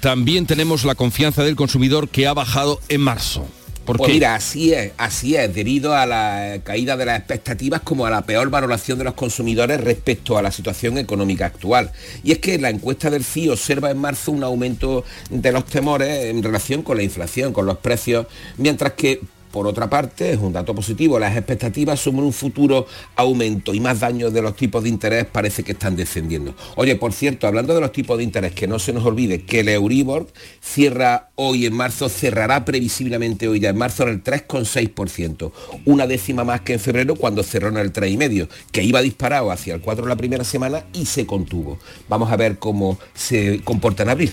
también 0.00 0.44
tenemos 0.44 0.84
la 0.84 0.94
confianza 0.94 1.42
del 1.42 1.56
consumidor 1.56 2.10
que 2.10 2.26
ha 2.26 2.34
bajado 2.34 2.78
en 2.90 3.00
marzo. 3.00 3.48
¿Por 3.90 3.96
pues 3.98 4.06
qué? 4.06 4.14
mira, 4.14 4.36
así 4.36 4.72
es, 4.72 4.92
así 4.98 5.34
es, 5.34 5.52
debido 5.52 5.96
a 5.96 6.06
la 6.06 6.60
caída 6.62 6.96
de 6.96 7.06
las 7.06 7.18
expectativas 7.18 7.80
como 7.80 8.06
a 8.06 8.10
la 8.10 8.22
peor 8.22 8.48
valoración 8.48 8.98
de 8.98 9.04
los 9.04 9.14
consumidores 9.14 9.80
respecto 9.80 10.38
a 10.38 10.42
la 10.42 10.52
situación 10.52 10.96
económica 10.96 11.46
actual. 11.46 11.90
Y 12.22 12.30
es 12.30 12.38
que 12.38 12.56
la 12.60 12.70
encuesta 12.70 13.10
del 13.10 13.24
CIO 13.24 13.54
observa 13.54 13.90
en 13.90 13.98
marzo 13.98 14.30
un 14.30 14.44
aumento 14.44 15.04
de 15.28 15.50
los 15.50 15.64
temores 15.64 16.26
en 16.26 16.40
relación 16.40 16.82
con 16.82 16.98
la 16.98 17.02
inflación, 17.02 17.52
con 17.52 17.66
los 17.66 17.78
precios, 17.78 18.28
mientras 18.58 18.92
que 18.92 19.22
por 19.50 19.66
otra 19.66 19.90
parte, 19.90 20.32
es 20.32 20.38
un 20.38 20.52
dato 20.52 20.74
positivo, 20.74 21.18
las 21.18 21.36
expectativas 21.36 22.00
sobre 22.00 22.22
un 22.22 22.32
futuro 22.32 22.86
aumento 23.16 23.74
y 23.74 23.80
más 23.80 24.00
daños 24.00 24.32
de 24.32 24.42
los 24.42 24.56
tipos 24.56 24.82
de 24.82 24.88
interés 24.88 25.26
parece 25.26 25.62
que 25.62 25.72
están 25.72 25.96
descendiendo. 25.96 26.54
Oye, 26.76 26.96
por 26.96 27.12
cierto, 27.12 27.46
hablando 27.46 27.74
de 27.74 27.80
los 27.80 27.92
tipos 27.92 28.18
de 28.18 28.24
interés, 28.24 28.52
que 28.52 28.66
no 28.66 28.78
se 28.78 28.92
nos 28.92 29.04
olvide 29.04 29.42
que 29.42 29.60
el 29.60 29.68
Euribor 29.68 30.28
cierra 30.60 31.30
hoy 31.34 31.66
en 31.66 31.74
marzo, 31.74 32.08
cerrará 32.08 32.64
previsiblemente 32.64 33.48
hoy 33.48 33.60
ya 33.60 33.70
en 33.70 33.78
marzo 33.78 34.04
en 34.04 34.10
el 34.10 34.24
3,6%, 34.24 35.52
una 35.84 36.06
décima 36.06 36.44
más 36.44 36.60
que 36.60 36.74
en 36.74 36.80
febrero 36.80 37.16
cuando 37.16 37.42
cerró 37.42 37.68
en 37.68 37.78
el 37.78 37.92
3,5%, 37.92 38.48
que 38.70 38.82
iba 38.82 39.02
disparado 39.02 39.50
hacia 39.50 39.74
el 39.74 39.80
4 39.80 40.06
la 40.06 40.16
primera 40.16 40.44
semana 40.44 40.84
y 40.92 41.06
se 41.06 41.26
contuvo. 41.26 41.78
Vamos 42.08 42.30
a 42.30 42.36
ver 42.36 42.58
cómo 42.58 42.98
se 43.14 43.60
comporta 43.64 44.02
en 44.02 44.10
abril. 44.10 44.32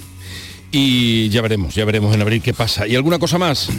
Y 0.71 1.29
ya 1.29 1.41
veremos, 1.41 1.75
ya 1.75 1.85
veremos 1.85 2.13
en 2.13 2.21
abril 2.21 2.41
qué 2.41 2.53
pasa. 2.53 2.87
¿Y 2.87 2.95
alguna 2.95 3.19
cosa 3.19 3.37
más? 3.37 3.69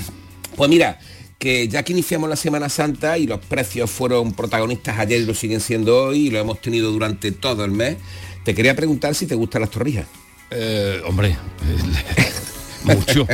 Pues 0.57 0.71
mira, 0.71 0.99
que 1.39 1.69
ya 1.69 1.83
que 1.83 1.93
iniciamos 1.93 2.29
la 2.29 2.37
Semana 2.37 2.69
Santa 2.69 3.17
y 3.19 3.27
los 3.27 3.41
precios 3.41 3.91
fueron 3.91 4.33
protagonistas 4.33 4.99
ayer 4.99 5.21
y 5.21 5.25
lo 5.25 5.35
siguen 5.35 5.61
siendo 5.61 6.05
hoy 6.05 6.27
y 6.27 6.31
lo 6.31 6.39
hemos 6.39 6.61
tenido 6.61 6.91
durante 6.91 7.33
todo 7.33 7.65
el 7.65 7.71
mes, 7.71 7.97
te 8.45 8.55
quería 8.55 8.75
preguntar 8.75 9.15
si 9.15 9.27
te 9.27 9.35
gustan 9.35 9.63
las 9.63 9.71
torrijas. 9.71 10.07
Eh, 10.51 11.01
hombre, 11.07 11.37
mucho. 12.85 13.27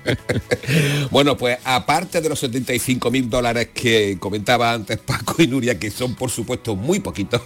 bueno, 1.10 1.36
pues 1.36 1.58
aparte 1.64 2.20
de 2.20 2.28
los 2.28 2.38
75 2.38 3.10
mil 3.10 3.28
dólares 3.28 3.68
que 3.72 4.16
comentaba 4.18 4.72
antes 4.72 4.98
Paco 4.98 5.42
y 5.42 5.46
Nuria, 5.46 5.78
que 5.78 5.90
son 5.90 6.14
por 6.14 6.30
supuesto 6.30 6.76
muy 6.76 7.00
poquitos 7.00 7.42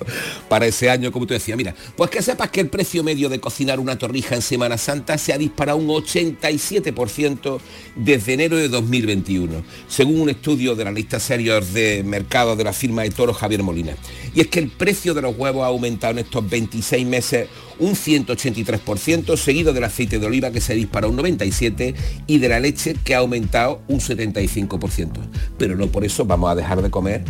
para 0.49 0.67
ese 0.67 0.91
año, 0.91 1.13
como 1.13 1.27
tú 1.27 1.35
decías, 1.35 1.57
mira, 1.57 1.75
pues 1.97 2.11
que 2.11 2.23
sepas 2.23 2.51
que 2.51 2.61
el 2.61 2.69
precio 2.69 3.03
medio 3.05 3.29
de 3.29 3.41
cocinar 3.41 3.81
una 3.81 3.99
torrija 3.99 4.35
en 4.35 4.43
Semana 4.43 4.79
Santa 4.79 5.19
se 5.19 5.33
ha 5.33 5.39
disparado 5.39 5.79
un 5.79 5.89
87% 5.89 7.61
desde 7.97 8.33
enero 8.35 8.57
de 8.57 8.69
2021, 8.69 9.63
según 9.89 10.21
un 10.21 10.31
estudio 10.31 10.75
de 10.75 10.85
la 10.85 10.93
lista 10.93 11.21
serios 11.21 11.73
de 11.73 12.03
mercado 12.05 12.57
de 12.57 12.65
la 12.65 12.73
firma 12.73 13.03
de 13.03 13.11
Toro 13.11 13.33
Javier 13.33 13.63
Molina. 13.63 13.97
Y 14.35 14.41
es 14.41 14.49
que 14.49 14.59
el 14.59 14.71
precio 14.71 15.15
de 15.15 15.23
los 15.23 15.37
huevos 15.37 15.65
ha 15.65 15.69
aumentado 15.69 16.13
en 16.13 16.19
estos 16.21 16.49
26 16.49 17.07
meses 17.07 17.49
un 17.79 17.95
183%, 17.95 19.37
seguido 19.37 19.73
del 19.73 19.85
aceite 19.85 20.19
de 20.19 20.27
oliva 20.27 20.51
que 20.51 20.61
se 20.61 20.75
dispara 20.75 21.07
un 21.07 21.17
97% 21.17 21.95
y 22.27 22.39
de 22.39 22.49
la 22.49 22.61
leche 22.61 22.97
que 23.05 23.15
ha 23.15 23.19
aumentado 23.19 23.83
un 23.89 24.01
75%. 24.01 25.11
Pero 25.59 25.77
no 25.77 25.89
por 25.89 26.05
eso 26.05 26.25
vamos 26.25 26.51
a 26.51 26.55
dejar 26.55 26.83
de 26.83 26.91
comer 26.91 27.25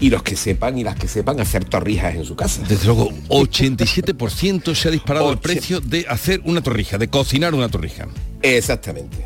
y 0.00 0.10
los 0.10 0.22
que 0.22 0.34
sepan 0.34 0.78
y 0.78 0.84
las 0.84 0.96
que 0.96 1.06
sepan 1.06 1.38
hacer 1.40 1.64
torrijas 1.64 2.14
en 2.14 2.24
su 2.24 2.34
casa. 2.34 2.62
Desde 2.66 2.86
luego, 2.86 3.10
87% 3.28 4.74
se 4.74 4.88
ha 4.88 4.90
disparado 4.90 5.30
el 5.30 5.38
precio 5.38 5.80
de 5.80 6.06
hacer 6.08 6.40
una 6.44 6.62
torrija, 6.62 6.98
de 6.98 7.08
cocinar 7.08 7.54
una 7.54 7.68
torrija. 7.68 8.08
Exactamente. 8.42 9.18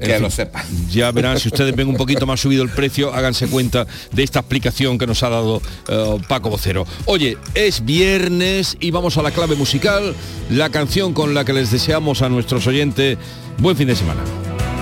Que 0.00 0.14
fin, 0.14 0.22
lo 0.22 0.30
sepan. 0.30 0.64
Ya 0.90 1.12
verán, 1.12 1.38
si 1.38 1.48
ustedes 1.48 1.74
ven 1.74 1.88
un 1.88 1.96
poquito 1.96 2.26
más 2.26 2.40
subido 2.40 2.62
el 2.62 2.70
precio, 2.70 3.12
háganse 3.14 3.46
cuenta 3.46 3.86
de 4.12 4.22
esta 4.22 4.40
explicación 4.40 4.98
que 4.98 5.06
nos 5.06 5.22
ha 5.22 5.28
dado 5.28 5.62
eh, 5.88 6.18
Paco 6.28 6.50
Vocero. 6.50 6.86
Oye, 7.04 7.36
es 7.54 7.84
viernes 7.84 8.76
y 8.80 8.90
vamos 8.90 9.18
a 9.18 9.22
la 9.22 9.30
clave 9.30 9.56
musical, 9.56 10.14
la 10.50 10.70
canción 10.70 11.12
con 11.12 11.34
la 11.34 11.44
que 11.44 11.52
les 11.52 11.70
deseamos 11.70 12.22
a 12.22 12.28
nuestros 12.28 12.66
oyentes 12.66 13.18
buen 13.58 13.76
fin 13.76 13.88
de 13.88 13.96
semana. 13.96 14.20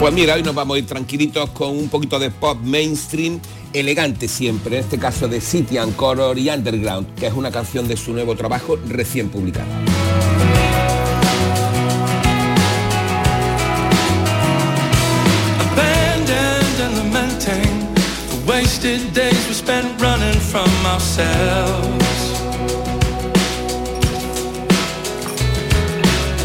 Pues 0.01 0.15
mira, 0.15 0.35
hoy 0.35 0.45
nos 0.45 0.55
vamos 0.55 0.77
a 0.77 0.79
ir 0.79 0.87
tranquilitos 0.87 1.51
con 1.51 1.77
un 1.77 1.89
poquito 1.89 2.21
de 2.21 2.31
pop 2.31 2.57
mainstream, 2.63 3.41
elegante 3.73 4.29
siempre, 4.29 4.77
en 4.77 4.85
este 4.85 4.97
caso 4.97 5.27
de 5.27 5.41
City 5.41 5.77
and 5.77 5.97
Color 5.97 6.39
y 6.39 6.51
Underground, 6.51 7.17
que 7.17 7.27
es 7.27 7.33
una 7.33 7.51
canción 7.51 7.89
de 7.89 7.97
su 7.97 8.13
nuevo 8.13 8.37
trabajo 8.37 8.79
recién 8.87 9.29
publicada. 9.29 9.67
Wasted 18.69 19.15
days 19.15 19.49
we 19.49 19.55
spent 19.55 19.99
running 19.99 20.39
from 20.41 20.69
ourselves. 20.85 22.21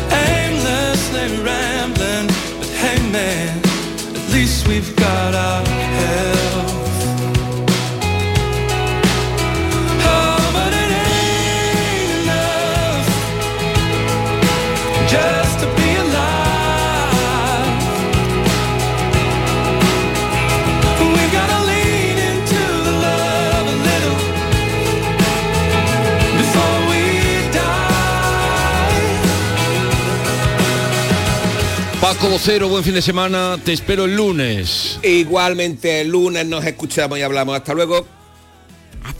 Aimlessly 0.09 1.27
rambling, 1.43 2.27
but 2.59 2.71
hey 2.83 2.99
man, 3.11 3.57
at 4.15 4.33
least 4.33 4.69
we've 4.69 4.95
got 4.95 5.35
our 5.35 5.65
health. 5.67 6.72
Vocero, 32.33 32.67
buen 32.67 32.83
fin 32.83 32.95
de 32.95 33.01
semana, 33.03 33.59
te 33.63 33.73
espero 33.73 34.05
el 34.05 34.15
lunes. 34.15 34.99
Igualmente 35.03 36.01
el 36.01 36.07
lunes 36.07 36.43
nos 36.47 36.65
escuchamos 36.65 37.19
y 37.19 37.21
hablamos. 37.21 37.55
Hasta 37.55 37.75
luego. 37.75 38.07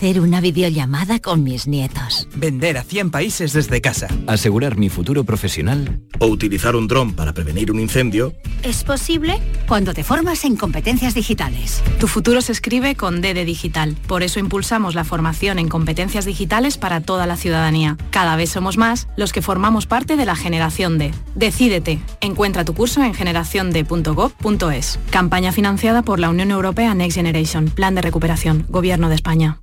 Hacer 0.04 0.20
una 0.20 0.41
videollamada 0.41 1.20
con 1.20 1.45
mis 1.45 1.66
nietos. 1.66 2.28
Vender 2.36 2.78
a 2.78 2.84
100 2.84 3.10
países 3.10 3.54
desde 3.54 3.80
casa. 3.80 4.10
Asegurar 4.28 4.76
mi 4.76 4.89
futuro 4.89 5.24
profesional. 5.24 6.01
O 6.20 6.26
utilizar 6.28 6.76
un 6.76 6.89
dron 6.89 7.14
para 7.14 7.32
prevenir 7.32 7.72
un 7.72 7.80
incendio. 7.80 8.34
Es 8.64 8.84
posible 8.84 9.39
cuando 9.66 9.93
te 9.93 10.04
formas 10.04 10.43
en 10.43 10.58
competencias 10.58 11.14
digitales. 11.14 11.82
Tu 12.01 12.08
futuro 12.08 12.41
se 12.41 12.51
escribe 12.51 12.95
con 12.95 13.22
D 13.22 13.34
de 13.34 13.45
digital. 13.45 13.95
Por 14.06 14.24
eso 14.24 14.41
impulsamos 14.41 14.93
la 14.93 15.06
formación 15.06 15.58
en 15.58 15.70
competencias 15.70 16.26
digitales 16.26 16.78
para 16.78 16.99
toda 16.99 17.26
la 17.26 17.38
ciudadanía. 17.38 17.95
Cada 18.10 18.36
vez 18.36 18.49
somos 18.49 18.76
más 18.76 19.08
los 19.16 19.32
que 19.32 19.41
formamos 19.41 19.86
parte 19.86 20.18
de 20.18 20.26
la 20.26 20.36
generación 20.36 20.97
D. 20.97 21.14
Decídete. 21.34 22.01
Encuentra 22.20 22.66
tu 22.66 22.74
curso 22.74 23.01
en 23.01 23.14
generaciond.gov.es. 23.14 24.99
Campaña 25.12 25.54
financiada 25.54 26.01
por 26.01 26.20
la 26.20 26.30
Unión 26.30 26.51
Europea 26.51 26.93
Next 26.93 27.16
Generation. 27.16 27.70
Plan 27.70 27.95
de 27.95 28.01
recuperación. 28.01 28.66
Gobierno 28.68 29.08
de 29.08 29.16
España. 29.16 29.62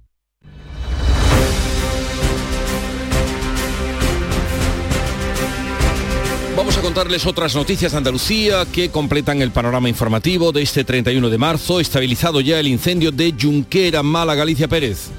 Vamos 6.55 6.77
a 6.77 6.81
contarles 6.81 7.25
otras 7.25 7.55
noticias 7.55 7.93
de 7.93 7.97
Andalucía 7.97 8.65
que 8.65 8.89
completan 8.89 9.41
el 9.41 9.51
panorama 9.51 9.87
informativo 9.87 10.51
de 10.51 10.61
este 10.61 10.83
31 10.83 11.29
de 11.29 11.37
marzo, 11.37 11.79
estabilizado 11.79 12.41
ya 12.41 12.59
el 12.59 12.67
incendio 12.67 13.11
de 13.11 13.33
Junquera, 13.39 14.03
Mala, 14.03 14.35
Galicia 14.35 14.67
Pérez. 14.67 15.11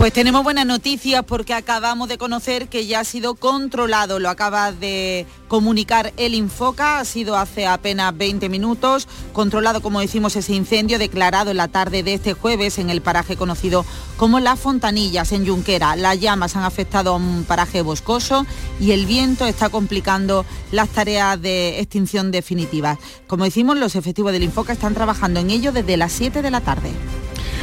Pues 0.00 0.14
tenemos 0.14 0.42
buenas 0.44 0.64
noticias 0.64 1.22
porque 1.26 1.52
acabamos 1.52 2.08
de 2.08 2.16
conocer 2.16 2.68
que 2.68 2.86
ya 2.86 3.00
ha 3.00 3.04
sido 3.04 3.34
controlado, 3.34 4.18
lo 4.18 4.30
acaba 4.30 4.72
de 4.72 5.26
comunicar 5.46 6.14
el 6.16 6.34
Infoca, 6.34 7.00
ha 7.00 7.04
sido 7.04 7.36
hace 7.36 7.66
apenas 7.66 8.16
20 8.16 8.48
minutos, 8.48 9.06
controlado 9.34 9.82
como 9.82 10.00
decimos 10.00 10.36
ese 10.36 10.54
incendio 10.54 10.98
declarado 10.98 11.50
en 11.50 11.58
la 11.58 11.68
tarde 11.68 12.02
de 12.02 12.14
este 12.14 12.32
jueves 12.32 12.78
en 12.78 12.88
el 12.88 13.02
paraje 13.02 13.36
conocido 13.36 13.84
como 14.16 14.40
Las 14.40 14.58
Fontanillas 14.58 15.32
en 15.32 15.46
Junquera. 15.46 15.94
Las 15.96 16.18
llamas 16.18 16.56
han 16.56 16.64
afectado 16.64 17.12
a 17.12 17.16
un 17.16 17.44
paraje 17.44 17.82
boscoso 17.82 18.46
y 18.80 18.92
el 18.92 19.04
viento 19.04 19.44
está 19.44 19.68
complicando 19.68 20.46
las 20.72 20.88
tareas 20.88 21.42
de 21.42 21.78
extinción 21.78 22.30
definitiva. 22.30 22.98
Como 23.26 23.44
decimos, 23.44 23.76
los 23.76 23.96
efectivos 23.96 24.32
del 24.32 24.44
Infoca 24.44 24.72
están 24.72 24.94
trabajando 24.94 25.40
en 25.40 25.50
ello 25.50 25.72
desde 25.72 25.98
las 25.98 26.12
7 26.12 26.40
de 26.40 26.50
la 26.50 26.62
tarde. 26.62 26.90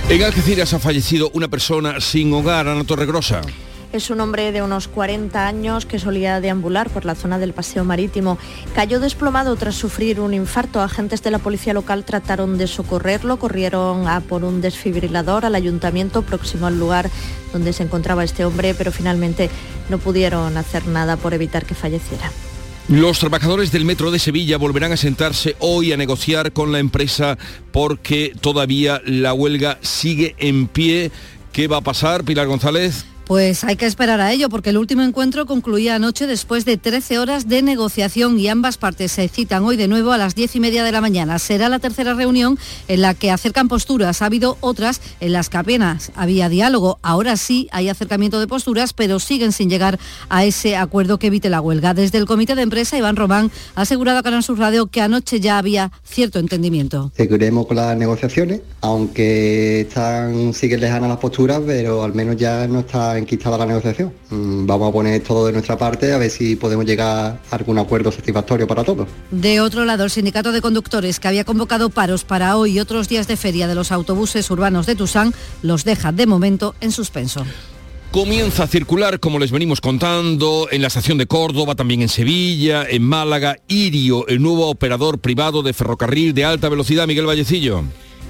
En 0.09 0.23
Algeciras 0.23 0.73
ha 0.73 0.79
fallecido 0.79 1.29
una 1.33 1.49
persona 1.49 1.99
sin 1.99 2.31
hogar, 2.31 2.69
Ana 2.69 2.85
Torregrosa. 2.85 3.41
Es 3.91 4.09
un 4.09 4.21
hombre 4.21 4.53
de 4.53 4.61
unos 4.61 4.87
40 4.87 5.45
años 5.45 5.85
que 5.85 5.99
solía 5.99 6.39
deambular 6.39 6.89
por 6.89 7.03
la 7.03 7.13
zona 7.13 7.39
del 7.39 7.51
paseo 7.51 7.83
marítimo. 7.83 8.37
Cayó 8.73 9.01
desplomado 9.01 9.57
tras 9.57 9.75
sufrir 9.75 10.21
un 10.21 10.33
infarto. 10.33 10.81
Agentes 10.81 11.23
de 11.23 11.31
la 11.31 11.39
policía 11.39 11.73
local 11.73 12.05
trataron 12.05 12.57
de 12.57 12.67
socorrerlo, 12.67 13.37
corrieron 13.37 14.07
a 14.07 14.21
por 14.21 14.45
un 14.45 14.61
desfibrilador 14.61 15.43
al 15.43 15.55
ayuntamiento 15.55 16.21
próximo 16.21 16.67
al 16.67 16.79
lugar 16.79 17.09
donde 17.51 17.73
se 17.73 17.83
encontraba 17.83 18.23
este 18.23 18.45
hombre, 18.45 18.73
pero 18.75 18.93
finalmente 18.93 19.49
no 19.89 19.97
pudieron 19.97 20.55
hacer 20.55 20.87
nada 20.87 21.17
por 21.17 21.33
evitar 21.33 21.65
que 21.65 21.75
falleciera. 21.75 22.31
Los 22.89 23.19
trabajadores 23.19 23.73
del 23.73 23.83
Metro 23.83 24.11
de 24.11 24.19
Sevilla 24.19 24.57
volverán 24.57 24.93
a 24.93 24.97
sentarse 24.97 25.57
hoy 25.59 25.91
a 25.91 25.97
negociar 25.97 26.53
con 26.53 26.71
la 26.71 26.79
empresa 26.79 27.37
porque 27.73 28.31
todavía 28.39 29.01
la 29.05 29.33
huelga 29.33 29.77
sigue 29.81 30.35
en 30.37 30.67
pie. 30.67 31.11
¿Qué 31.51 31.67
va 31.67 31.77
a 31.77 31.81
pasar, 31.81 32.23
Pilar 32.23 32.47
González? 32.47 33.05
Pues 33.27 33.65
hay 33.65 33.75
que 33.75 33.85
esperar 33.85 34.21
a 34.21 34.31
ello 34.31 34.47
porque 34.47 34.69
el 34.69 34.77
último 34.77 35.01
encuentro 35.01 35.45
concluía 35.45 35.95
anoche 35.95 36.27
después 36.27 36.63
de 36.63 36.77
13 36.77 37.19
horas 37.19 37.49
de 37.49 37.61
negociación 37.61 38.39
y 38.39 38.47
ambas 38.47 38.77
partes 38.77 39.11
se 39.11 39.27
citan 39.27 39.65
hoy 39.65 39.75
de 39.75 39.89
nuevo 39.89 40.13
a 40.13 40.17
las 40.17 40.33
10 40.33 40.55
y 40.55 40.59
media 40.61 40.81
de 40.81 40.93
la 40.93 41.01
mañana. 41.01 41.37
Será 41.37 41.67
la 41.67 41.79
tercera 41.79 42.13
reunión 42.13 42.57
en 42.87 43.01
la 43.01 43.15
que 43.15 43.29
acercan 43.29 43.67
posturas. 43.67 44.21
Ha 44.21 44.27
habido 44.27 44.57
otras 44.61 45.01
en 45.19 45.33
las 45.33 45.49
que 45.49 45.57
apenas 45.57 46.13
había 46.15 46.47
diálogo. 46.47 46.99
Ahora 47.01 47.35
sí 47.35 47.67
hay 47.73 47.89
acercamiento 47.89 48.39
de 48.39 48.47
posturas, 48.47 48.93
pero 48.93 49.19
siguen 49.19 49.51
sin 49.51 49.69
llegar 49.69 49.99
a 50.29 50.45
ese 50.45 50.77
acuerdo 50.77 51.19
que 51.19 51.27
evite 51.27 51.49
la 51.49 51.59
huelga. 51.59 51.93
Desde 51.93 52.19
el 52.19 52.27
comité 52.27 52.55
de 52.55 52.61
empresa, 52.61 52.97
Iván 52.97 53.17
Román 53.17 53.51
ha 53.75 53.81
asegurado 53.81 54.19
a 54.19 54.23
Canal 54.23 54.41
Sur 54.41 54.57
Radio 54.57 54.87
que 54.87 55.01
anoche 55.01 55.41
ya 55.41 55.57
había 55.57 55.91
cierto 56.05 56.39
entendimiento. 56.39 57.11
Seguiremos 57.17 57.67
con 57.67 57.75
las 57.75 57.97
negociaciones, 57.97 58.61
aunque 58.79 59.81
están, 59.81 60.53
siguen 60.53 60.79
lejanas 60.79 61.09
las 61.09 61.19
posturas, 61.19 61.61
pero 61.65 62.05
al 62.05 62.13
menos 62.13 62.37
ya 62.37 62.65
no 62.67 62.79
está 62.79 63.16
enquistada 63.17 63.57
la 63.57 63.65
negociación. 63.65 64.13
Mm, 64.29 64.65
Vamos 64.65 64.89
a 64.89 64.91
poner 64.91 65.21
todo 65.23 65.45
de 65.47 65.53
nuestra 65.53 65.77
parte 65.77 66.13
a 66.13 66.17
ver 66.17 66.29
si 66.29 66.55
podemos 66.55 66.85
llegar 66.85 67.39
a 67.49 67.55
algún 67.55 67.77
acuerdo 67.79 68.11
satisfactorio 68.11 68.67
para 68.67 68.83
todos. 68.83 69.07
De 69.31 69.61
otro 69.61 69.85
lado, 69.85 70.03
el 70.03 70.09
sindicato 70.09 70.51
de 70.51 70.61
conductores 70.61 71.19
que 71.19 71.27
había 71.27 71.43
convocado 71.43 71.89
paros 71.89 72.23
para 72.23 72.57
hoy 72.57 72.73
y 72.73 72.79
otros 72.79 73.07
días 73.09 73.27
de 73.27 73.37
feria 73.37 73.67
de 73.67 73.75
los 73.75 73.91
autobuses 73.91 74.49
urbanos 74.51 74.85
de 74.85 74.95
Tusán 74.95 75.33
los 75.61 75.83
deja 75.83 76.11
de 76.11 76.27
momento 76.27 76.75
en 76.81 76.91
suspenso. 76.91 77.45
Comienza 78.11 78.63
a 78.63 78.67
circular, 78.67 79.19
como 79.19 79.37
les 79.37 79.51
venimos 79.51 79.81
contando, 79.81 80.69
en 80.71 80.81
la 80.81 80.87
estación 80.87 81.17
de 81.17 81.27
Córdoba, 81.27 81.75
también 81.75 82.01
en 82.01 82.09
Sevilla, 82.09 82.85
en 82.89 83.03
Málaga, 83.03 83.57
Irio, 83.67 84.25
el 84.27 84.41
nuevo 84.41 84.69
operador 84.69 85.19
privado 85.19 85.61
de 85.61 85.73
ferrocarril 85.73 86.33
de 86.33 86.45
alta 86.45 86.69
velocidad, 86.69 87.05
Miguel 87.05 87.25
Vallecillo. 87.27 87.83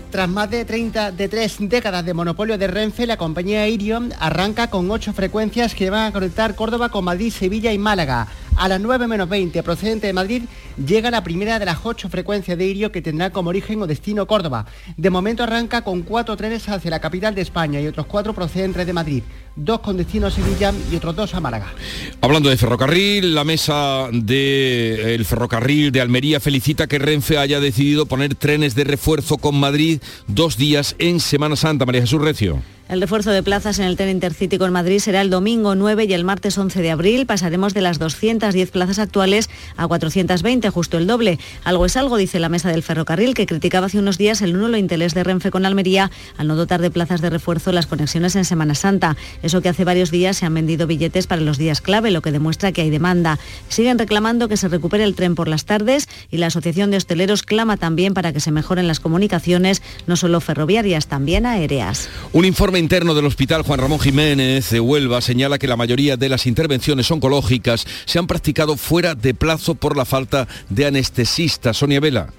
Tras 0.10 0.30
más 0.30 0.50
de 0.50 0.64
30 0.64 1.12
de 1.12 1.28
tres 1.28 1.58
décadas 1.60 2.06
de 2.06 2.14
monopolio 2.14 2.58
de 2.58 2.68
Renfe, 2.68 3.06
la 3.06 3.18
compañía 3.18 3.68
Irio 3.68 4.02
arranca 4.20 4.70
con 4.70 4.90
ocho 4.90 5.12
frecuencias 5.12 5.76
que 5.76 5.90
van 5.90 6.06
a 6.06 6.14
conectar 6.14 6.56
Córdoba 6.56 6.88
con 6.88 7.04
Madrid, 7.04 7.32
Sevilla 7.32 7.74
y 7.74 7.78
Málaga. 7.78 8.28
A 8.56 8.70
las 8.70 8.80
9 8.80 9.06
menos 9.08 9.28
20, 9.28 9.62
procedente 9.64 10.08
de 10.08 10.14
Madrid, 10.14 10.44
llega 10.84 11.12
la 11.12 11.24
primera 11.24 11.60
de 11.60 11.66
las 11.66 11.80
ocho 11.84 12.08
frecuencias 12.08 12.58
de 12.58 12.66
Irio 12.66 12.92
que 12.92 13.02
tendrá 13.02 13.32
como 13.32 13.50
origen 13.50 13.82
o 13.82 13.86
destino 13.86 14.26
Córdoba. 14.26 14.66
De 14.96 15.10
momento 15.10 15.44
arranca 15.44 15.82
con 15.82 16.04
cuatro 16.04 16.38
trenes 16.38 16.68
hacia 16.70 16.90
la 16.90 17.02
capital 17.02 17.36
de 17.36 17.42
España 17.42 17.82
y 17.82 17.88
otros 17.88 18.08
cuatro 18.08 18.34
procedentes 18.34 18.88
de 18.88 18.94
Madrid, 18.94 19.24
dos 19.58 19.80
con 19.82 19.98
destino 19.98 20.28
a 20.28 20.32
Sevilla 20.32 20.74
y 20.92 20.96
otros 20.96 21.16
dos 21.16 21.34
a 21.34 21.42
Málaga. 21.42 21.74
Hablando 22.22 22.50
de 22.50 22.58
ferrocarril, 22.58 23.36
la 23.36 23.44
mesa 23.44 24.08
del 24.12 25.26
ferrocarril 25.26 25.92
de 25.92 26.02
Almería 26.02 26.40
felicita 26.40 26.88
que 26.88 27.00
Renfe 27.00 27.38
haya 27.38 27.60
decidido 27.60 28.06
poner 28.06 28.36
trenes 28.36 28.76
de 28.76 28.84
refuerzo 28.84 29.38
con 29.38 29.60
Madrid 29.60 30.00
dos 30.28 30.58
días 30.58 30.96
en 31.00 31.20
Semana 31.20 31.56
Santa. 31.56 31.86
María 31.86 32.02
Jesús 32.02 32.22
Recio. 32.22 32.62
El 32.90 33.02
refuerzo 33.02 33.32
de 33.32 33.44
plazas 33.44 33.80
en 33.80 33.86
el 33.86 33.98
tren 33.98 34.08
intercity 34.08 34.58
con 34.58 34.72
Madrid 34.72 35.00
será 35.00 35.20
el 35.20 35.30
domingo 35.30 35.76
9 35.76 36.06
y 36.06 36.14
el 36.14 36.24
martes 36.24 36.58
11 36.58 36.82
de 36.82 36.92
abril. 36.92 37.26
Pasaremos 37.26 37.74
de 37.74 37.82
las 37.82 38.00
210 38.00 38.72
plazas 38.72 38.98
actuales 39.00 39.50
a 39.76 39.86
420, 39.86 40.70
justo 40.70 40.98
el 40.98 41.06
doble. 41.06 41.38
Algo 41.66 41.86
es 41.86 41.98
algo, 41.98 42.16
dice 42.16 42.40
la 42.40 42.48
mesa 42.48 42.70
del 42.70 42.84
ferrocarril, 42.84 43.34
que 43.34 43.46
criticaba 43.46 43.88
hace 43.88 44.00
unos 44.00 44.18
días 44.18 44.42
el 44.42 44.54
nulo 44.54 44.78
interés 44.78 45.14
de 45.14 45.26
Renfe 45.26 45.52
con 45.52 45.66
Almería 45.66 46.12
al 46.38 46.48
no 46.48 46.56
dotar 46.56 46.80
de 46.80 46.90
plazas 46.90 47.20
de 47.20 47.30
refuerzo 47.30 47.74
las 47.74 47.88
conexiones 47.88 48.38
en 48.38 48.46
Semana 48.46 48.74
Santa. 48.74 49.18
Eso 49.44 49.62
que 49.62 49.68
hace 49.68 49.84
varios 49.84 50.10
días 50.10 50.38
se 50.38 50.46
han 50.46 50.54
vendido 50.54 50.88
billetes 50.88 51.28
para 51.28 51.42
los 51.42 51.58
días 51.58 51.82
clave, 51.82 52.10
lo 52.10 52.22
que 52.22 52.32
demuestra 52.32 52.72
que 52.72 52.84
hay 52.84 52.90
demanda. 52.90 53.38
Siguen 53.68 54.00
reclamando 54.00 54.48
que 54.48 54.56
se 54.56 54.70
recupere 54.70 55.04
el 55.04 55.14
tren 55.14 55.36
por 55.36 55.50
las 55.50 55.66
tardes 55.66 56.08
y 56.32 56.38
la 56.38 56.48
Asociación 56.48 56.90
de 56.90 56.96
Hosteleros 56.96 57.44
clama 57.44 57.76
también 57.76 58.14
para 58.14 58.32
que 58.32 58.40
se 58.40 58.52
mejoren 58.52 58.88
las 58.88 59.02
comunicaciones, 59.02 59.82
no 60.06 60.16
solo 60.16 60.40
ferroviarias, 60.40 61.08
también 61.08 61.46
aéreas. 61.46 62.10
Un 62.32 62.46
informe 62.46 62.77
interno 62.78 63.14
del 63.14 63.26
Hospital 63.26 63.64
Juan 63.64 63.80
Ramón 63.80 64.00
Jiménez 64.00 64.70
de 64.70 64.80
Huelva 64.80 65.22
señala 65.22 65.58
que 65.58 65.68
la 65.68 65.76
mayoría 65.76 66.18
de 66.18 66.30
las 66.30 66.46
intervenciones 66.46 67.10
oncológicas 67.12 67.86
se 68.06 68.20
han 68.20 68.28
practicado 68.28 68.78
fuera 68.78 69.16
de 69.16 69.34
plazo 69.34 69.76
por 69.76 69.98
la 69.98 70.06
falta 70.06 70.48
de 70.70 70.86
anestesista. 70.86 71.74
Sonia 71.74 72.00
Vela. 72.00 72.34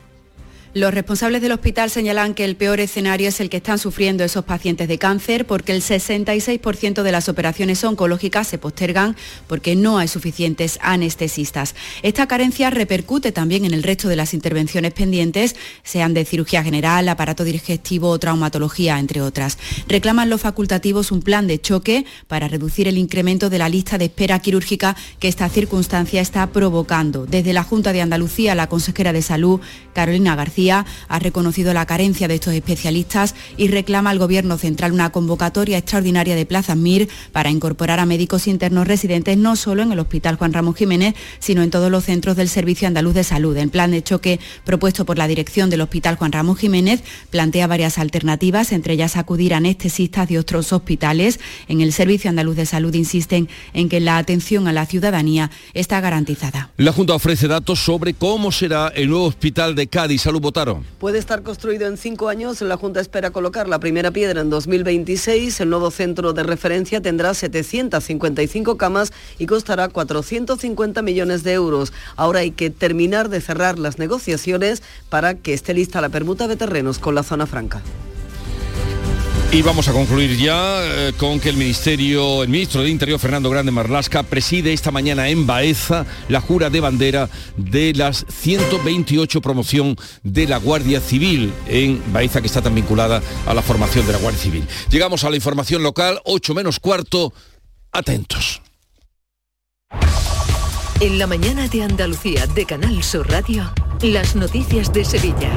Los 0.79 0.95
responsables 0.95 1.43
del 1.43 1.51
hospital 1.51 1.91
señalan 1.91 2.35
que 2.35 2.45
el 2.45 2.55
peor 2.55 2.79
escenario 2.79 3.31
es 3.31 3.41
el 3.41 3.51
que 3.51 3.57
están 3.57 3.81
sufriendo 3.81 4.23
esos 4.23 4.45
pacientes 4.45 4.87
de 4.87 4.97
cáncer 4.97 5.45
porque 5.45 5.73
el 5.73 5.83
66% 5.83 7.03
de 7.03 7.11
las 7.11 7.29
operaciones 7.29 7.83
oncológicas 7.83 8.47
se 8.47 8.59
postergan 8.59 9.17
porque 9.49 9.75
no 9.75 9.99
hay 9.99 10.07
suficientes 10.07 10.79
anestesistas. 10.81 11.75
Esta 12.05 12.29
carencia 12.29 12.71
repercute 12.71 13.33
también 13.33 13.65
en 13.65 13.75
el 13.75 13.83
resto 13.83 14.07
de 14.07 14.15
las 14.15 14.35
intervenciones 14.35 14.93
pendientes, 14.93 15.57
sean 15.83 16.15
de 16.15 16.25
cirugía 16.25 16.63
general, 16.63 17.09
aparato 17.09 17.43
digestivo 17.43 18.11
o 18.11 18.21
traumatología, 18.21 19.01
entre 19.01 19.21
otras. 19.21 19.59
Reclaman 19.89 20.31
los 20.31 20.43
facultativos 20.43 21.11
un 21.11 21.23
plan 21.23 21.49
de 21.49 21.61
choque 21.61 22.07
para 22.29 22.47
reducir 22.47 22.87
el 22.87 22.99
incremento 22.99 23.51
de 23.51 23.59
la 23.59 23.69
lista 23.69 23.99
de 23.99 24.05
espera 24.05 24.39
quirúrgica 24.39 24.95
que 25.19 25.27
esta 25.27 25.49
circunstancia 25.49 26.21
está 26.21 26.47
provocando. 26.47 27.27
Desde 27.27 27.53
la 27.53 27.65
Junta 27.65 27.93
de 27.93 28.01
Andalucía, 28.01 28.55
la 28.55 28.69
consejera 28.69 29.13
de 29.13 29.23
Salud, 29.23 29.61
Carolina 29.93 30.37
García, 30.37 30.68
ha 30.71 31.19
reconocido 31.19 31.73
la 31.75 31.87
carencia 31.87 32.29
de 32.29 32.35
estos 32.35 32.55
especialistas 32.55 33.35
y 33.57 33.69
reclama 33.69 34.11
al 34.11 34.19
Gobierno 34.19 34.59
central 34.59 34.93
una 34.93 35.11
convocatoria 35.11 35.79
extraordinaria 35.79 36.37
de 36.37 36.47
plazas 36.47 36.77
MIR 36.77 37.09
para 37.33 37.51
incorporar 37.51 38.01
a 38.01 38.07
médicos 38.07 38.47
internos 38.47 38.87
residentes 38.87 39.37
no 39.37 39.57
solo 39.57 39.83
en 39.83 39.93
el 39.93 39.99
Hospital 39.99 40.37
Juan 40.37 40.53
Ramón 40.53 40.75
Jiménez, 40.75 41.15
sino 41.39 41.63
en 41.63 41.71
todos 41.71 41.91
los 41.91 42.05
centros 42.05 42.37
del 42.37 42.49
Servicio 42.49 42.89
Andaluz 42.89 43.15
de 43.15 43.25
Salud. 43.25 43.57
El 43.57 43.71
plan 43.71 43.91
de 43.91 44.03
choque 44.03 44.41
propuesto 44.65 45.05
por 45.05 45.19
la 45.19 45.29
dirección 45.29 45.71
del 45.71 45.81
Hospital 45.81 46.17
Juan 46.17 46.33
Ramón 46.33 46.57
Jiménez 46.57 47.03
plantea 47.31 47.67
varias 47.67 47.99
alternativas, 47.99 48.73
entre 48.73 48.95
ellas 48.95 49.17
acudir 49.17 49.55
a 49.55 49.59
anestesistas 49.59 50.29
de 50.29 50.39
otros 50.39 50.73
hospitales. 50.73 51.41
En 51.69 51.81
el 51.81 51.93
Servicio 51.93 52.31
Andaluz 52.31 52.57
de 52.57 52.67
Salud 52.67 52.95
insisten 52.95 53.49
en 53.73 53.89
que 53.89 54.01
la 54.01 54.19
atención 54.19 54.69
a 54.69 54.73
la 54.73 54.87
ciudadanía 54.87 55.51
está 55.75 56.01
garantizada. 56.01 56.71
La 56.77 56.93
Junta 56.93 57.15
ofrece 57.15 57.49
datos 57.49 57.79
sobre 57.81 58.15
cómo 58.15 58.53
será 58.53 58.89
el 58.89 59.09
nuevo 59.09 59.27
hospital 59.27 59.75
de 59.75 59.87
Cádiz. 59.87 60.23
Salud 60.23 60.41
Puede 60.99 61.19
estar 61.19 61.43
construido 61.43 61.87
en 61.87 61.97
cinco 61.97 62.29
años. 62.29 62.61
La 62.63 62.77
Junta 62.77 63.01
espera 63.01 63.31
colocar 63.31 63.69
la 63.69 63.79
primera 63.79 64.11
piedra 64.11 64.41
en 64.41 64.51
2026. 64.51 65.61
El 65.61 65.71
nuevo 65.71 65.91
centro 65.91 66.33
de 66.33 66.43
referencia 66.43 67.01
tendrá 67.01 67.33
755 67.35 68.77
camas 68.77 69.13
y 69.39 69.47
costará 69.47 69.89
450 69.89 71.03
millones 71.03 71.45
de 71.45 71.53
euros. 71.53 71.93
Ahora 72.17 72.41
hay 72.41 72.51
que 72.51 72.71
terminar 72.71 73.29
de 73.29 73.41
cerrar 73.41 73.79
las 73.79 73.99
negociaciones 73.99 74.83
para 75.09 75.35
que 75.35 75.55
esté 75.55 75.75
lista 75.75 76.01
la 76.01 76.09
permuta 76.09 76.49
de 76.49 76.57
terrenos 76.57 76.99
con 76.99 77.15
la 77.15 77.23
zona 77.23 77.47
franca. 77.47 77.81
Y 79.51 79.63
vamos 79.63 79.89
a 79.89 79.93
concluir 79.93 80.37
ya 80.37 80.85
eh, 80.85 81.15
con 81.17 81.41
que 81.41 81.49
el 81.49 81.57
Ministerio, 81.57 82.43
el 82.43 82.51
ministro 82.51 82.83
de 82.83 82.91
Interior 82.91 83.19
Fernando 83.19 83.49
Grande 83.49 83.73
Marlasca 83.73 84.23
preside 84.23 84.75
esta 84.75 84.91
mañana 84.91 85.31
en 85.31 85.47
Baeza 85.47 86.05
la 86.29 86.43
jura 86.43 86.69
de 86.69 86.81
bandera 86.81 87.31
de 87.57 87.95
las 87.95 88.27
128 88.29 89.41
promoción 89.41 89.97
de 90.23 90.47
la 90.47 90.59
Guardia 90.59 91.01
Civil 91.01 91.55
en 91.67 92.03
Baeza 92.13 92.43
que 92.43 92.47
está 92.47 92.61
tan 92.61 92.75
vinculada 92.75 93.23
a 93.47 93.55
la 93.55 93.63
formación 93.63 94.07
de 94.07 94.13
la 94.13 94.19
Guardia 94.19 94.43
Civil. 94.43 94.69
Llegamos 94.91 95.25
a 95.25 95.31
la 95.31 95.37
información 95.37 95.83
local, 95.83 96.21
8 96.27 96.55
menos 96.55 96.79
cuarto, 96.79 97.33
atentos. 97.91 98.61
En 101.01 101.19
la 101.19 101.27
mañana 101.27 101.69
de 101.69 101.85
Andalucía 101.85 102.47
de 102.49 102.67
Canal 102.67 103.03
Sur 103.03 103.31
Radio. 103.31 103.73
Las 104.03 104.37
noticias 104.37 104.93
de 104.93 105.05
Sevilla. 105.05 105.51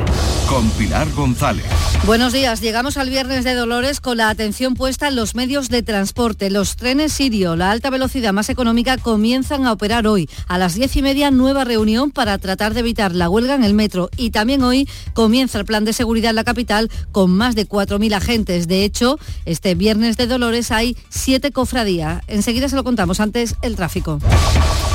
Con 0.50 0.68
Pilar 0.72 1.08
González. 1.12 1.64
Buenos 2.08 2.34
días. 2.34 2.60
Llegamos 2.60 2.98
al 2.98 3.12
viernes 3.12 3.44
de 3.44 3.54
Dolores 3.54 4.02
con 4.02 4.18
la 4.18 4.30
atención 4.30 4.74
puesta 4.74 5.10
en 5.10 5.16
los 5.16 5.36
medios 5.36 5.70
de 5.70 5.84
transporte. 5.84 6.50
Los 6.50 6.76
trenes 6.76 7.14
Sirio, 7.14 7.56
la 7.56 7.70
alta 7.70 7.92
velocidad 7.92 8.34
más 8.34 8.50
económica, 8.50 8.98
comienzan 8.98 9.68
a 9.68 9.72
operar 9.72 10.08
hoy. 10.08 10.28
A 10.48 10.58
las 10.58 10.74
diez 10.74 10.96
y 10.96 11.04
media, 11.04 11.30
nueva 11.30 11.66
reunión 11.66 12.10
para 12.10 12.39
tratar 12.39 12.74
de 12.74 12.80
evitar 12.80 13.14
la 13.14 13.30
huelga 13.30 13.54
en 13.54 13.64
el 13.64 13.76
metro. 13.76 14.10
Y 14.18 14.32
también 14.32 14.64
hoy 14.64 14.89
comienza 15.14 15.60
el 15.60 15.66
plan 15.66 15.86
de 15.86 15.94
seguridad 15.94 16.32
en 16.32 16.38
la 16.38 16.44
capital 16.44 16.89
con 17.12 17.30
más 17.30 17.54
de 17.54 17.68
4.000 17.68 18.16
agentes. 18.16 18.68
De 18.68 18.84
hecho, 18.84 19.20
este 19.46 19.76
viernes 19.76 20.18
de 20.18 20.26
Dolores 20.26 20.72
hay 20.72 20.98
siete 21.10 21.52
cofradías. 21.52 22.24
Enseguida 22.26 22.68
se 22.68 22.76
lo 22.76 22.84
contamos. 22.84 23.20
Antes, 23.20 23.56
el 23.62 23.76
tráfico. 23.76 24.20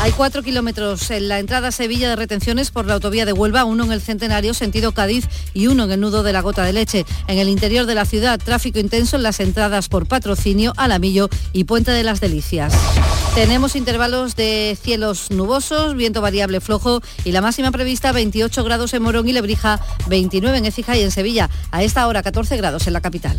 Hay 0.01 0.13
cuatro 0.13 0.43
kilómetros 0.43 1.11
en 1.11 1.29
la 1.29 1.39
entrada 1.39 1.69
a 1.69 1.73
Sevilla 1.73 2.09
de 2.09 2.17
retenciones 2.17 2.71
por 2.71 2.87
la 2.87 2.95
autovía 2.95 3.25
de 3.25 3.36
Huelva, 3.37 3.65
uno 3.65 3.85
en 3.85 3.93
el 3.93 4.01
Centenario, 4.01 4.55
sentido 4.55 4.93
Cádiz, 4.93 5.29
y 5.55 5.69
uno 5.69 5.85
en 5.85 5.93
el 5.93 6.01
nudo 6.01 6.23
de 6.23 6.33
la 6.33 6.41
Gota 6.41 6.65
de 6.65 6.73
Leche. 6.73 7.05
En 7.29 7.39
el 7.39 7.49
interior 7.49 7.87
de 7.87 7.95
la 7.95 8.05
ciudad, 8.05 8.41
tráfico 8.43 8.79
intenso 8.79 9.17
en 9.17 9.23
las 9.23 9.41
entradas 9.41 9.89
por 9.89 10.07
patrocinio, 10.07 10.73
Alamillo 10.77 11.29
y 11.53 11.65
Puente 11.65 11.93
de 11.93 12.03
las 12.03 12.21
Delicias. 12.21 12.73
Tenemos 13.35 13.77
intervalos 13.77 14.35
de 14.35 14.79
cielos 14.83 15.31
nubosos, 15.31 15.95
viento 15.95 16.23
variable 16.23 16.61
flojo 16.61 17.03
y 17.25 17.33
la 17.33 17.43
máxima 17.43 17.71
prevista 17.71 18.11
28 18.13 18.65
grados 18.65 18.95
en 18.95 19.03
Morón 19.03 19.29
y 19.29 19.33
Lebrija, 19.33 19.79
29 20.09 20.57
en 20.57 20.65
Écija 20.65 20.97
y 20.97 21.03
en 21.03 21.11
Sevilla. 21.11 21.51
A 21.71 21.83
esta 21.83 22.07
hora 22.07 22.23
14 22.23 22.57
grados 22.57 22.87
en 22.87 22.95
la 22.95 23.03
capital. 23.03 23.39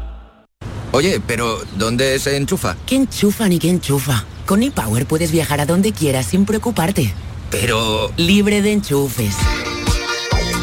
Oye, 0.93 1.21
pero 1.25 1.57
¿dónde 1.77 2.19
se 2.19 2.35
enchufa? 2.35 2.75
¿Qué 2.85 2.95
enchufa 2.95 3.47
ni 3.47 3.59
qué 3.59 3.69
enchufa? 3.69 4.25
Con 4.45 4.61
ePower 4.61 5.05
puedes 5.05 5.31
viajar 5.31 5.61
a 5.61 5.65
donde 5.65 5.93
quieras 5.93 6.25
sin 6.25 6.45
preocuparte. 6.45 7.13
Pero... 7.49 8.11
Libre 8.17 8.61
de 8.61 8.73
enchufes. 8.73 9.35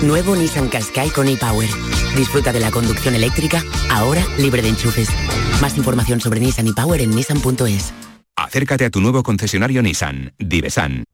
Nuevo 0.03 0.37
Nissan 0.37 0.69
Qashqai 0.69 1.11
con 1.11 1.29
ePower. 1.29 1.69
Disfruta 2.15 2.53
de 2.53 2.61
la 2.61 2.71
conducción 2.71 3.15
eléctrica, 3.15 3.65
ahora 3.91 4.23
libre 4.39 4.61
de 4.61 4.69
enchufes. 4.69 5.09
Más 5.63 5.77
información 5.79 6.21
sobre 6.21 6.41
Nissan 6.41 6.69
ePower 6.69 7.01
en 7.01 7.11
nissan.es. 7.11 7.95
Acércate 8.37 8.85
a 8.85 8.91
tu 8.91 9.01
nuevo 9.01 9.23
concesionario 9.23 9.83
Nissan, 9.83 10.35
Divesan. 10.39 11.05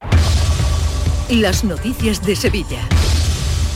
Las 1.31 1.65
noticias 1.65 2.25
de 2.25 2.37
Sevilla. 2.37 2.81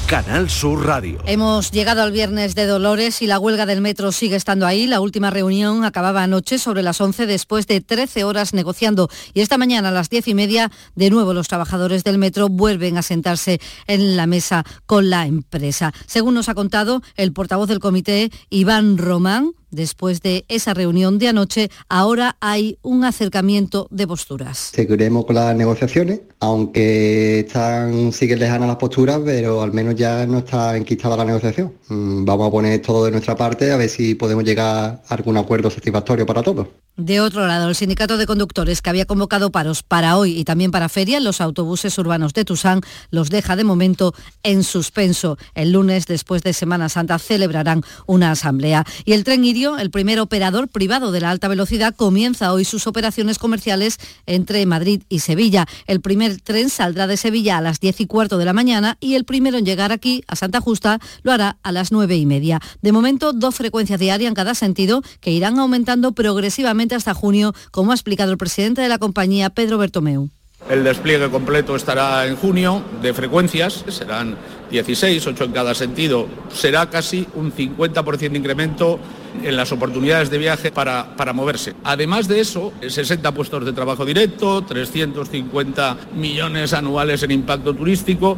Canal 0.09 0.49
Sur 0.49 0.87
Radio. 0.87 1.21
Hemos 1.27 1.71
llegado 1.71 2.01
al 2.01 2.13
viernes 2.13 2.55
de 2.55 2.65
Dolores 2.65 3.21
y 3.21 3.27
la 3.27 3.39
huelga 3.39 3.67
del 3.67 3.83
metro 3.83 4.11
sigue 4.11 4.37
estando 4.37 4.67
ahí. 4.67 4.87
La 4.87 5.03
última 5.03 5.29
reunión 5.29 5.85
acababa 5.85 6.23
anoche 6.23 6.59
sobre 6.59 6.83
las 6.83 6.99
11 6.99 7.27
después 7.27 7.67
de 7.67 7.83
13 7.83 8.25
horas 8.25 8.55
negociando 8.55 9.11
y 9.35 9.43
esta 9.43 9.59
mañana 9.59 9.91
a 9.91 9.93
las 9.93 10.09
10 10.09 10.29
y 10.29 10.35
media 10.35 10.71
de 10.95 11.11
nuevo 11.11 11.35
los 11.35 11.49
trabajadores 11.49 12.05
del 12.05 12.17
metro 12.17 12.49
vuelven 12.49 12.97
a 12.97 13.03
sentarse 13.03 13.61
en 13.87 14.17
la 14.17 14.27
mesa 14.27 14.65
con 14.87 15.11
la 15.11 15.27
empresa. 15.27 15.93
Según 16.07 16.33
nos 16.33 16.49
ha 16.49 16.55
contado 16.55 17.03
el 17.17 17.35
portavoz 17.35 17.69
del 17.69 17.79
comité, 17.79 18.31
Iván 18.49 18.97
Román, 18.97 19.53
Después 19.71 20.23
de 20.23 20.45
esa 20.49 20.75
reunión 20.75 21.19
de 21.19 21.29
anoche, 21.29 21.71
ahora 21.89 22.37
hay 22.41 22.79
un 22.83 23.05
acercamiento 23.05 23.89
de 23.91 24.07
posturas. 24.07 24.71
Seguiremos 24.73 25.27
con 25.27 25.35
las 25.37 25.55
negociaciones, 25.55 26.21
aunque 26.41 27.41
están, 27.41 28.13
siguen 28.13 28.39
lejanas 28.39 28.69
las 28.69 28.77
posturas, 28.77 29.21
pero 29.25 29.63
al 29.63 29.73
menos 29.73 29.95
ya 29.95 30.27
no 30.27 30.39
está 30.39 30.77
enquistada 30.77 31.17
la 31.17 31.25
negociación. 31.25 31.73
Mm, 31.89 32.25
Vamos 32.25 32.49
a 32.49 32.51
poner 32.51 32.81
todo 32.83 33.05
de 33.05 33.11
nuestra 33.11 33.37
parte 33.37 33.71
a 33.71 33.77
ver 33.77 33.89
si 33.89 34.15
podemos 34.15 34.45
llegar 34.45 35.03
a 35.07 35.15
algún 35.15 35.37
acuerdo 35.37 35.71
satisfactorio 35.71 36.27
para 36.27 36.43
todos. 36.43 36.69
De 36.99 37.21
otro 37.21 37.47
lado, 37.47 37.69
el 37.69 37.77
sindicato 37.77 38.17
de 38.17 38.27
conductores 38.27 38.83
que 38.83 38.91
había 38.91 39.07
convocado 39.07 39.53
paros 39.53 39.85
para 39.85 40.17
hoy 40.17 40.37
y 40.37 40.43
también 40.43 40.73
para 40.73 40.89
feria 40.89 41.21
los 41.21 41.41
autobuses 41.41 41.97
urbanos 41.97 42.35
de 42.35 42.45
Tusán 42.45 42.81
los 43.13 43.31
deja 43.31 43.55
de 43.55 43.63
momento 43.63 44.17
en 44.43 44.65
suspenso. 44.65 45.39
El 45.55 45.71
lunes, 45.71 46.07
después 46.07 46.43
de 46.43 46.53
Semana 46.53 46.89
Santa, 46.89 47.21
celebrarán 47.21 47.85
una 48.09 48.33
asamblea. 48.33 48.85
Y 49.05 49.13
el 49.13 49.23
tren 49.23 49.45
Irio, 49.45 49.79
el 49.79 49.93
primer 49.93 50.19
operador 50.19 50.67
privado 50.67 51.13
de 51.13 51.21
la 51.21 51.31
alta 51.31 51.47
velocidad, 51.47 51.95
comienza 51.95 52.53
hoy 52.53 52.65
sus 52.65 52.89
operaciones 52.89 53.39
comerciales 53.39 53.99
entre 54.27 54.67
Madrid 54.67 55.05
y 55.09 55.21
Sevilla. 55.21 55.67
El 55.87 56.01
primer 56.01 56.41
tren 56.41 56.69
saldrá 56.69 57.07
de 57.07 57.17
Sevilla 57.17 57.59
a 57.59 57.61
las 57.61 57.79
10 57.79 58.01
y 58.01 58.07
cuarto 58.07 58.39
de 58.39 58.45
la 58.45 58.53
mañana 58.53 58.97
y 58.99 59.15
el 59.15 59.25
primero 59.25 59.57
en 59.57 59.65
llegar 59.65 59.93
aquí, 59.93 60.25
a 60.27 60.35
Santa 60.35 60.61
Justa, 60.61 60.99
lo 61.23 61.31
hará 61.31 61.59
a 61.63 61.71
las 61.71 61.93
9 61.93 62.17
y 62.17 62.27
media. 62.27 62.61
De 62.83 62.91
momento, 62.91 63.33
dos 63.33 63.55
frecuencias 63.55 64.01
diarias 64.01 64.29
en 64.29 64.35
cada 64.35 64.57
sentido 64.57 65.01
que 65.21 65.31
irán 65.31 65.61
aumentando 65.61 66.11
progresivamente 66.11 66.88
hasta 66.95 67.15
junio, 67.15 67.55
como 67.71 67.93
ha 67.93 67.95
explicado 67.95 68.33
el 68.33 68.39
presidente 68.39 68.83
de 68.83 68.89
la 68.89 68.99
compañía, 68.99 69.51
Pedro 69.51 69.79
Bertomeu. 69.79 70.31
El 70.69 70.85
despliegue 70.85 71.31
completo 71.31 71.77
estará 71.77 72.27
en 72.27 72.37
junio 72.37 72.83
de 73.01 73.15
frecuencias, 73.15 73.85
serán 73.89 74.37
16, 74.71 75.27
8 75.27 75.45
en 75.45 75.53
cada 75.53 75.75
sentido, 75.75 76.27
será 76.53 76.91
casi 76.91 77.27
un 77.35 77.53
50% 77.53 78.31
de 78.31 78.39
incremento 78.39 78.99
en 79.43 79.57
las 79.57 79.73
oportunidades 79.73 80.31
de 80.31 80.39
viaje 80.39 80.71
para, 80.71 81.17
para 81.17 81.33
moverse. 81.33 81.75
Además 81.85 82.29
de 82.29 82.41
eso, 82.41 82.73
60 82.87 83.33
puestos 83.33 83.65
de 83.65 83.73
trabajo 83.73 84.05
directo, 84.05 84.63
350 84.63 85.97
millones 86.15 86.73
anuales 86.73 87.23
en 87.23 87.31
impacto 87.31 87.73
turístico. 87.73 88.37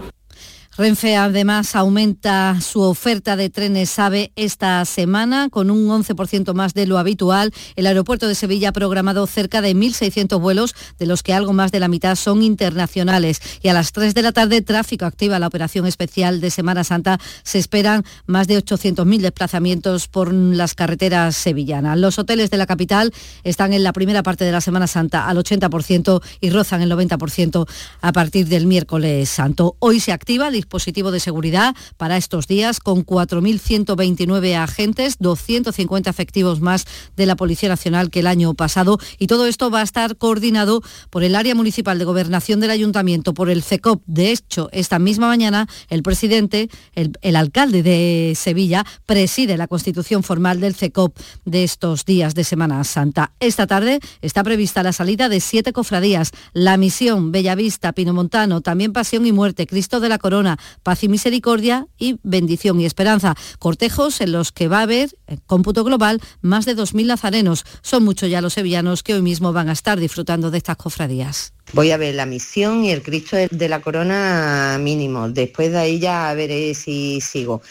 Renfe 0.76 1.16
además 1.16 1.74
aumenta 1.74 2.60
su 2.60 2.80
oferta 2.80 3.34
de 3.34 3.50
trenes 3.50 3.98
AVE 3.98 4.32
esta 4.36 4.84
semana 4.84 5.48
con 5.50 5.68
un 5.68 5.88
11% 5.88 6.54
más 6.54 6.74
de 6.74 6.86
lo 6.86 6.96
habitual. 6.96 7.52
El 7.74 7.88
aeropuerto 7.88 8.28
de 8.28 8.36
Sevilla 8.36 8.68
ha 8.68 8.72
programado 8.72 9.26
cerca 9.26 9.62
de 9.62 9.74
1.600 9.74 10.40
vuelos, 10.40 10.76
de 10.96 11.06
los 11.06 11.24
que 11.24 11.34
algo 11.34 11.52
más 11.52 11.72
de 11.72 11.80
la 11.80 11.88
mitad 11.88 12.14
son 12.14 12.44
internacionales. 12.44 13.42
Y 13.62 13.68
a 13.68 13.72
las 13.72 13.90
3 13.90 14.14
de 14.14 14.22
la 14.22 14.30
tarde, 14.30 14.62
tráfico 14.62 15.06
activa 15.06 15.40
la 15.40 15.48
operación 15.48 15.86
especial 15.86 16.40
de 16.40 16.50
Semana 16.50 16.84
Santa. 16.84 17.18
Se 17.42 17.58
esperan 17.58 18.04
más 18.26 18.46
de 18.46 18.56
800.000 18.56 19.18
desplazamientos 19.18 20.06
por 20.06 20.32
las 20.32 20.76
carreteras 20.76 21.34
sevillanas. 21.34 21.98
Los 21.98 22.18
hoteles 22.20 22.48
de 22.48 22.58
la 22.58 22.66
capital 22.66 23.12
están 23.42 23.72
en 23.72 23.82
la 23.82 23.92
primera 23.92 24.22
parte 24.22 24.44
de 24.44 24.52
la 24.52 24.60
Semana 24.60 24.86
Santa 24.86 25.26
al 25.26 25.36
80% 25.36 26.22
y 26.40 26.50
rozan 26.50 26.80
el 26.80 26.92
90% 26.92 27.68
a 28.02 28.12
partir 28.12 28.46
del 28.46 28.66
miércoles 28.66 29.28
santo. 29.28 29.74
Hoy 29.80 29.98
se 29.98 30.12
activa 30.12 30.48
dispositivo 30.61 31.11
de 31.11 31.20
seguridad 31.20 31.74
para 31.96 32.16
estos 32.16 32.46
días 32.46 32.80
con 32.80 33.04
4.129 33.04 34.56
agentes, 34.56 35.16
250 35.18 36.11
efectivos 36.11 36.61
más 36.61 36.84
de 37.16 37.26
la 37.26 37.36
Policía 37.36 37.70
Nacional 37.70 38.11
que 38.11 38.20
el 38.20 38.26
año 38.26 38.52
pasado 38.54 38.98
y 39.18 39.26
todo 39.26 39.46
esto 39.46 39.70
va 39.70 39.80
a 39.80 39.84
estar 39.84 40.16
coordinado 40.16 40.82
por 41.08 41.24
el 41.24 41.34
área 41.34 41.54
municipal 41.54 41.98
de 41.98 42.04
gobernación 42.04 42.61
del 42.61 42.70
ayuntamiento, 42.70 43.32
por 43.32 43.48
el 43.48 43.62
CECOP. 43.62 44.02
De 44.06 44.30
hecho, 44.32 44.68
esta 44.72 44.98
misma 44.98 45.28
mañana 45.28 45.66
el 45.88 46.02
presidente, 46.02 46.68
el, 46.94 47.36
alcalde 47.36 47.82
de 47.82 48.34
Sevilla, 48.36 48.84
preside 49.06 49.56
la 49.56 49.66
constitución 49.66 50.22
formal 50.22 50.61
del 50.61 50.74
CECOP 50.74 51.16
de 51.44 51.64
estos 51.64 52.04
días 52.04 52.34
de 52.34 52.44
Semana 52.44 52.84
Santa. 52.84 53.32
Esta 53.40 53.66
tarde 53.66 54.00
está 54.20 54.44
prevista 54.44 54.82
la 54.82 54.92
salida 54.92 55.28
de 55.28 55.40
siete 55.40 55.72
cofradías, 55.72 56.32
la 56.52 56.76
misión 56.76 57.32
Bellavista, 57.32 57.92
Pinomontano, 57.92 58.61
también 58.61 58.92
Pasión 58.92 59.26
y 59.26 59.32
Muerte, 59.32 59.66
Cristo 59.66 60.00
de 60.00 60.08
la 60.08 60.18
Corona, 60.18 60.49
paz 60.82 61.05
y 61.05 61.09
misericordia 61.09 61.86
y 61.98 62.18
bendición 62.22 62.80
y 62.80 62.86
esperanza. 62.86 63.34
Cortejos 63.59 64.20
en 64.20 64.32
los 64.32 64.53
que 64.53 64.68
va 64.68 64.80
a 64.80 64.82
haber, 64.82 65.11
en 65.26 65.38
cómputo 65.46 65.84
global, 65.84 66.20
más 66.40 66.64
de 66.64 66.76
2.000 66.76 67.07
nazarenos. 67.07 67.64
Son 67.82 68.05
muchos 68.05 68.30
ya 68.30 68.40
los 68.40 68.55
sevillanos 68.55 69.03
que 69.03 69.14
hoy 69.14 69.22
mismo 69.22 69.53
van 69.53 69.68
a 69.68 69.72
estar 69.72 69.98
disfrutando 69.98 70.51
de 70.51 70.59
estas 70.59 70.76
cofradías. 70.76 71.53
Voy 71.72 71.90
a 71.92 71.96
ver 71.96 72.14
la 72.14 72.26
misión 72.26 72.84
y 72.84 72.90
el 72.90 73.03
Cristo 73.03 73.36
de 73.51 73.68
la 73.68 73.80
Corona 73.80 74.78
mínimo. 74.80 75.28
Después 75.28 75.70
de 75.70 75.78
ahí 75.78 75.98
ya 76.01 76.32
veré 76.34 76.74
si 76.74 77.20
sigo. 77.20 77.62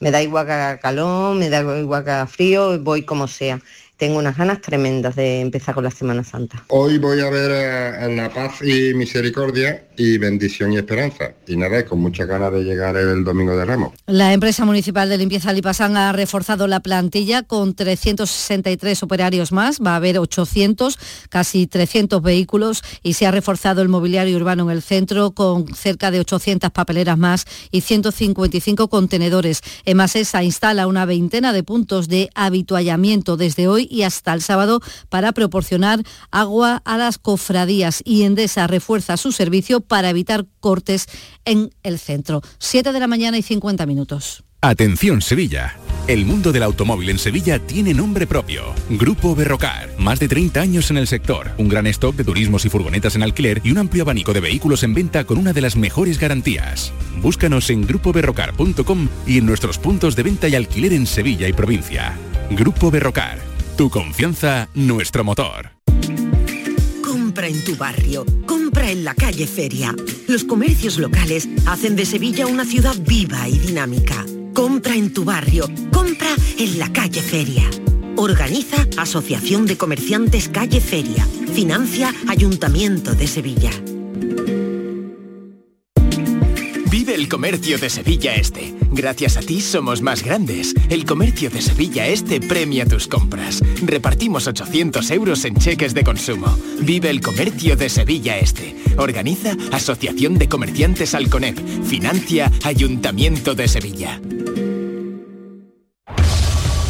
Me 0.00 0.12
da 0.12 0.22
igual 0.22 0.46
que 0.46 0.52
haga 0.52 0.78
calor, 0.78 1.34
me 1.34 1.48
da 1.48 1.60
igual 1.78 2.04
que 2.04 2.10
haga 2.10 2.26
frío, 2.28 2.78
voy 2.78 3.02
como 3.02 3.26
sea 3.26 3.60
tengo 3.98 4.18
unas 4.18 4.36
ganas 4.36 4.60
tremendas 4.60 5.16
de 5.16 5.40
empezar 5.40 5.74
con 5.74 5.82
la 5.84 5.90
Semana 5.90 6.22
Santa. 6.22 6.64
Hoy 6.68 6.98
voy 6.98 7.20
a 7.20 7.28
ver 7.30 7.50
eh, 7.52 8.14
la 8.14 8.32
paz 8.32 8.62
y 8.62 8.94
misericordia 8.94 9.88
y 9.96 10.16
bendición 10.18 10.72
y 10.72 10.76
esperanza. 10.76 11.32
Y 11.48 11.56
nada, 11.56 11.84
con 11.84 11.98
muchas 11.98 12.28
ganas 12.28 12.52
de 12.52 12.62
llegar 12.62 12.96
el 12.96 13.24
domingo 13.24 13.56
de 13.56 13.64
Ramos. 13.64 13.94
La 14.06 14.32
empresa 14.32 14.64
municipal 14.64 15.08
de 15.08 15.18
limpieza 15.18 15.52
Lipasán 15.52 15.96
ha 15.96 16.12
reforzado 16.12 16.68
la 16.68 16.78
plantilla 16.78 17.42
con 17.42 17.74
363 17.74 19.02
operarios 19.02 19.50
más. 19.50 19.80
Va 19.84 19.94
a 19.94 19.96
haber 19.96 20.18
800, 20.18 20.96
casi 21.28 21.66
300 21.66 22.22
vehículos 22.22 22.84
y 23.02 23.14
se 23.14 23.26
ha 23.26 23.32
reforzado 23.32 23.82
el 23.82 23.88
mobiliario 23.88 24.36
urbano 24.36 24.70
en 24.70 24.76
el 24.76 24.82
centro 24.82 25.32
con 25.32 25.74
cerca 25.74 26.12
de 26.12 26.20
800 26.20 26.70
papeleras 26.70 27.18
más 27.18 27.46
y 27.72 27.80
155 27.80 28.88
contenedores. 28.88 29.62
Emasesa 29.84 30.44
instala 30.44 30.86
una 30.86 31.04
veintena 31.04 31.52
de 31.52 31.64
puntos 31.64 32.06
de 32.06 32.30
habituallamiento 32.36 33.36
desde 33.36 33.66
hoy 33.66 33.87
y 33.88 34.02
hasta 34.02 34.32
el 34.32 34.42
sábado 34.42 34.80
para 35.08 35.32
proporcionar 35.32 36.02
agua 36.30 36.82
a 36.84 36.96
las 36.96 37.18
cofradías 37.18 38.02
y 38.04 38.22
Endesa 38.22 38.66
refuerza 38.66 39.16
su 39.16 39.32
servicio 39.32 39.80
para 39.80 40.10
evitar 40.10 40.46
cortes 40.60 41.06
en 41.44 41.70
el 41.82 41.98
centro. 41.98 42.42
7 42.58 42.92
de 42.92 43.00
la 43.00 43.06
mañana 43.06 43.38
y 43.38 43.42
50 43.42 43.86
minutos. 43.86 44.44
Atención 44.60 45.22
Sevilla. 45.22 45.76
El 46.08 46.24
mundo 46.24 46.50
del 46.50 46.64
automóvil 46.64 47.10
en 47.10 47.18
Sevilla 47.18 47.60
tiene 47.60 47.94
nombre 47.94 48.26
propio. 48.26 48.74
Grupo 48.90 49.36
Berrocar. 49.36 49.90
Más 49.98 50.18
de 50.18 50.26
30 50.26 50.60
años 50.60 50.90
en 50.90 50.96
el 50.96 51.06
sector. 51.06 51.52
Un 51.58 51.68
gran 51.68 51.86
stock 51.86 52.16
de 52.16 52.24
turismos 52.24 52.64
y 52.64 52.68
furgonetas 52.68 53.14
en 53.14 53.22
alquiler 53.22 53.60
y 53.62 53.70
un 53.70 53.78
amplio 53.78 54.02
abanico 54.02 54.32
de 54.32 54.40
vehículos 54.40 54.82
en 54.82 54.94
venta 54.94 55.22
con 55.22 55.38
una 55.38 55.52
de 55.52 55.60
las 55.60 55.76
mejores 55.76 56.18
garantías. 56.18 56.92
Búscanos 57.22 57.70
en 57.70 57.86
grupoberrocar.com 57.86 59.08
y 59.28 59.38
en 59.38 59.46
nuestros 59.46 59.78
puntos 59.78 60.16
de 60.16 60.24
venta 60.24 60.48
y 60.48 60.56
alquiler 60.56 60.92
en 60.92 61.06
Sevilla 61.06 61.46
y 61.46 61.52
provincia. 61.52 62.18
Grupo 62.50 62.90
Berrocar. 62.90 63.47
Tu 63.78 63.88
confianza, 63.90 64.68
nuestro 64.74 65.22
motor. 65.22 65.70
Compra 67.00 67.46
en 67.46 67.62
tu 67.62 67.76
barrio, 67.76 68.26
compra 68.44 68.90
en 68.90 69.04
la 69.04 69.14
calle 69.14 69.46
Feria. 69.46 69.94
Los 70.26 70.42
comercios 70.42 70.98
locales 70.98 71.48
hacen 71.64 71.94
de 71.94 72.04
Sevilla 72.04 72.48
una 72.48 72.64
ciudad 72.64 72.96
viva 72.98 73.48
y 73.48 73.56
dinámica. 73.56 74.26
Compra 74.52 74.96
en 74.96 75.12
tu 75.12 75.24
barrio, 75.24 75.68
compra 75.92 76.26
en 76.58 76.80
la 76.80 76.92
calle 76.92 77.22
Feria. 77.22 77.70
Organiza 78.16 78.84
Asociación 78.96 79.64
de 79.66 79.76
Comerciantes 79.76 80.48
Calle 80.48 80.80
Feria. 80.80 81.24
Financia 81.54 82.12
Ayuntamiento 82.26 83.14
de 83.14 83.28
Sevilla. 83.28 83.70
Vive 86.90 87.14
el 87.14 87.28
comercio 87.28 87.76
de 87.76 87.90
Sevilla 87.90 88.34
Este. 88.34 88.74
Gracias 88.90 89.36
a 89.36 89.40
ti 89.40 89.60
somos 89.60 90.00
más 90.00 90.22
grandes. 90.22 90.72
El 90.88 91.04
comercio 91.04 91.50
de 91.50 91.60
Sevilla 91.60 92.06
Este 92.06 92.40
premia 92.40 92.86
tus 92.86 93.06
compras. 93.06 93.60
Repartimos 93.82 94.46
800 94.46 95.10
euros 95.10 95.44
en 95.44 95.56
cheques 95.56 95.92
de 95.92 96.02
consumo. 96.02 96.56
Vive 96.80 97.10
el 97.10 97.20
comercio 97.20 97.76
de 97.76 97.90
Sevilla 97.90 98.38
Este. 98.38 98.74
Organiza 98.96 99.54
Asociación 99.70 100.38
de 100.38 100.48
Comerciantes 100.48 101.14
Alconep. 101.14 101.58
Financia 101.84 102.50
Ayuntamiento 102.64 103.54
de 103.54 103.68
Sevilla. 103.68 104.18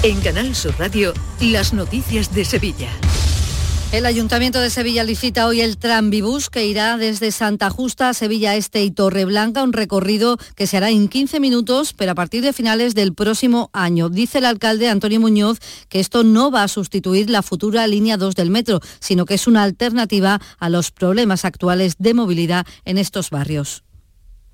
En 0.05 0.20
Canal 0.20 0.55
Sur 0.55 0.76
Radio, 0.78 1.12
las 1.40 1.72
noticias 1.72 2.32
de 2.32 2.44
Sevilla. 2.44 2.88
El 3.91 4.05
Ayuntamiento 4.05 4.61
de 4.61 4.68
Sevilla 4.68 5.03
licita 5.03 5.47
hoy 5.47 5.62
el 5.62 5.78
Tranvibús 5.78 6.51
que 6.51 6.66
irá 6.66 6.99
desde 6.99 7.32
Santa 7.32 7.70
Justa 7.70 8.11
a 8.11 8.14
Sevilla 8.14 8.55
Este 8.55 8.84
y 8.84 8.91
Torreblanca, 8.91 9.62
un 9.62 9.72
recorrido 9.72 10.36
que 10.57 10.66
se 10.66 10.76
hará 10.76 10.91
en 10.91 11.09
15 11.09 11.41
minutos, 11.41 11.95
pero 11.95 12.12
a 12.12 12.14
partir 12.14 12.43
de 12.43 12.53
finales 12.53 12.95
del 12.95 13.14
próximo 13.14 13.70
año. 13.72 14.11
Dice 14.11 14.39
el 14.39 14.45
alcalde 14.45 14.91
Antonio 14.91 15.20
Muñoz 15.20 15.59
que 15.89 16.01
esto 16.01 16.22
no 16.22 16.51
va 16.51 16.64
a 16.64 16.68
sustituir 16.68 17.30
la 17.30 17.41
futura 17.41 17.86
línea 17.86 18.18
2 18.18 18.34
del 18.34 18.51
metro, 18.51 18.80
sino 19.01 19.24
que 19.24 19.34
es 19.34 19.47
una 19.47 19.62
alternativa 19.62 20.39
a 20.59 20.68
los 20.68 20.91
problemas 20.91 21.47
actuales 21.47 21.95
de 21.99 22.12
movilidad 22.12 22.66
en 22.84 22.99
estos 22.99 23.30
barrios 23.30 23.84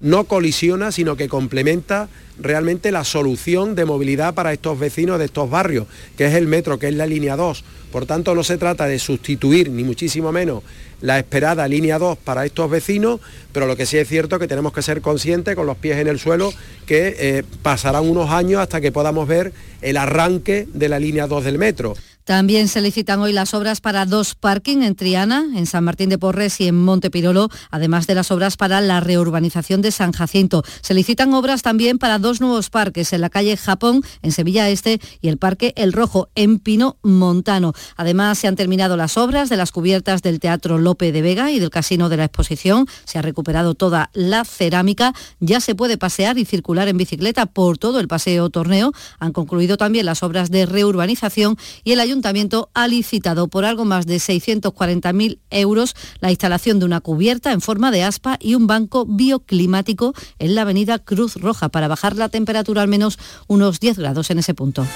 no 0.00 0.24
colisiona, 0.24 0.92
sino 0.92 1.16
que 1.16 1.28
complementa 1.28 2.08
realmente 2.38 2.90
la 2.90 3.04
solución 3.04 3.74
de 3.74 3.84
movilidad 3.84 4.34
para 4.34 4.52
estos 4.52 4.78
vecinos 4.78 5.18
de 5.18 5.26
estos 5.26 5.48
barrios, 5.50 5.86
que 6.16 6.26
es 6.26 6.34
el 6.34 6.46
metro, 6.46 6.78
que 6.78 6.88
es 6.88 6.94
la 6.94 7.06
línea 7.06 7.36
2. 7.36 7.64
Por 7.92 8.06
tanto, 8.06 8.34
no 8.34 8.42
se 8.42 8.58
trata 8.58 8.86
de 8.86 8.98
sustituir, 8.98 9.70
ni 9.70 9.84
muchísimo 9.84 10.32
menos, 10.32 10.62
la 11.00 11.18
esperada 11.18 11.68
línea 11.68 11.98
2 11.98 12.18
para 12.18 12.44
estos 12.44 12.70
vecinos, 12.70 13.20
pero 13.52 13.66
lo 13.66 13.76
que 13.76 13.86
sí 13.86 13.98
es 13.98 14.08
cierto 14.08 14.36
es 14.36 14.40
que 14.40 14.48
tenemos 14.48 14.72
que 14.72 14.82
ser 14.82 15.00
conscientes, 15.00 15.54
con 15.54 15.66
los 15.66 15.76
pies 15.76 15.98
en 15.98 16.08
el 16.08 16.18
suelo, 16.18 16.52
que 16.86 17.14
eh, 17.18 17.44
pasarán 17.62 18.08
unos 18.08 18.30
años 18.30 18.60
hasta 18.60 18.80
que 18.80 18.90
podamos 18.90 19.28
ver 19.28 19.52
el 19.82 19.96
arranque 19.96 20.66
de 20.72 20.88
la 20.88 20.98
línea 20.98 21.26
2 21.26 21.44
del 21.44 21.58
metro. 21.58 21.94
También 22.24 22.68
se 22.68 22.80
licitan 22.80 23.20
hoy 23.20 23.34
las 23.34 23.52
obras 23.52 23.82
para 23.82 24.06
dos 24.06 24.34
parking 24.34 24.78
en 24.78 24.94
Triana, 24.94 25.44
en 25.54 25.66
San 25.66 25.84
Martín 25.84 26.08
de 26.08 26.16
Porres 26.16 26.58
y 26.58 26.68
en 26.68 26.74
Montepirolo, 26.82 27.50
además 27.70 28.06
de 28.06 28.14
las 28.14 28.30
obras 28.30 28.56
para 28.56 28.80
la 28.80 29.00
reurbanización 29.00 29.82
de 29.82 29.90
San 29.90 30.12
Jacinto. 30.12 30.64
Se 30.80 30.94
licitan 30.94 31.34
obras 31.34 31.60
también 31.60 31.98
para 31.98 32.18
dos 32.24 32.40
nuevos 32.40 32.70
parques 32.70 33.12
en 33.12 33.20
la 33.20 33.28
calle 33.28 33.54
Japón, 33.58 34.02
en 34.22 34.32
Sevilla 34.32 34.70
Este, 34.70 34.98
y 35.20 35.28
el 35.28 35.36
Parque 35.36 35.74
El 35.76 35.92
Rojo, 35.92 36.30
en 36.34 36.58
Pino 36.58 36.96
Montano. 37.02 37.74
Además, 37.96 38.38
se 38.38 38.48
han 38.48 38.56
terminado 38.56 38.96
las 38.96 39.18
obras 39.18 39.50
de 39.50 39.58
las 39.58 39.72
cubiertas 39.72 40.22
del 40.22 40.40
Teatro 40.40 40.78
Lope 40.78 41.12
de 41.12 41.20
Vega 41.20 41.52
y 41.52 41.58
del 41.58 41.68
Casino 41.68 42.08
de 42.08 42.16
la 42.16 42.24
Exposición. 42.24 42.86
Se 43.04 43.18
ha 43.18 43.22
recuperado 43.22 43.74
toda 43.74 44.08
la 44.14 44.46
cerámica. 44.46 45.12
Ya 45.38 45.60
se 45.60 45.74
puede 45.74 45.98
pasear 45.98 46.38
y 46.38 46.46
circular 46.46 46.88
en 46.88 46.96
bicicleta 46.96 47.44
por 47.44 47.76
todo 47.76 48.00
el 48.00 48.08
paseo 48.08 48.48
torneo. 48.48 48.92
Han 49.18 49.34
concluido 49.34 49.76
también 49.76 50.06
las 50.06 50.22
obras 50.22 50.50
de 50.50 50.64
reurbanización 50.64 51.58
y 51.84 51.92
el 51.92 52.00
Ayuntamiento 52.00 52.70
ha 52.72 52.88
licitado 52.88 53.48
por 53.48 53.66
algo 53.66 53.84
más 53.84 54.06
de 54.06 54.16
640.000 54.16 55.40
euros 55.50 55.94
la 56.20 56.30
instalación 56.30 56.78
de 56.78 56.86
una 56.86 57.02
cubierta 57.02 57.52
en 57.52 57.60
forma 57.60 57.90
de 57.90 58.02
aspa 58.02 58.38
y 58.40 58.54
un 58.54 58.66
banco 58.66 59.04
bioclimático 59.04 60.14
en 60.38 60.54
la 60.54 60.62
avenida 60.62 60.98
Cruz 60.98 61.36
Roja 61.36 61.68
para 61.68 61.86
bajar 61.86 62.13
la 62.16 62.28
temperatura 62.28 62.82
al 62.82 62.88
menos 62.88 63.18
unos 63.46 63.80
10 63.80 63.98
grados 63.98 64.30
en 64.30 64.38
ese 64.38 64.54
punto. 64.54 64.86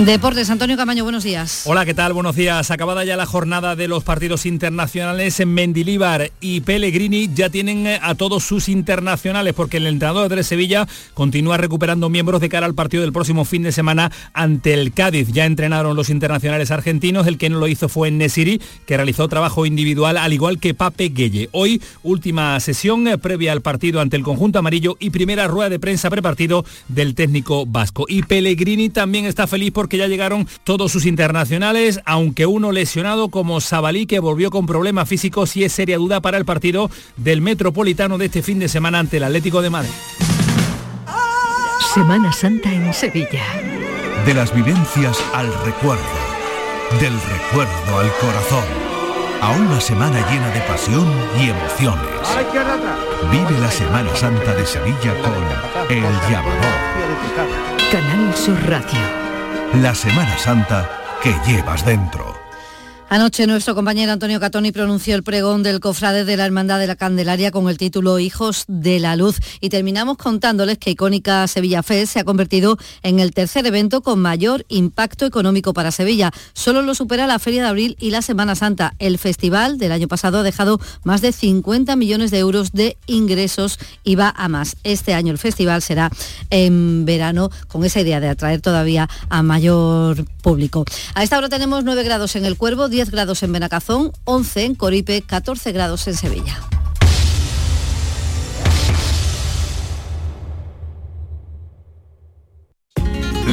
Deportes, 0.00 0.48
Antonio 0.48 0.78
Camaño, 0.78 1.04
buenos 1.04 1.24
días. 1.24 1.64
Hola, 1.66 1.84
¿qué 1.84 1.92
tal? 1.92 2.14
Buenos 2.14 2.34
días. 2.34 2.70
Acabada 2.70 3.04
ya 3.04 3.18
la 3.18 3.26
jornada 3.26 3.76
de 3.76 3.86
los 3.86 4.02
partidos 4.02 4.46
internacionales 4.46 5.38
en 5.40 5.52
Mendilíbar 5.52 6.32
y 6.40 6.62
Pellegrini 6.62 7.28
ya 7.34 7.50
tienen 7.50 7.86
eh, 7.86 8.00
a 8.02 8.14
todos 8.14 8.42
sus 8.42 8.70
internacionales 8.70 9.52
porque 9.52 9.76
el 9.76 9.86
entrenador 9.86 10.34
de 10.34 10.42
Sevilla 10.42 10.88
continúa 11.12 11.58
recuperando 11.58 12.08
miembros 12.08 12.40
de 12.40 12.48
cara 12.48 12.64
al 12.64 12.74
partido 12.74 13.02
del 13.02 13.12
próximo 13.12 13.44
fin 13.44 13.62
de 13.62 13.72
semana 13.72 14.10
ante 14.32 14.72
el 14.72 14.94
Cádiz. 14.94 15.28
Ya 15.32 15.44
entrenaron 15.44 15.94
los 15.94 16.08
internacionales 16.08 16.70
argentinos, 16.70 17.26
el 17.26 17.36
que 17.36 17.50
no 17.50 17.58
lo 17.58 17.68
hizo 17.68 17.90
fue 17.90 18.10
Nesiri, 18.10 18.58
que 18.86 18.96
realizó 18.96 19.28
trabajo 19.28 19.66
individual 19.66 20.16
al 20.16 20.32
igual 20.32 20.58
que 20.58 20.72
Pape 20.72 21.10
Gueye. 21.10 21.50
Hoy, 21.52 21.82
última 22.02 22.58
sesión 22.60 23.06
eh, 23.06 23.18
previa 23.18 23.52
al 23.52 23.60
partido 23.60 24.00
ante 24.00 24.16
el 24.16 24.22
conjunto 24.22 24.60
amarillo 24.60 24.96
y 24.98 25.10
primera 25.10 25.46
rueda 25.46 25.68
de 25.68 25.78
prensa 25.78 26.08
prepartido 26.08 26.64
del 26.88 27.14
técnico 27.14 27.66
vasco. 27.66 28.06
Y 28.08 28.22
Pellegrini 28.22 28.88
también 28.88 29.26
está 29.26 29.46
feliz 29.46 29.72
porque 29.72 29.89
que 29.90 29.98
ya 29.98 30.06
llegaron 30.06 30.48
todos 30.64 30.90
sus 30.90 31.04
internacionales, 31.04 32.00
aunque 32.06 32.46
uno 32.46 32.72
lesionado 32.72 33.28
como 33.28 33.60
Sabalí, 33.60 34.06
que 34.06 34.20
volvió 34.20 34.50
con 34.50 34.64
problemas 34.64 35.06
físicos 35.06 35.54
y 35.56 35.64
es 35.64 35.72
seria 35.72 35.98
duda 35.98 36.22
para 36.22 36.38
el 36.38 36.46
partido 36.46 36.90
del 37.18 37.42
Metropolitano 37.42 38.16
de 38.16 38.26
este 38.26 38.42
fin 38.42 38.58
de 38.58 38.70
semana 38.70 39.00
ante 39.00 39.18
el 39.18 39.24
Atlético 39.24 39.60
de 39.60 39.68
Madrid. 39.68 39.90
Semana 41.92 42.32
Santa 42.32 42.72
en 42.72 42.94
Sevilla. 42.94 43.44
De 44.24 44.32
las 44.32 44.54
vivencias 44.54 45.18
al 45.34 45.52
recuerdo, 45.64 46.02
del 47.00 47.14
recuerdo 47.20 47.98
al 47.98 48.12
corazón, 48.20 48.64
a 49.42 49.50
una 49.52 49.80
semana 49.80 50.24
llena 50.30 50.50
de 50.50 50.60
pasión 50.60 51.10
y 51.40 51.50
emociones. 51.50 52.06
Vive 53.32 53.58
la 53.60 53.70
Semana 53.70 54.14
Santa 54.14 54.54
de 54.54 54.64
Sevilla 54.64 55.14
con 55.22 55.96
El 55.96 56.02
Llamador. 56.30 56.80
Canal 57.90 58.36
Sur 58.36 58.56
Radio 58.68 59.29
la 59.74 59.94
Semana 59.94 60.36
Santa 60.36 60.88
que 61.22 61.32
llevas 61.46 61.84
dentro. 61.84 62.29
Anoche 63.12 63.48
nuestro 63.48 63.74
compañero 63.74 64.12
Antonio 64.12 64.38
Catoni 64.38 64.70
pronunció 64.70 65.16
el 65.16 65.24
pregón 65.24 65.64
del 65.64 65.80
cofrade 65.80 66.24
de 66.24 66.36
la 66.36 66.46
Hermandad 66.46 66.78
de 66.78 66.86
la 66.86 66.94
Candelaria 66.94 67.50
con 67.50 67.68
el 67.68 67.76
título 67.76 68.20
Hijos 68.20 68.66
de 68.68 69.00
la 69.00 69.16
Luz 69.16 69.40
y 69.60 69.68
terminamos 69.68 70.16
contándoles 70.16 70.78
que 70.78 70.92
icónica 70.92 71.48
Sevilla 71.48 71.82
Fest 71.82 72.12
se 72.12 72.20
ha 72.20 72.24
convertido 72.24 72.78
en 73.02 73.18
el 73.18 73.32
tercer 73.32 73.66
evento 73.66 74.00
con 74.00 74.20
mayor 74.20 74.64
impacto 74.68 75.26
económico 75.26 75.74
para 75.74 75.90
Sevilla. 75.90 76.30
Solo 76.52 76.82
lo 76.82 76.94
supera 76.94 77.26
la 77.26 77.40
Feria 77.40 77.64
de 77.64 77.68
Abril 77.70 77.96
y 77.98 78.10
la 78.10 78.22
Semana 78.22 78.54
Santa. 78.54 78.94
El 79.00 79.18
festival 79.18 79.78
del 79.78 79.90
año 79.90 80.06
pasado 80.06 80.38
ha 80.38 80.42
dejado 80.44 80.78
más 81.02 81.20
de 81.20 81.32
50 81.32 81.96
millones 81.96 82.30
de 82.30 82.38
euros 82.38 82.70
de 82.70 82.96
ingresos 83.06 83.80
y 84.04 84.14
va 84.14 84.32
a 84.36 84.46
más. 84.46 84.76
Este 84.84 85.14
año 85.14 85.32
el 85.32 85.38
festival 85.38 85.82
será 85.82 86.12
en 86.50 87.04
verano 87.06 87.50
con 87.66 87.84
esa 87.84 88.02
idea 88.02 88.20
de 88.20 88.28
atraer 88.28 88.60
todavía 88.60 89.08
a 89.30 89.42
mayor 89.42 90.24
público. 90.42 90.84
A 91.16 91.24
esta 91.24 91.38
hora 91.38 91.48
tenemos 91.48 91.82
9 91.82 92.04
grados 92.04 92.36
en 92.36 92.44
el 92.44 92.56
Cuervo, 92.56 92.88
10 92.88 92.99
grados 93.08 93.42
en 93.42 93.52
Benacazón, 93.52 94.12
11 94.24 94.64
en 94.64 94.74
Coripe, 94.74 95.22
14 95.22 95.72
grados 95.72 96.06
en 96.08 96.14
Sevilla. 96.14 96.60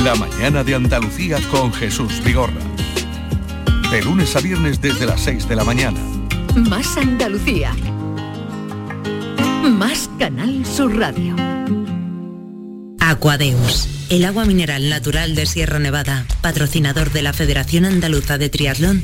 La 0.03 0.15
mañana 0.15 0.65
de 0.65 0.75
Andalucía 0.75 1.39
con 1.49 1.71
Jesús 1.71 2.21
Vigorra. 2.25 2.61
De 3.89 4.01
lunes 4.01 4.35
a 4.35 4.41
viernes 4.41 4.81
desde 4.81 5.05
las 5.05 5.21
6 5.21 5.47
de 5.47 5.55
la 5.55 5.63
mañana. 5.63 5.99
Más 6.55 6.97
Andalucía. 6.97 7.73
Más 9.63 10.09
Canal 10.19 10.65
Sur 10.65 10.97
Radio. 10.97 11.35
Aquadeus, 12.99 13.87
el 14.09 14.25
agua 14.25 14.43
mineral 14.43 14.89
natural 14.89 15.35
de 15.35 15.45
Sierra 15.45 15.79
Nevada, 15.79 16.25
patrocinador 16.41 17.11
de 17.11 17.21
la 17.21 17.31
Federación 17.31 17.85
Andaluza 17.85 18.37
de 18.37 18.49
Triatlón, 18.49 19.03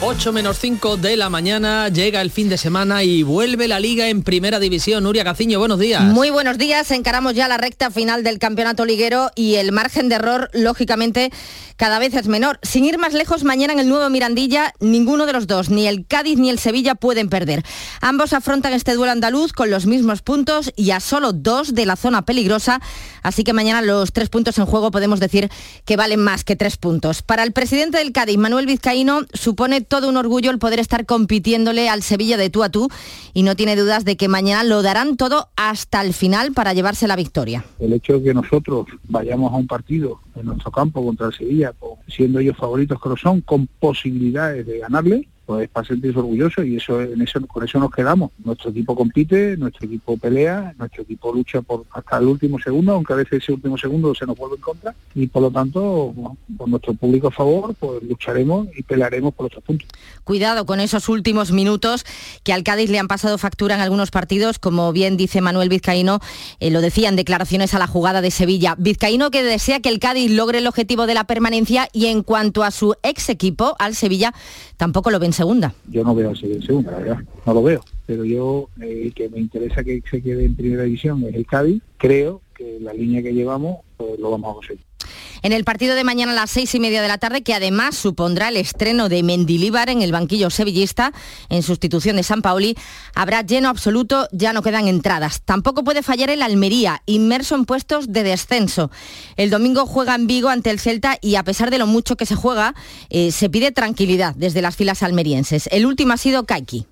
8 0.00 0.32
menos 0.32 0.60
5 0.60 0.96
de 0.96 1.16
la 1.16 1.28
mañana, 1.28 1.88
llega 1.88 2.20
el 2.20 2.30
fin 2.30 2.48
de 2.48 2.56
semana 2.56 3.02
y 3.02 3.24
vuelve 3.24 3.66
la 3.66 3.80
liga 3.80 4.08
en 4.08 4.22
primera 4.22 4.60
división. 4.60 5.02
Nuria 5.02 5.24
Caciño, 5.24 5.58
buenos 5.58 5.80
días. 5.80 6.04
Muy 6.04 6.30
buenos 6.30 6.56
días, 6.56 6.92
encaramos 6.92 7.34
ya 7.34 7.48
la 7.48 7.58
recta 7.58 7.90
final 7.90 8.22
del 8.22 8.38
campeonato 8.38 8.84
liguero 8.84 9.32
y 9.34 9.56
el 9.56 9.72
margen 9.72 10.08
de 10.08 10.14
error, 10.14 10.50
lógicamente, 10.52 11.32
cada 11.76 11.98
vez 11.98 12.14
es 12.14 12.28
menor. 12.28 12.60
Sin 12.62 12.84
ir 12.84 12.96
más 12.98 13.12
lejos, 13.12 13.42
mañana 13.42 13.72
en 13.72 13.80
el 13.80 13.88
nuevo 13.88 14.08
Mirandilla, 14.08 14.72
ninguno 14.78 15.26
de 15.26 15.32
los 15.32 15.48
dos, 15.48 15.68
ni 15.68 15.88
el 15.88 16.06
Cádiz 16.06 16.38
ni 16.38 16.48
el 16.48 16.60
Sevilla, 16.60 16.94
pueden 16.94 17.28
perder. 17.28 17.64
Ambos 18.00 18.32
afrontan 18.32 18.74
este 18.74 18.94
duelo 18.94 19.10
andaluz 19.10 19.52
con 19.52 19.68
los 19.68 19.86
mismos 19.86 20.22
puntos 20.22 20.72
y 20.76 20.92
a 20.92 21.00
solo 21.00 21.32
dos 21.32 21.74
de 21.74 21.86
la 21.86 21.96
zona 21.96 22.24
peligrosa, 22.24 22.80
así 23.24 23.42
que 23.42 23.52
mañana 23.52 23.82
los 23.82 24.12
tres 24.12 24.28
puntos 24.28 24.58
en 24.58 24.66
juego 24.66 24.92
podemos 24.92 25.18
decir 25.18 25.50
que 25.84 25.96
valen 25.96 26.20
más 26.20 26.44
que 26.44 26.54
tres 26.54 26.76
puntos. 26.76 27.22
Para 27.22 27.42
el 27.42 27.52
presidente 27.52 27.98
del 27.98 28.12
Cádiz, 28.12 28.38
Manuel 28.38 28.66
Vizcaíno, 28.66 29.22
supone 29.32 29.87
todo 29.88 30.08
un 30.08 30.16
orgullo 30.16 30.50
el 30.50 30.58
poder 30.58 30.78
estar 30.78 31.06
compitiéndole 31.06 31.88
al 31.88 32.02
Sevilla 32.02 32.36
de 32.36 32.50
tú 32.50 32.62
a 32.62 32.68
tú 32.68 32.88
y 33.34 33.42
no 33.42 33.56
tiene 33.56 33.76
dudas 33.76 34.04
de 34.04 34.16
que 34.16 34.28
mañana 34.28 34.64
lo 34.64 34.82
darán 34.82 35.16
todo 35.16 35.48
hasta 35.56 36.02
el 36.02 36.14
final 36.14 36.52
para 36.52 36.72
llevarse 36.74 37.08
la 37.08 37.16
victoria. 37.16 37.64
El 37.78 37.92
hecho 37.92 38.14
de 38.14 38.24
que 38.24 38.34
nosotros 38.34 38.86
vayamos 39.04 39.52
a 39.52 39.56
un 39.56 39.66
partido 39.66 40.20
en 40.36 40.46
nuestro 40.46 40.70
campo 40.70 41.04
contra 41.04 41.28
el 41.28 41.32
Sevilla, 41.32 41.72
siendo 42.06 42.38
ellos 42.38 42.56
favoritos 42.56 43.00
que 43.02 43.08
lo 43.08 43.16
son, 43.16 43.40
con 43.40 43.66
posibilidades 43.66 44.66
de 44.66 44.78
ganarle, 44.78 45.28
pues 45.48 45.66
para 45.70 45.88
sentirse 45.88 46.18
orgulloso 46.18 46.62
y 46.62 46.76
eso, 46.76 47.00
con 47.48 47.64
eso 47.64 47.78
nos 47.78 47.90
quedamos. 47.90 48.32
Nuestro 48.44 48.68
equipo 48.68 48.94
compite, 48.94 49.56
nuestro 49.56 49.86
equipo 49.86 50.18
pelea, 50.18 50.74
nuestro 50.78 51.04
equipo 51.04 51.32
lucha 51.32 51.62
por 51.62 51.86
hasta 51.90 52.18
el 52.18 52.26
último 52.26 52.58
segundo, 52.58 52.92
aunque 52.92 53.14
a 53.14 53.16
veces 53.16 53.42
ese 53.42 53.52
último 53.52 53.78
segundo 53.78 54.14
se 54.14 54.26
nos 54.26 54.36
vuelve 54.36 54.56
en 54.56 54.60
contra 54.60 54.94
y 55.14 55.26
por 55.26 55.40
lo 55.40 55.50
tanto, 55.50 56.12
por 56.58 56.68
nuestro 56.68 56.92
público 56.92 57.28
a 57.28 57.30
favor, 57.30 57.74
pues 57.76 58.02
lucharemos 58.02 58.68
y 58.76 58.82
pelearemos 58.82 59.32
por 59.32 59.46
otros 59.46 59.64
puntos. 59.64 59.88
Cuidado 60.22 60.66
con 60.66 60.80
esos 60.80 61.08
últimos 61.08 61.50
minutos 61.50 62.04
que 62.42 62.52
al 62.52 62.62
Cádiz 62.62 62.90
le 62.90 62.98
han 62.98 63.08
pasado 63.08 63.38
factura 63.38 63.76
en 63.76 63.80
algunos 63.80 64.10
partidos, 64.10 64.58
como 64.58 64.92
bien 64.92 65.16
dice 65.16 65.40
Manuel 65.40 65.70
Vizcaíno, 65.70 66.20
eh, 66.60 66.70
lo 66.70 66.82
decía 66.82 67.08
en 67.08 67.16
declaraciones 67.16 67.72
a 67.72 67.78
la 67.78 67.86
jugada 67.86 68.20
de 68.20 68.30
Sevilla. 68.30 68.74
Vizcaíno 68.76 69.30
que 69.30 69.42
desea 69.42 69.80
que 69.80 69.88
el 69.88 69.98
Cádiz 69.98 70.30
logre 70.30 70.58
el 70.58 70.66
objetivo 70.66 71.06
de 71.06 71.14
la 71.14 71.24
permanencia 71.24 71.88
y 71.94 72.08
en 72.08 72.22
cuanto 72.22 72.64
a 72.64 72.70
su 72.70 72.96
ex 73.02 73.30
equipo, 73.30 73.76
al 73.78 73.94
Sevilla, 73.94 74.34
tampoco 74.76 75.10
lo 75.10 75.18
ven 75.18 75.32
segunda. 75.38 75.72
Yo 75.88 76.04
no 76.04 76.14
veo 76.14 76.32
a 76.32 76.36
seguir 76.36 76.56
en 76.56 76.62
segunda, 76.62 76.90
la 76.92 76.98
verdad, 76.98 77.18
no 77.46 77.54
lo 77.54 77.62
veo. 77.62 77.80
Pero 78.06 78.24
yo, 78.24 78.68
eh, 78.80 79.12
que 79.14 79.28
me 79.28 79.38
interesa 79.38 79.84
que 79.84 80.02
se 80.10 80.20
quede 80.20 80.44
en 80.44 80.56
primera 80.56 80.82
división 80.82 81.24
es 81.24 81.34
el 81.34 81.46
Cádiz, 81.46 81.82
creo 81.96 82.42
que 82.54 82.78
la 82.80 82.92
línea 82.92 83.22
que 83.22 83.32
llevamos 83.32 83.78
pues, 83.96 84.18
lo 84.18 84.30
vamos 84.32 84.50
a 84.50 84.54
conseguir. 84.54 84.87
En 85.42 85.52
el 85.52 85.64
partido 85.64 85.94
de 85.94 86.04
mañana 86.04 86.32
a 86.32 86.34
las 86.34 86.50
seis 86.50 86.74
y 86.74 86.80
media 86.80 87.02
de 87.02 87.08
la 87.08 87.18
tarde, 87.18 87.42
que 87.42 87.54
además 87.54 87.96
supondrá 87.96 88.48
el 88.48 88.56
estreno 88.56 89.08
de 89.08 89.22
Mendilíbar 89.22 89.90
en 89.90 90.02
el 90.02 90.12
banquillo 90.12 90.50
sevillista, 90.50 91.12
en 91.48 91.62
sustitución 91.62 92.16
de 92.16 92.22
San 92.22 92.42
Paoli, 92.42 92.76
habrá 93.14 93.42
lleno 93.42 93.68
absoluto, 93.68 94.28
ya 94.32 94.52
no 94.52 94.62
quedan 94.62 94.88
entradas. 94.88 95.42
Tampoco 95.44 95.84
puede 95.84 96.02
fallar 96.02 96.30
el 96.30 96.42
Almería, 96.42 97.02
inmerso 97.06 97.54
en 97.54 97.64
puestos 97.64 98.12
de 98.12 98.22
descenso. 98.22 98.90
El 99.36 99.50
domingo 99.50 99.86
juega 99.86 100.14
en 100.14 100.26
Vigo 100.26 100.48
ante 100.48 100.70
el 100.70 100.80
Celta 100.80 101.18
y 101.20 101.36
a 101.36 101.44
pesar 101.44 101.70
de 101.70 101.78
lo 101.78 101.86
mucho 101.86 102.16
que 102.16 102.26
se 102.26 102.34
juega, 102.34 102.74
eh, 103.10 103.32
se 103.32 103.48
pide 103.50 103.72
tranquilidad 103.72 104.34
desde 104.36 104.62
las 104.62 104.76
filas 104.76 105.02
almerienses. 105.02 105.68
El 105.72 105.86
último 105.86 106.12
ha 106.12 106.16
sido 106.16 106.44
Kaiki. 106.44 106.86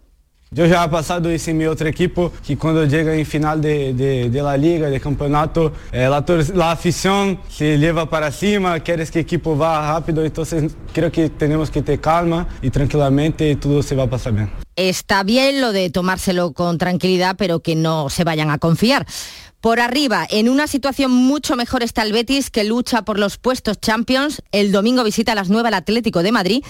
Yo 0.53 0.65
ya 0.65 0.85
he 0.85 0.89
pasado 0.89 1.29
ese 1.29 1.53
mi 1.53 1.67
otro 1.67 1.89
equipo 1.89 2.33
que 2.47 2.57
cuando 2.57 2.85
llega 2.85 3.13
en 3.13 3.27
final 3.27 3.61
de, 3.61 4.31
la 4.33 4.57
liga, 4.57 4.89
de 4.89 5.01
campeonato, 5.01 5.73
eh, 5.91 6.09
la, 6.09 6.71
afición 6.71 7.41
se 7.49 7.77
lleva 7.79 8.09
para 8.09 8.31
cima, 8.31 8.79
quieres 8.79 9.11
que 9.11 9.19
el 9.19 9.25
equipo 9.25 9.59
va 9.59 9.95
rápido, 9.95 10.25
entonces 10.25 10.73
creo 10.93 11.11
que 11.11 11.31
tenemos 11.31 11.69
que 11.69 11.83
tener 11.83 12.01
calma 12.01 12.47
y 12.63 12.71
tranquilamente 12.71 13.51
y 13.51 13.57
todo 13.57 13.83
se 13.83 13.97
va 13.97 14.05
a 14.05 14.07
pasar 14.11 14.35
bien. 14.35 14.53
Está 14.77 15.25
bien 15.25 15.61
lo 15.61 15.73
de 15.73 15.91
tomárselo 15.91 16.53
con 16.53 16.79
tranquilidad, 16.79 17.35
pero 17.37 17.59
que 17.59 17.75
no 17.75 18.09
se 18.09 18.23
vayan 18.23 18.51
a 18.51 18.59
confiar. 18.59 19.05
Por 19.61 19.81
arriba, 19.81 20.29
en 20.31 20.49
una 20.49 20.69
situación 20.69 21.11
mucho 21.11 21.57
mejor 21.57 21.83
está 21.83 22.03
el 22.03 22.13
Betis, 22.13 22.51
que 22.51 22.63
lucha 22.63 23.03
por 23.03 23.19
los 23.19 23.37
puestos 23.37 23.81
Champions. 23.81 24.43
El 24.53 24.71
domingo 24.71 25.03
visita 25.03 25.33
a 25.33 25.35
las 25.35 25.49
9 25.49 25.67
al 25.67 25.75
Atlético 25.75 26.23
de 26.23 26.31
Madrid 26.31 26.63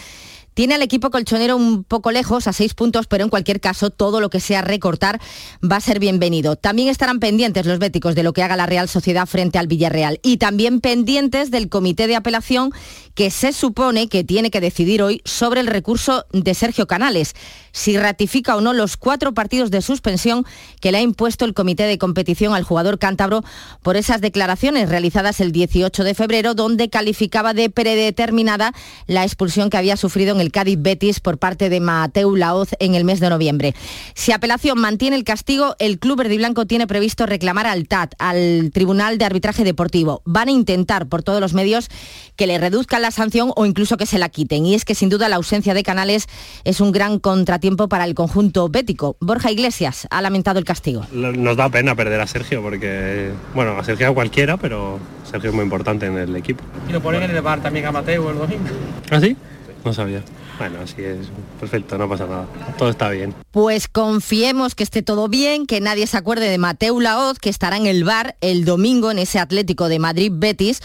tiene 0.56 0.74
al 0.74 0.80
equipo 0.80 1.10
colchonero 1.10 1.54
un 1.54 1.84
poco 1.84 2.10
lejos, 2.10 2.46
a 2.46 2.54
seis 2.54 2.72
puntos, 2.72 3.06
pero 3.06 3.22
en 3.22 3.28
cualquier 3.28 3.60
caso 3.60 3.90
todo 3.90 4.22
lo 4.22 4.30
que 4.30 4.40
sea 4.40 4.62
recortar 4.62 5.20
va 5.62 5.76
a 5.76 5.80
ser 5.82 5.98
bienvenido. 5.98 6.56
También 6.56 6.88
estarán 6.88 7.20
pendientes 7.20 7.66
los 7.66 7.78
béticos 7.78 8.14
de 8.14 8.22
lo 8.22 8.32
que 8.32 8.42
haga 8.42 8.56
la 8.56 8.64
Real 8.64 8.88
Sociedad 8.88 9.26
frente 9.26 9.58
al 9.58 9.66
Villarreal 9.66 10.18
y 10.22 10.38
también 10.38 10.80
pendientes 10.80 11.50
del 11.50 11.68
comité 11.68 12.06
de 12.06 12.16
apelación 12.16 12.72
que 13.14 13.30
se 13.30 13.52
supone 13.52 14.08
que 14.08 14.24
tiene 14.24 14.50
que 14.50 14.62
decidir 14.62 15.02
hoy 15.02 15.20
sobre 15.26 15.60
el 15.60 15.66
recurso 15.66 16.24
de 16.32 16.54
Sergio 16.54 16.86
Canales. 16.86 17.34
Si 17.76 17.98
ratifica 17.98 18.56
o 18.56 18.62
no 18.62 18.72
los 18.72 18.96
cuatro 18.96 19.34
partidos 19.34 19.70
de 19.70 19.82
suspensión 19.82 20.46
que 20.80 20.92
le 20.92 20.98
ha 20.98 21.02
impuesto 21.02 21.44
el 21.44 21.52
comité 21.52 21.82
de 21.82 21.98
competición 21.98 22.54
al 22.54 22.64
jugador 22.64 22.98
cántabro 22.98 23.44
por 23.82 23.98
esas 23.98 24.22
declaraciones 24.22 24.88
realizadas 24.88 25.40
el 25.40 25.52
18 25.52 26.02
de 26.02 26.14
febrero, 26.14 26.54
donde 26.54 26.88
calificaba 26.88 27.52
de 27.52 27.68
predeterminada 27.68 28.72
la 29.06 29.24
expulsión 29.24 29.68
que 29.68 29.76
había 29.76 29.98
sufrido 29.98 30.34
en 30.34 30.40
el 30.40 30.52
Cádiz 30.52 30.78
Betis 30.80 31.20
por 31.20 31.36
parte 31.36 31.68
de 31.68 31.80
Mateu 31.80 32.34
Laoz 32.34 32.70
en 32.78 32.94
el 32.94 33.04
mes 33.04 33.20
de 33.20 33.28
noviembre. 33.28 33.74
Si 34.14 34.32
apelación 34.32 34.80
mantiene 34.80 35.16
el 35.16 35.24
castigo, 35.24 35.76
el 35.78 35.98
club 35.98 36.16
verde 36.16 36.34
y 36.34 36.38
blanco 36.38 36.66
tiene 36.66 36.86
previsto 36.86 37.26
reclamar 37.26 37.66
al 37.66 37.88
TAT, 37.88 38.14
al 38.18 38.70
Tribunal 38.72 39.18
de 39.18 39.26
Arbitraje 39.26 39.64
Deportivo. 39.64 40.22
Van 40.24 40.48
a 40.48 40.52
intentar 40.52 41.08
por 41.08 41.22
todos 41.22 41.42
los 41.42 41.52
medios 41.52 41.90
que 42.36 42.46
le 42.46 42.56
reduzcan 42.56 43.02
la 43.02 43.10
sanción 43.10 43.52
o 43.54 43.66
incluso 43.66 43.98
que 43.98 44.06
se 44.06 44.18
la 44.18 44.30
quiten. 44.30 44.64
Y 44.64 44.74
es 44.74 44.86
que 44.86 44.94
sin 44.94 45.10
duda 45.10 45.28
la 45.28 45.36
ausencia 45.36 45.74
de 45.74 45.82
Canales 45.82 46.26
es 46.64 46.80
un 46.80 46.90
gran 46.90 47.18
contratiempo 47.18 47.65
para 47.74 48.04
el 48.04 48.14
conjunto 48.14 48.68
bético. 48.68 49.16
Borja 49.20 49.50
Iglesias 49.50 50.06
ha 50.10 50.22
lamentado 50.22 50.58
el 50.60 50.64
castigo. 50.64 51.04
Nos 51.12 51.56
da 51.56 51.68
pena 51.68 51.96
perder 51.96 52.20
a 52.20 52.26
Sergio 52.26 52.62
porque, 52.62 53.32
bueno, 53.54 53.78
a 53.78 53.82
Sergio 53.82 54.08
a 54.08 54.14
cualquiera, 54.14 54.56
pero 54.56 55.00
Sergio 55.28 55.50
es 55.50 55.56
muy 55.56 55.64
importante 55.64 56.06
en 56.06 56.16
el 56.16 56.36
equipo. 56.36 56.62
Y 56.88 56.92
lo 56.92 57.00
ponen 57.00 57.24
en 57.24 57.32
el 57.32 57.42
bar 57.42 57.60
también 57.60 57.86
a 57.86 57.92
Mateo 57.92 58.30
el 58.30 58.38
domingo. 58.38 58.64
¿Ah, 59.10 59.20
sí? 59.20 59.36
No 59.84 59.92
sabía. 59.92 60.22
Bueno, 60.58 60.78
así 60.82 61.02
es 61.02 61.28
perfecto, 61.60 61.98
no 61.98 62.08
pasa 62.08 62.26
nada. 62.26 62.46
Todo 62.78 62.88
está 62.88 63.10
bien. 63.10 63.34
Pues 63.50 63.88
confiemos 63.88 64.74
que 64.74 64.84
esté 64.84 65.02
todo 65.02 65.28
bien, 65.28 65.66
que 65.66 65.80
nadie 65.80 66.06
se 66.06 66.16
acuerde 66.16 66.48
de 66.48 66.58
Mateo 66.58 66.98
Laoz, 66.98 67.38
que 67.38 67.50
estará 67.50 67.76
en 67.76 67.86
el 67.86 68.04
bar 68.04 68.36
el 68.40 68.64
domingo 68.64 69.10
en 69.10 69.18
ese 69.18 69.38
Atlético 69.38 69.88
de 69.88 69.98
Madrid 69.98 70.32
Betis 70.34 70.80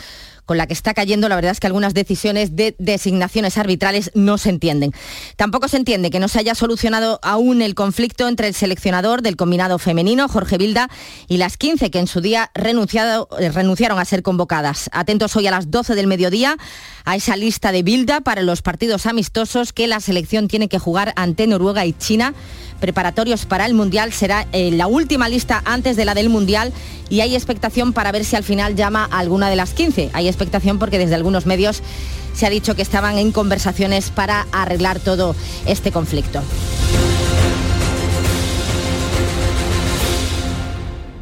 con 0.51 0.57
la 0.57 0.67
que 0.67 0.73
está 0.73 0.93
cayendo, 0.93 1.29
la 1.29 1.35
verdad 1.35 1.53
es 1.53 1.61
que 1.61 1.67
algunas 1.67 1.93
decisiones 1.93 2.57
de 2.57 2.75
designaciones 2.77 3.57
arbitrales 3.57 4.11
no 4.15 4.37
se 4.37 4.49
entienden. 4.49 4.91
Tampoco 5.37 5.69
se 5.69 5.77
entiende 5.77 6.09
que 6.09 6.19
no 6.19 6.27
se 6.27 6.39
haya 6.39 6.55
solucionado 6.55 7.21
aún 7.23 7.61
el 7.61 7.73
conflicto 7.73 8.27
entre 8.27 8.49
el 8.49 8.53
seleccionador 8.53 9.21
del 9.21 9.37
combinado 9.37 9.79
femenino, 9.79 10.27
Jorge 10.27 10.57
Vilda, 10.57 10.89
y 11.29 11.37
las 11.37 11.55
15 11.55 11.89
que 11.89 11.99
en 11.99 12.07
su 12.07 12.19
día 12.19 12.51
renunciado, 12.53 13.29
eh, 13.39 13.49
renunciaron 13.49 13.97
a 13.97 14.03
ser 14.03 14.23
convocadas. 14.23 14.89
Atentos 14.91 15.37
hoy 15.37 15.47
a 15.47 15.51
las 15.51 15.71
12 15.71 15.95
del 15.95 16.07
mediodía 16.07 16.57
a 17.05 17.15
esa 17.15 17.37
lista 17.37 17.71
de 17.71 17.83
Vilda 17.83 18.19
para 18.19 18.41
los 18.41 18.61
partidos 18.61 19.05
amistosos 19.05 19.71
que 19.71 19.87
la 19.87 20.01
selección 20.01 20.49
tiene 20.49 20.67
que 20.67 20.79
jugar 20.79 21.13
ante 21.15 21.47
Noruega 21.47 21.85
y 21.85 21.93
China 21.93 22.33
preparatorios 22.81 23.45
para 23.45 23.65
el 23.65 23.73
Mundial. 23.73 24.11
Será 24.11 24.45
eh, 24.51 24.71
la 24.71 24.87
última 24.87 25.29
lista 25.29 25.61
antes 25.63 25.95
de 25.95 26.03
la 26.03 26.13
del 26.13 26.27
Mundial 26.27 26.73
y 27.09 27.21
hay 27.21 27.35
expectación 27.35 27.93
para 27.93 28.11
ver 28.11 28.25
si 28.25 28.35
al 28.35 28.43
final 28.43 28.75
llama 28.75 29.07
a 29.09 29.19
alguna 29.19 29.49
de 29.49 29.55
las 29.55 29.73
15. 29.73 30.09
Hay 30.11 30.27
expectación 30.27 30.79
porque 30.79 30.97
desde 30.97 31.15
algunos 31.15 31.45
medios 31.45 31.81
se 32.33 32.45
ha 32.45 32.49
dicho 32.49 32.75
que 32.75 32.81
estaban 32.81 33.17
en 33.17 33.31
conversaciones 33.31 34.09
para 34.09 34.47
arreglar 34.51 34.99
todo 34.99 35.35
este 35.65 35.91
conflicto. 35.91 36.41